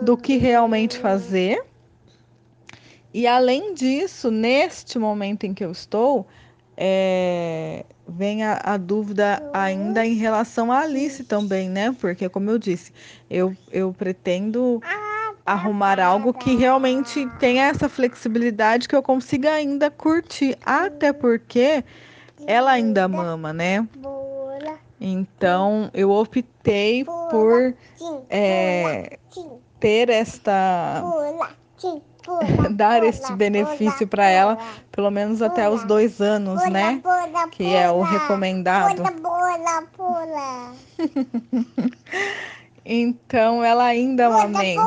do 0.02 0.18
que 0.18 0.38
realmente 0.38 0.98
fazer. 0.98 1.64
E 3.14 3.28
além 3.28 3.74
disso, 3.74 4.32
neste 4.32 4.98
momento 4.98 5.44
em 5.44 5.54
que 5.54 5.64
eu 5.64 5.72
estou, 5.72 6.26
é, 6.76 7.86
vem 8.08 8.44
a, 8.44 8.60
a, 8.64 8.78
dúvida 8.78 9.44
ainda 9.54 10.06
em 10.06 10.14
relação 10.14 10.72
à 10.72 10.82
Alice 10.82 11.24
também, 11.24 11.70
né? 11.70 11.96
Porque, 12.00 12.30
como 12.30 12.50
eu 12.50 12.60
disse, 12.60 12.92
eu, 13.30 13.56
eu 13.72 13.94
pretendo 13.94 14.82
arrumar 15.46 16.00
algo 16.00 16.34
que 16.34 16.56
realmente 16.56 17.28
tenha 17.40 17.68
essa 17.68 17.88
flexibilidade 17.88 18.88
que 18.88 18.96
eu 18.96 19.02
consiga 19.02 19.54
ainda 19.54 19.90
curtir. 19.90 20.58
Até 20.64 21.12
porque 21.14 21.84
ela 22.46 22.72
ainda 22.72 23.08
mama, 23.08 23.54
né? 23.54 23.88
Então 25.00 25.90
eu 25.94 26.12
optei 26.12 27.06
por 27.06 27.74
é, 28.30 29.20
ter 29.80 30.10
esta 30.10 31.04
dar 32.76 33.04
este 33.04 33.32
benefício 33.34 34.08
para 34.08 34.26
ela, 34.26 34.58
pelo 34.92 35.10
menos 35.10 35.42
até 35.42 35.70
os 35.70 35.84
dois 35.86 36.20
anos, 36.20 36.62
né? 36.70 37.02
Que 37.52 37.74
é 37.74 37.90
o 37.90 38.02
recomendado. 38.02 39.02
então 42.86 43.64
ela 43.64 43.86
ainda 43.86 44.28
amamenta. 44.28 44.82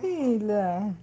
Filha. 0.00 0.94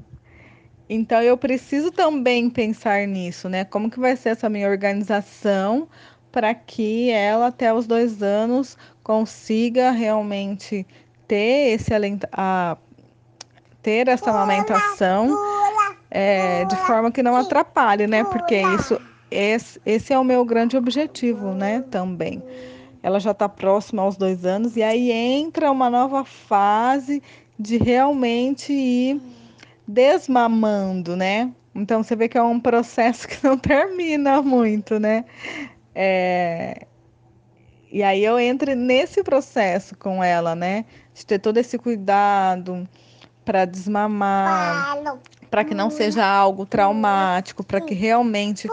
Então 0.89 1.21
eu 1.21 1.37
preciso 1.37 1.91
também 1.91 2.49
pensar 2.49 3.07
nisso, 3.07 3.47
né? 3.47 3.63
Como 3.63 3.91
que 3.91 3.99
vai 3.99 4.15
ser 4.15 4.29
essa 4.29 4.49
minha 4.49 4.67
organização 4.67 5.87
para 6.31 6.53
que 6.55 7.11
ela 7.11 7.47
até 7.47 7.71
os 7.71 7.85
dois 7.85 8.23
anos 8.23 8.75
consiga 9.03 9.91
realmente 9.91 10.85
ter 11.27 11.75
esse 11.75 11.91
a, 12.31 12.75
ter 13.83 14.07
essa 14.07 14.31
amamentação 14.31 15.37
é, 16.09 16.65
de 16.65 16.75
forma 16.77 17.11
que 17.11 17.21
não 17.21 17.35
atrapalhe, 17.35 18.07
né? 18.07 18.23
Porque 18.23 18.55
isso 18.55 18.99
esse, 19.29 19.79
esse 19.85 20.11
é 20.11 20.17
o 20.17 20.23
meu 20.23 20.43
grande 20.43 20.75
objetivo, 20.75 21.53
né? 21.53 21.83
Também. 21.91 22.41
Ela 23.03 23.19
já 23.19 23.31
está 23.31 23.47
próxima 23.47 24.01
aos 24.01 24.17
dois 24.17 24.43
anos 24.43 24.75
e 24.75 24.81
aí 24.81 25.11
entra 25.11 25.71
uma 25.71 25.89
nova 25.89 26.25
fase 26.25 27.21
de 27.57 27.77
realmente 27.77 28.73
ir 28.73 29.21
desmamando, 29.89 31.15
né? 31.15 31.51
Então 31.73 32.03
você 32.03 32.15
vê 32.15 32.29
que 32.29 32.37
é 32.37 32.43
um 32.43 32.59
processo 32.59 33.27
que 33.27 33.43
não 33.43 33.57
termina 33.57 34.41
muito, 34.41 34.99
né? 34.99 35.25
É... 35.95 36.85
E 37.91 38.03
aí 38.03 38.23
eu 38.23 38.37
entro 38.37 38.75
nesse 38.75 39.23
processo 39.23 39.97
com 39.97 40.23
ela, 40.23 40.55
né? 40.55 40.85
De 41.13 41.25
ter 41.25 41.39
todo 41.39 41.57
esse 41.57 41.77
cuidado 41.77 42.87
para 43.43 43.65
desmamar, 43.65 44.95
para 45.49 45.65
que 45.65 45.73
não 45.73 45.89
seja 45.89 46.23
algo 46.23 46.67
traumático, 46.67 47.63
para 47.63 47.81
que 47.81 47.95
realmente 47.95 48.67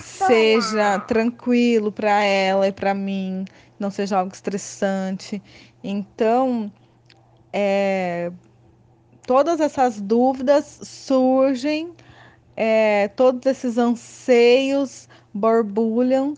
seja 0.00 0.98
tranquilo 1.00 1.92
para 1.92 2.24
ela 2.24 2.66
e 2.66 2.72
para 2.72 2.94
mim, 2.94 3.44
não 3.78 3.90
seja 3.90 4.18
algo 4.18 4.32
estressante. 4.32 5.42
Então, 5.84 6.72
é, 7.52 8.32
todas 9.32 9.60
essas 9.60 9.98
dúvidas 9.98 10.78
surgem, 10.82 11.90
é, 12.54 13.08
todos 13.08 13.46
esses 13.46 13.78
anseios 13.78 15.08
borbulham 15.32 16.34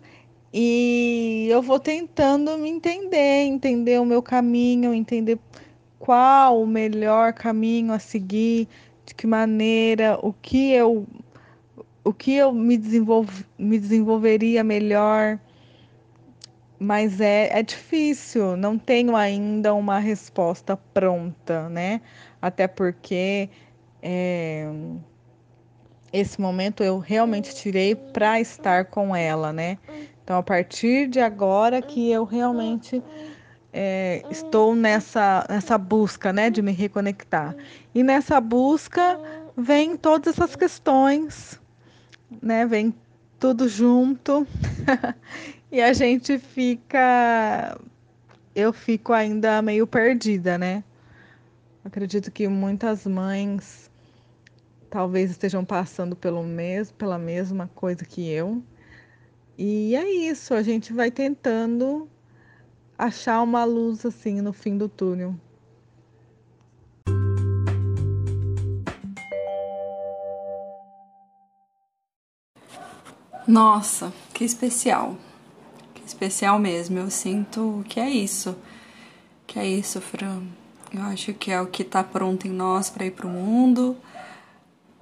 e 0.52 1.48
eu 1.50 1.60
vou 1.60 1.80
tentando 1.80 2.56
me 2.56 2.70
entender, 2.70 3.46
entender 3.46 4.00
o 4.00 4.04
meu 4.06 4.22
caminho, 4.22 4.94
entender 4.94 5.40
qual 5.98 6.62
o 6.62 6.66
melhor 6.68 7.32
caminho 7.32 7.92
a 7.92 7.98
seguir, 7.98 8.68
de 9.04 9.12
que 9.12 9.26
maneira, 9.26 10.16
o 10.22 10.32
que 10.32 10.70
eu 10.70 11.04
o 12.04 12.12
que 12.12 12.36
eu 12.36 12.52
me, 12.52 12.78
me 13.58 13.78
desenvolveria 13.80 14.62
melhor. 14.62 15.40
Mas 16.78 17.20
é, 17.20 17.58
é 17.58 17.60
difícil, 17.60 18.56
não 18.56 18.78
tenho 18.78 19.16
ainda 19.16 19.74
uma 19.74 19.98
resposta 19.98 20.76
pronta, 20.76 21.68
né? 21.68 22.00
Até 22.44 22.68
porque 22.68 23.48
é, 24.02 24.70
esse 26.12 26.38
momento 26.38 26.84
eu 26.84 26.98
realmente 26.98 27.54
tirei 27.54 27.94
para 27.94 28.38
estar 28.38 28.84
com 28.84 29.16
ela, 29.16 29.50
né? 29.50 29.78
Então, 30.22 30.36
a 30.36 30.42
partir 30.42 31.08
de 31.08 31.20
agora 31.20 31.80
que 31.80 32.10
eu 32.10 32.22
realmente 32.24 33.02
é, 33.72 34.22
estou 34.30 34.74
nessa, 34.74 35.46
nessa 35.48 35.78
busca, 35.78 36.34
né, 36.34 36.50
de 36.50 36.60
me 36.60 36.72
reconectar. 36.72 37.56
E 37.94 38.02
nessa 38.02 38.38
busca 38.42 39.18
vem 39.56 39.96
todas 39.96 40.34
essas 40.34 40.54
questões, 40.54 41.58
né? 42.42 42.66
Vem 42.66 42.94
tudo 43.40 43.70
junto 43.70 44.46
e 45.72 45.80
a 45.80 45.94
gente 45.94 46.38
fica, 46.38 47.80
eu 48.54 48.70
fico 48.70 49.14
ainda 49.14 49.62
meio 49.62 49.86
perdida, 49.86 50.58
né? 50.58 50.84
Acredito 51.84 52.32
que 52.32 52.48
muitas 52.48 53.06
mães 53.06 53.90
talvez 54.88 55.30
estejam 55.30 55.64
passando 55.64 56.16
pelo 56.16 56.42
mesmo, 56.42 56.96
pela 56.96 57.18
mesma 57.18 57.70
coisa 57.74 58.04
que 58.06 58.26
eu. 58.26 58.62
E 59.58 59.94
é 59.94 60.10
isso, 60.10 60.54
a 60.54 60.62
gente 60.62 60.92
vai 60.92 61.10
tentando 61.10 62.08
achar 62.96 63.42
uma 63.42 63.64
luz 63.64 64.06
assim 64.06 64.40
no 64.40 64.52
fim 64.52 64.78
do 64.78 64.88
túnel. 64.88 65.34
Nossa, 73.46 74.10
que 74.32 74.42
especial. 74.42 75.18
Que 75.94 76.02
especial 76.06 76.58
mesmo. 76.58 76.98
Eu 76.98 77.10
sinto 77.10 77.84
que 77.88 78.00
é 78.00 78.08
isso. 78.08 78.56
Que 79.46 79.58
é 79.58 79.66
isso, 79.66 80.00
Fran. 80.00 80.63
Eu 80.94 81.02
acho 81.02 81.34
que 81.34 81.50
é 81.50 81.60
o 81.60 81.66
que 81.66 81.82
está 81.82 82.04
pronto 82.04 82.46
em 82.46 82.50
nós 82.50 82.88
para 82.88 83.04
ir 83.04 83.10
para 83.10 83.26
o 83.26 83.30
mundo. 83.30 83.96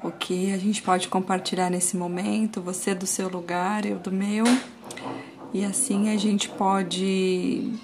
O 0.03 0.11
que 0.11 0.51
a 0.51 0.57
gente 0.57 0.83
pode 0.83 1.07
compartilhar 1.09 1.69
nesse 1.69 1.97
momento, 1.97 2.63
você 2.63 2.95
do 2.95 3.07
seu 3.07 3.29
lugar, 3.29 3.85
eu 3.85 3.99
do 3.99 4.11
meu. 4.11 4.45
E 5.53 5.65
assim 5.65 6.09
a 6.09 6.17
gente 6.17 6.49
pode 6.49 7.75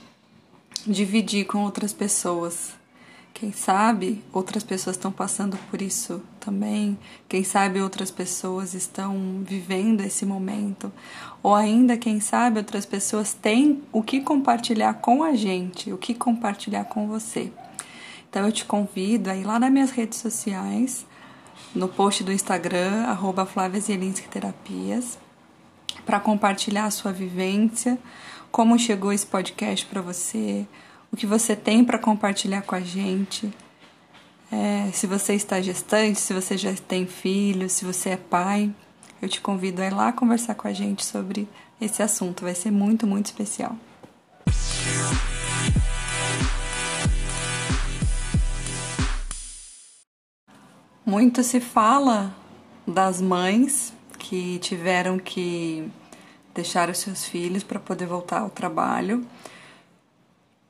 dividir 0.87 1.45
com 1.45 1.63
outras 1.65 1.93
pessoas 1.93 2.79
quem 3.39 3.53
sabe 3.53 4.21
outras 4.33 4.65
pessoas 4.65 4.97
estão 4.97 5.13
passando 5.13 5.57
por 5.71 5.81
isso 5.81 6.21
também. 6.41 6.99
Quem 7.29 7.45
sabe 7.45 7.81
outras 7.81 8.11
pessoas 8.11 8.75
estão 8.75 9.45
vivendo 9.45 10.01
esse 10.01 10.27
momento. 10.27 10.93
Ou 11.41 11.55
ainda, 11.55 11.97
quem 11.97 12.19
sabe 12.19 12.59
outras 12.59 12.85
pessoas 12.85 13.33
têm 13.33 13.81
o 13.93 14.03
que 14.03 14.21
compartilhar 14.23 14.95
com 14.95 15.23
a 15.23 15.37
gente, 15.37 15.93
o 15.93 15.97
que 15.97 16.15
compartilhar 16.15 16.87
com 16.87 17.07
você. 17.07 17.53
Então 18.29 18.45
eu 18.47 18.53
te 18.53 18.65
convido 18.65 19.31
a 19.31 19.37
ir 19.37 19.45
lá 19.45 19.59
nas 19.59 19.71
minhas 19.71 19.91
redes 19.91 20.19
sociais, 20.19 21.07
no 21.75 21.89
post 21.89 22.23
do 22.23 22.33
Instagram, 22.33 23.05
arroba 23.05 23.49
Terapias, 24.31 25.19
para 26.05 26.21
compartilhar 26.21 26.85
a 26.85 26.91
sua 26.91 27.13
vivência, 27.13 27.99
como 28.51 28.79
chegou 28.79 29.13
esse 29.13 29.27
podcast 29.27 29.85
para 29.87 30.01
você, 30.01 30.67
o 31.13 31.17
que 31.17 31.27
você 31.27 31.57
tem 31.57 31.85
para 31.85 31.99
compartilhar 31.99 32.63
com 32.63 32.75
a 32.75 32.81
gente. 32.81 33.53
É, 34.51 34.91
se 34.93 35.07
você 35.07 35.35
está 35.35 35.61
gestante, 35.61 36.21
se 36.21 36.33
você 36.33 36.57
já 36.57 36.73
tem 36.75 37.07
filho, 37.07 37.69
se 37.69 37.85
você 37.85 38.11
é 38.11 38.17
pai, 38.17 38.71
eu 39.21 39.29
te 39.29 39.41
convido 39.41 39.83
a 39.83 39.87
ir 39.87 39.93
lá 39.93 40.13
conversar 40.13 40.55
com 40.55 40.69
a 40.69 40.73
gente 40.73 41.05
sobre 41.05 41.49
esse 41.81 42.03
assunto. 42.03 42.45
Vai 42.45 42.55
ser 42.55 42.71
muito, 42.71 43.07
muito 43.07 43.27
especial. 43.27 43.77
Muito 51.09 51.43
se 51.43 51.59
fala 51.59 52.37
das 52.87 53.19
mães 53.19 53.95
que 54.19 54.59
tiveram 54.59 55.19
que 55.19 55.91
deixar 56.55 56.91
os 56.91 56.99
seus 56.99 57.25
filhos 57.25 57.63
para 57.63 57.81
poder 57.81 58.05
voltar 58.05 58.41
ao 58.41 58.51
trabalho 58.51 59.27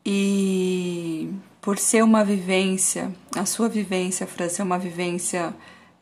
e 0.07 1.29
por 1.61 1.77
ser 1.77 2.05
uma 2.05 2.25
vivência, 2.25 3.13
a 3.35 3.45
sua 3.45 3.69
vivência, 3.69 4.29
Fran, 4.29 4.49
ser 4.49 4.63
uma 4.63 4.79
vivência 4.79 5.53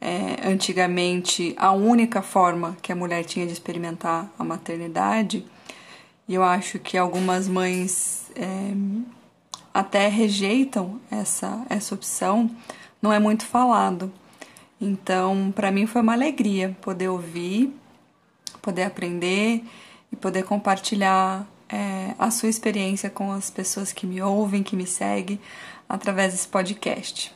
é, 0.02 0.46
antigamente 0.46 1.54
a 1.56 1.72
única 1.72 2.20
forma 2.20 2.76
que 2.82 2.92
a 2.92 2.94
mulher 2.94 3.24
tinha 3.24 3.46
de 3.46 3.54
experimentar 3.54 4.30
a 4.38 4.44
maternidade, 4.44 5.46
e 6.28 6.34
eu 6.34 6.44
acho 6.44 6.78
que 6.78 6.98
algumas 6.98 7.48
mães 7.48 8.30
é, 8.34 8.74
até 9.72 10.08
rejeitam 10.08 11.00
essa, 11.10 11.64
essa 11.70 11.94
opção, 11.94 12.50
não 13.00 13.10
é 13.10 13.18
muito 13.18 13.46
falado. 13.46 14.12
Então, 14.80 15.52
para 15.52 15.70
mim 15.70 15.86
foi 15.86 16.02
uma 16.02 16.12
alegria 16.12 16.76
poder 16.80 17.08
ouvir, 17.08 17.74
poder 18.60 18.82
aprender 18.82 19.64
e 20.12 20.16
poder 20.16 20.44
compartilhar 20.44 21.46
é, 21.68 22.14
a 22.18 22.30
sua 22.30 22.48
experiência 22.48 23.08
com 23.08 23.32
as 23.32 23.50
pessoas 23.50 23.92
que 23.92 24.06
me 24.06 24.20
ouvem, 24.20 24.62
que 24.62 24.76
me 24.76 24.86
seguem 24.86 25.40
através 25.88 26.32
desse 26.32 26.48
podcast. 26.48 27.34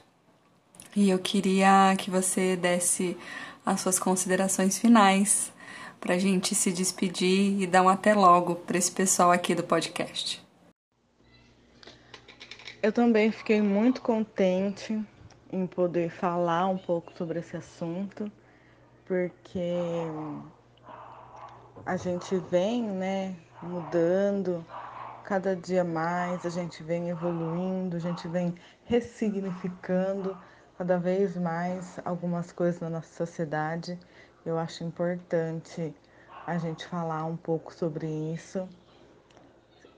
E 0.95 1.09
eu 1.09 1.18
queria 1.18 1.95
que 1.97 2.11
você 2.11 2.57
desse 2.57 3.16
as 3.64 3.80
suas 3.80 3.99
considerações 3.99 4.78
finais 4.78 5.53
para 6.01 6.14
a 6.14 6.18
gente 6.18 6.55
se 6.55 6.72
despedir 6.72 7.61
e 7.61 7.66
dar 7.66 7.82
um 7.82 7.88
até 7.88 8.14
logo 8.14 8.57
para 8.57 8.78
esse 8.78 8.91
pessoal 8.91 9.30
aqui 9.30 9.55
do 9.55 9.62
podcast. 9.62 10.43
Eu 12.82 12.93
também 12.93 13.30
fiquei 13.30 13.61
muito 13.61 14.01
contente 14.01 14.99
em 15.53 15.66
poder 15.66 16.11
falar 16.11 16.66
um 16.66 16.78
pouco 16.78 17.12
sobre 17.12 17.40
esse 17.40 17.57
assunto, 17.57 18.30
porque 19.07 20.07
a 21.84 21.96
gente 21.96 22.36
vem, 22.51 22.82
né, 22.84 23.34
mudando 23.62 24.64
cada 25.24 25.55
dia 25.55 25.84
mais, 25.84 26.44
a 26.44 26.51
gente 26.51 26.82
vem 26.82 27.11
evoluindo, 27.11 27.96
a 27.96 28.01
gente 28.01 28.26
vem 28.28 28.55
ressignificando 28.84 30.36
cada 30.76 30.98
vez 30.98 31.36
mais 31.36 31.98
algumas 32.05 32.53
coisas 32.53 32.80
na 32.80 32.90
nossa 32.90 33.12
sociedade. 33.12 33.98
Eu 34.44 34.59
acho 34.59 34.82
importante 34.82 35.94
a 36.46 36.59
gente 36.59 36.86
falar 36.86 37.24
um 37.24 37.36
pouco 37.36 37.72
sobre 37.72 38.07
isso. 38.07 38.68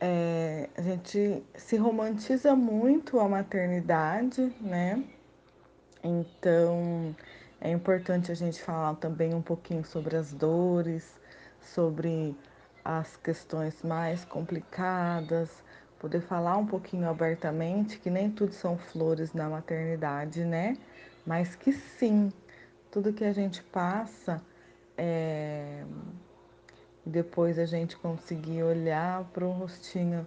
É, 0.00 0.68
a 0.76 0.82
gente 0.82 1.44
se 1.54 1.76
romantiza 1.76 2.56
muito 2.56 3.20
a 3.20 3.28
maternidade, 3.28 4.52
né? 4.60 5.02
Então 6.02 7.14
é 7.60 7.70
importante 7.70 8.32
a 8.32 8.34
gente 8.34 8.60
falar 8.60 8.94
também 8.96 9.34
um 9.34 9.42
pouquinho 9.42 9.84
sobre 9.84 10.16
as 10.16 10.32
dores, 10.32 11.20
sobre 11.60 12.36
as 12.84 13.16
questões 13.16 13.82
mais 13.82 14.24
complicadas, 14.24 15.62
poder 16.00 16.20
falar 16.22 16.56
um 16.56 16.66
pouquinho 16.66 17.08
abertamente 17.08 17.98
que 18.00 18.10
nem 18.10 18.30
tudo 18.30 18.52
são 18.52 18.76
flores 18.76 19.32
na 19.32 19.48
maternidade, 19.48 20.44
né? 20.44 20.76
Mas 21.24 21.54
que 21.54 21.72
sim, 21.72 22.32
tudo 22.90 23.12
que 23.12 23.24
a 23.24 23.32
gente 23.32 23.62
passa 23.62 24.42
é... 24.98 25.84
depois 27.06 27.58
a 27.58 27.64
gente 27.64 27.96
conseguir 27.96 28.64
olhar 28.64 29.24
para 29.32 29.44
o 29.46 29.52
rostinho 29.52 30.26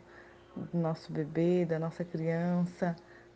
do 0.55 0.77
nosso 0.77 1.11
bebê, 1.11 1.65
da 1.65 1.77
nossa 1.77 2.05
criança, 2.05 2.95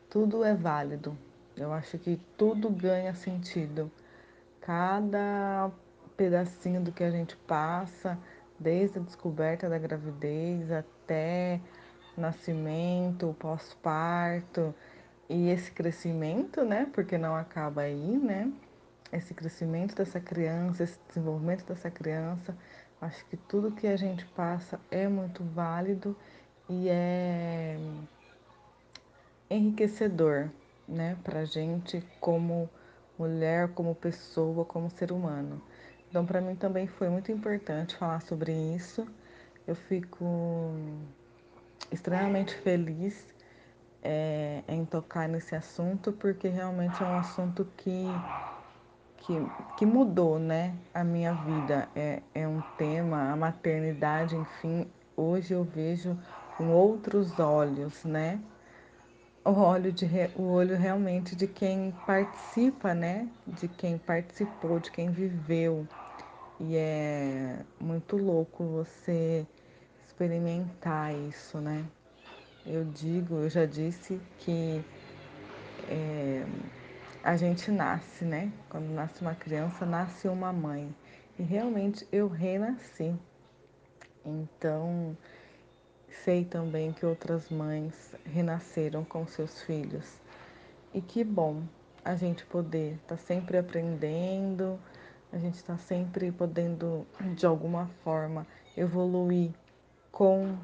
tudo 0.10 0.44
é 0.44 0.56
válido. 0.56 1.18
Eu 1.60 1.74
acho 1.74 1.98
que 1.98 2.20
tudo 2.38 2.70
ganha 2.70 3.14
sentido. 3.14 3.92
Cada 4.62 5.72
pedacinho 6.16 6.82
do 6.82 6.92
que 6.92 7.04
a 7.04 7.12
gente 7.12 7.36
passa, 7.36 8.18
desde 8.60 9.00
a 9.00 9.02
descoberta 9.02 9.70
da 9.70 9.78
gravidez 9.78 10.72
até 10.72 11.62
nascimento, 12.18 13.36
pós-parto 13.40 14.74
e 15.30 15.50
esse 15.50 15.72
crescimento, 15.72 16.64
né? 16.64 16.88
Porque 16.94 17.18
não 17.18 17.36
acaba 17.36 17.82
aí, 17.82 18.18
né? 18.18 18.52
Esse 19.12 19.34
crescimento 19.34 19.96
dessa 19.96 20.20
criança, 20.20 20.84
esse 20.84 21.00
desenvolvimento 21.08 21.66
dessa 21.66 21.90
criança, 21.90 22.56
acho 23.02 23.26
que 23.26 23.38
tudo 23.38 23.72
que 23.72 23.88
a 23.88 23.98
gente 23.98 24.26
passa 24.28 24.80
é 24.92 25.08
muito 25.08 25.44
válido 25.44 26.16
e 26.70 26.88
é 26.90 27.78
enriquecedor, 29.50 30.50
né? 30.90 31.18
Pra 31.24 31.46
gente 31.46 32.04
como 32.20 32.70
mulher, 33.18 33.70
como 33.70 33.94
pessoa, 33.96 34.66
como 34.66 34.90
ser 34.90 35.12
humano. 35.12 35.62
Então, 36.10 36.26
para 36.26 36.42
mim 36.42 36.56
também 36.56 36.88
foi 36.88 37.10
muito 37.10 37.32
importante 37.32 37.96
falar 37.96 38.22
sobre 38.22 38.52
isso. 38.52 39.08
Eu 39.68 39.76
fico 39.76 40.74
extremamente 41.92 42.56
feliz 42.56 43.34
é, 44.02 44.64
em 44.68 44.86
tocar 44.86 45.28
nesse 45.28 45.56
assunto, 45.56 46.12
porque 46.14 46.48
realmente 46.48 47.02
é 47.04 47.06
um 47.06 47.18
assunto 47.18 47.68
que, 47.78 48.06
que, 49.18 49.34
que 49.78 49.86
mudou 49.86 50.40
né, 50.40 50.74
a 50.94 51.04
minha 51.04 51.34
vida. 51.34 51.88
É, 51.96 52.22
é 52.34 52.48
um 52.48 52.62
tema, 52.78 53.32
a 53.32 53.36
maternidade, 53.36 54.36
enfim, 54.36 54.90
hoje 55.16 55.54
eu 55.54 55.64
vejo 55.64 56.18
com 56.58 56.70
outros 56.70 57.40
olhos, 57.40 58.04
né? 58.04 58.40
O 59.50 59.52
olho, 59.52 59.92
de, 59.92 60.06
o 60.36 60.44
olho 60.44 60.78
realmente 60.78 61.36
de 61.36 61.48
quem 61.48 61.92
participa, 62.06 62.94
né? 62.94 63.28
De 63.48 63.68
quem 63.68 63.98
participou, 63.98 64.80
de 64.80 64.92
quem 64.92 65.10
viveu. 65.10 65.88
E 66.60 66.76
é 66.78 67.58
muito 67.80 68.16
louco 68.16 68.64
você 68.64 69.48
experimentar 70.06 71.16
isso, 71.16 71.58
né? 71.58 71.84
Eu 72.64 72.86
digo, 72.94 73.38
eu 73.38 73.50
já 73.50 73.66
disse 73.66 74.22
que 74.38 74.84
é, 75.88 76.46
a 77.24 77.36
gente 77.36 77.72
nasce, 77.72 78.24
né? 78.26 78.52
Quando 78.70 78.94
nasce 78.94 79.20
uma 79.20 79.34
criança, 79.34 79.84
nasce 79.84 80.28
uma 80.28 80.54
mãe. 80.54 80.94
E 81.40 81.42
realmente 81.42 82.08
eu 82.12 82.28
renasci. 82.28 83.16
Então, 84.24 85.18
sei 86.24 86.46
também 86.46 86.92
que 86.92 87.06
outras 87.06 87.50
mães 87.50 88.16
renasceram 88.26 89.04
com 89.04 89.26
seus 89.28 89.62
filhos. 89.64 90.20
E 90.94 91.02
que 91.02 91.24
bom 91.24 91.64
a 92.04 92.16
gente 92.16 92.46
poder 92.46 92.96
estar 92.96 93.16
tá 93.16 93.18
sempre 93.18 93.58
aprendendo, 93.58 94.80
a 95.32 95.38
gente 95.38 95.56
está 95.56 95.78
sempre 95.78 96.32
podendo, 96.32 97.06
de 97.36 97.46
alguma 97.46 97.88
forma, 98.04 98.48
evoluir 98.76 99.52
com 100.12 100.58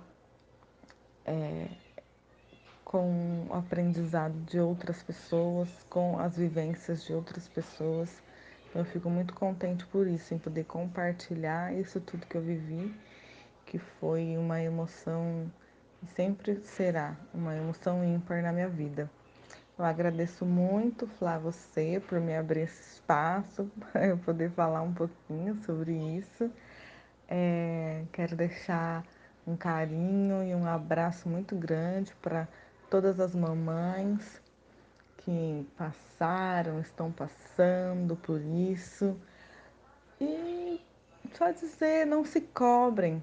é, 1.25 1.67
com 2.83 3.47
o 3.49 3.53
aprendizado 3.53 4.33
de 4.45 4.59
outras 4.59 5.01
pessoas, 5.01 5.69
com 5.89 6.19
as 6.19 6.37
vivências 6.37 7.03
de 7.03 7.13
outras 7.13 7.47
pessoas. 7.47 8.23
Eu 8.73 8.85
fico 8.85 9.09
muito 9.09 9.33
contente 9.33 9.85
por 9.87 10.07
isso, 10.07 10.33
em 10.33 10.37
poder 10.37 10.65
compartilhar 10.65 11.73
isso 11.73 11.99
tudo 11.99 12.25
que 12.27 12.35
eu 12.35 12.41
vivi, 12.41 12.93
que 13.65 13.79
foi 13.79 14.37
uma 14.37 14.61
emoção 14.61 15.51
e 16.03 16.07
sempre 16.07 16.61
será 16.63 17.15
uma 17.33 17.55
emoção 17.55 18.03
ímpar 18.03 18.41
na 18.41 18.51
minha 18.51 18.69
vida. 18.69 19.09
Eu 19.77 19.83
agradeço 19.83 20.45
muito, 20.45 21.05
Flá, 21.05 21.37
você 21.37 22.01
por 22.07 22.19
me 22.19 22.35
abrir 22.35 22.61
esse 22.61 22.95
espaço 22.95 23.69
para 23.79 24.07
eu 24.07 24.17
poder 24.17 24.51
falar 24.51 24.81
um 24.81 24.93
pouquinho 24.93 25.55
sobre 25.65 25.91
isso. 25.91 26.49
É, 27.27 28.03
quero 28.13 28.35
deixar 28.35 29.03
um 29.45 29.57
carinho 29.57 30.43
e 30.43 30.55
um 30.55 30.65
abraço 30.65 31.27
muito 31.27 31.55
grande 31.55 32.15
para 32.21 32.47
todas 32.89 33.19
as 33.19 33.35
mamães 33.35 34.41
que 35.17 35.67
passaram, 35.77 36.79
estão 36.79 37.11
passando 37.11 38.15
por 38.15 38.39
isso. 38.39 39.19
E 40.21 40.79
só 41.33 41.51
dizer, 41.51 42.05
não 42.05 42.23
se 42.23 42.39
cobrem, 42.39 43.21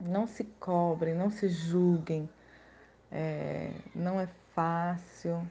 não 0.00 0.26
se 0.26 0.44
cobrem, 0.44 1.14
não 1.14 1.30
se 1.30 1.48
julguem. 1.48 2.28
É, 3.10 3.72
não 3.94 4.20
é 4.20 4.28
fácil. 4.54 5.42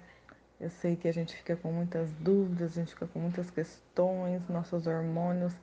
Eu 0.60 0.70
sei 0.70 0.96
que 0.96 1.08
a 1.08 1.14
gente 1.14 1.36
fica 1.36 1.56
com 1.56 1.72
muitas 1.72 2.10
dúvidas, 2.20 2.72
a 2.72 2.82
gente 2.82 2.93
fica 2.93 3.08
com 3.08 3.20
muitas 3.20 3.50
questões, 3.50 4.48
nossos 4.48 4.88
hormônios 4.88 5.54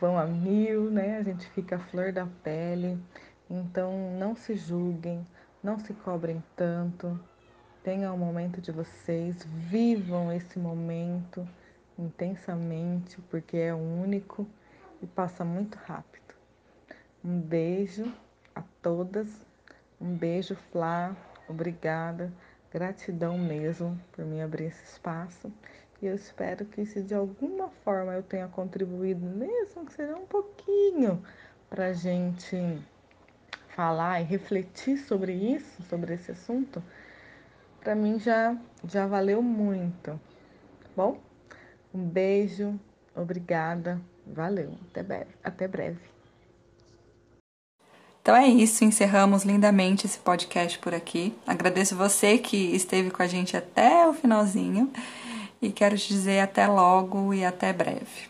vão 0.00 0.16
a 0.18 0.24
mil, 0.24 0.90
né? 0.90 1.18
A 1.18 1.22
gente 1.22 1.46
fica 1.50 1.76
a 1.76 1.78
flor 1.78 2.12
da 2.12 2.26
pele. 2.42 2.98
Então, 3.50 4.16
não 4.18 4.36
se 4.36 4.56
julguem, 4.56 5.26
não 5.62 5.78
se 5.78 5.92
cobrem 5.92 6.42
tanto. 6.56 7.18
Tenham 7.82 8.14
o 8.14 8.18
momento 8.18 8.60
de 8.60 8.70
vocês, 8.70 9.42
vivam 9.44 10.32
esse 10.32 10.58
momento 10.58 11.46
intensamente, 11.98 13.20
porque 13.22 13.56
é 13.56 13.74
único 13.74 14.46
e 15.02 15.06
passa 15.06 15.44
muito 15.44 15.76
rápido. 15.78 16.34
Um 17.24 17.40
beijo 17.40 18.12
a 18.58 18.62
todas, 18.82 19.28
um 20.00 20.16
beijo, 20.16 20.56
Flá, 20.56 21.16
obrigada, 21.48 22.32
gratidão 22.72 23.38
mesmo 23.38 23.98
por 24.12 24.24
me 24.24 24.42
abrir 24.42 24.64
esse 24.64 24.84
espaço. 24.92 25.52
E 26.02 26.06
eu 26.06 26.14
espero 26.14 26.64
que 26.64 26.84
se 26.84 27.02
de 27.02 27.14
alguma 27.14 27.68
forma 27.84 28.12
eu 28.14 28.22
tenha 28.22 28.48
contribuído, 28.48 29.24
mesmo 29.24 29.86
que 29.86 29.92
seja 29.92 30.16
um 30.16 30.26
pouquinho, 30.26 31.22
para 31.70 31.86
a 31.86 31.92
gente 31.92 32.56
falar 33.68 34.20
e 34.20 34.24
refletir 34.24 34.98
sobre 34.98 35.32
isso, 35.32 35.82
sobre 35.84 36.14
esse 36.14 36.32
assunto, 36.32 36.82
para 37.80 37.94
mim 37.94 38.18
já, 38.18 38.56
já 38.84 39.06
valeu 39.06 39.40
muito. 39.40 40.20
Bom, 40.96 41.20
um 41.94 42.04
beijo, 42.04 42.78
obrigada, 43.14 44.00
valeu, 44.26 44.76
até 44.90 45.02
breve. 45.02 45.30
Até 45.44 45.68
breve. 45.68 46.17
Então 48.28 48.36
é 48.36 48.46
isso, 48.46 48.84
encerramos 48.84 49.42
lindamente 49.42 50.04
esse 50.04 50.18
podcast 50.18 50.78
por 50.80 50.92
aqui. 50.92 51.32
Agradeço 51.46 51.96
você 51.96 52.36
que 52.36 52.58
esteve 52.76 53.10
com 53.10 53.22
a 53.22 53.26
gente 53.26 53.56
até 53.56 54.06
o 54.06 54.12
finalzinho 54.12 54.92
e 55.62 55.72
quero 55.72 55.96
te 55.96 56.08
dizer 56.08 56.40
até 56.40 56.66
logo 56.66 57.32
e 57.32 57.42
até 57.42 57.72
breve. 57.72 58.28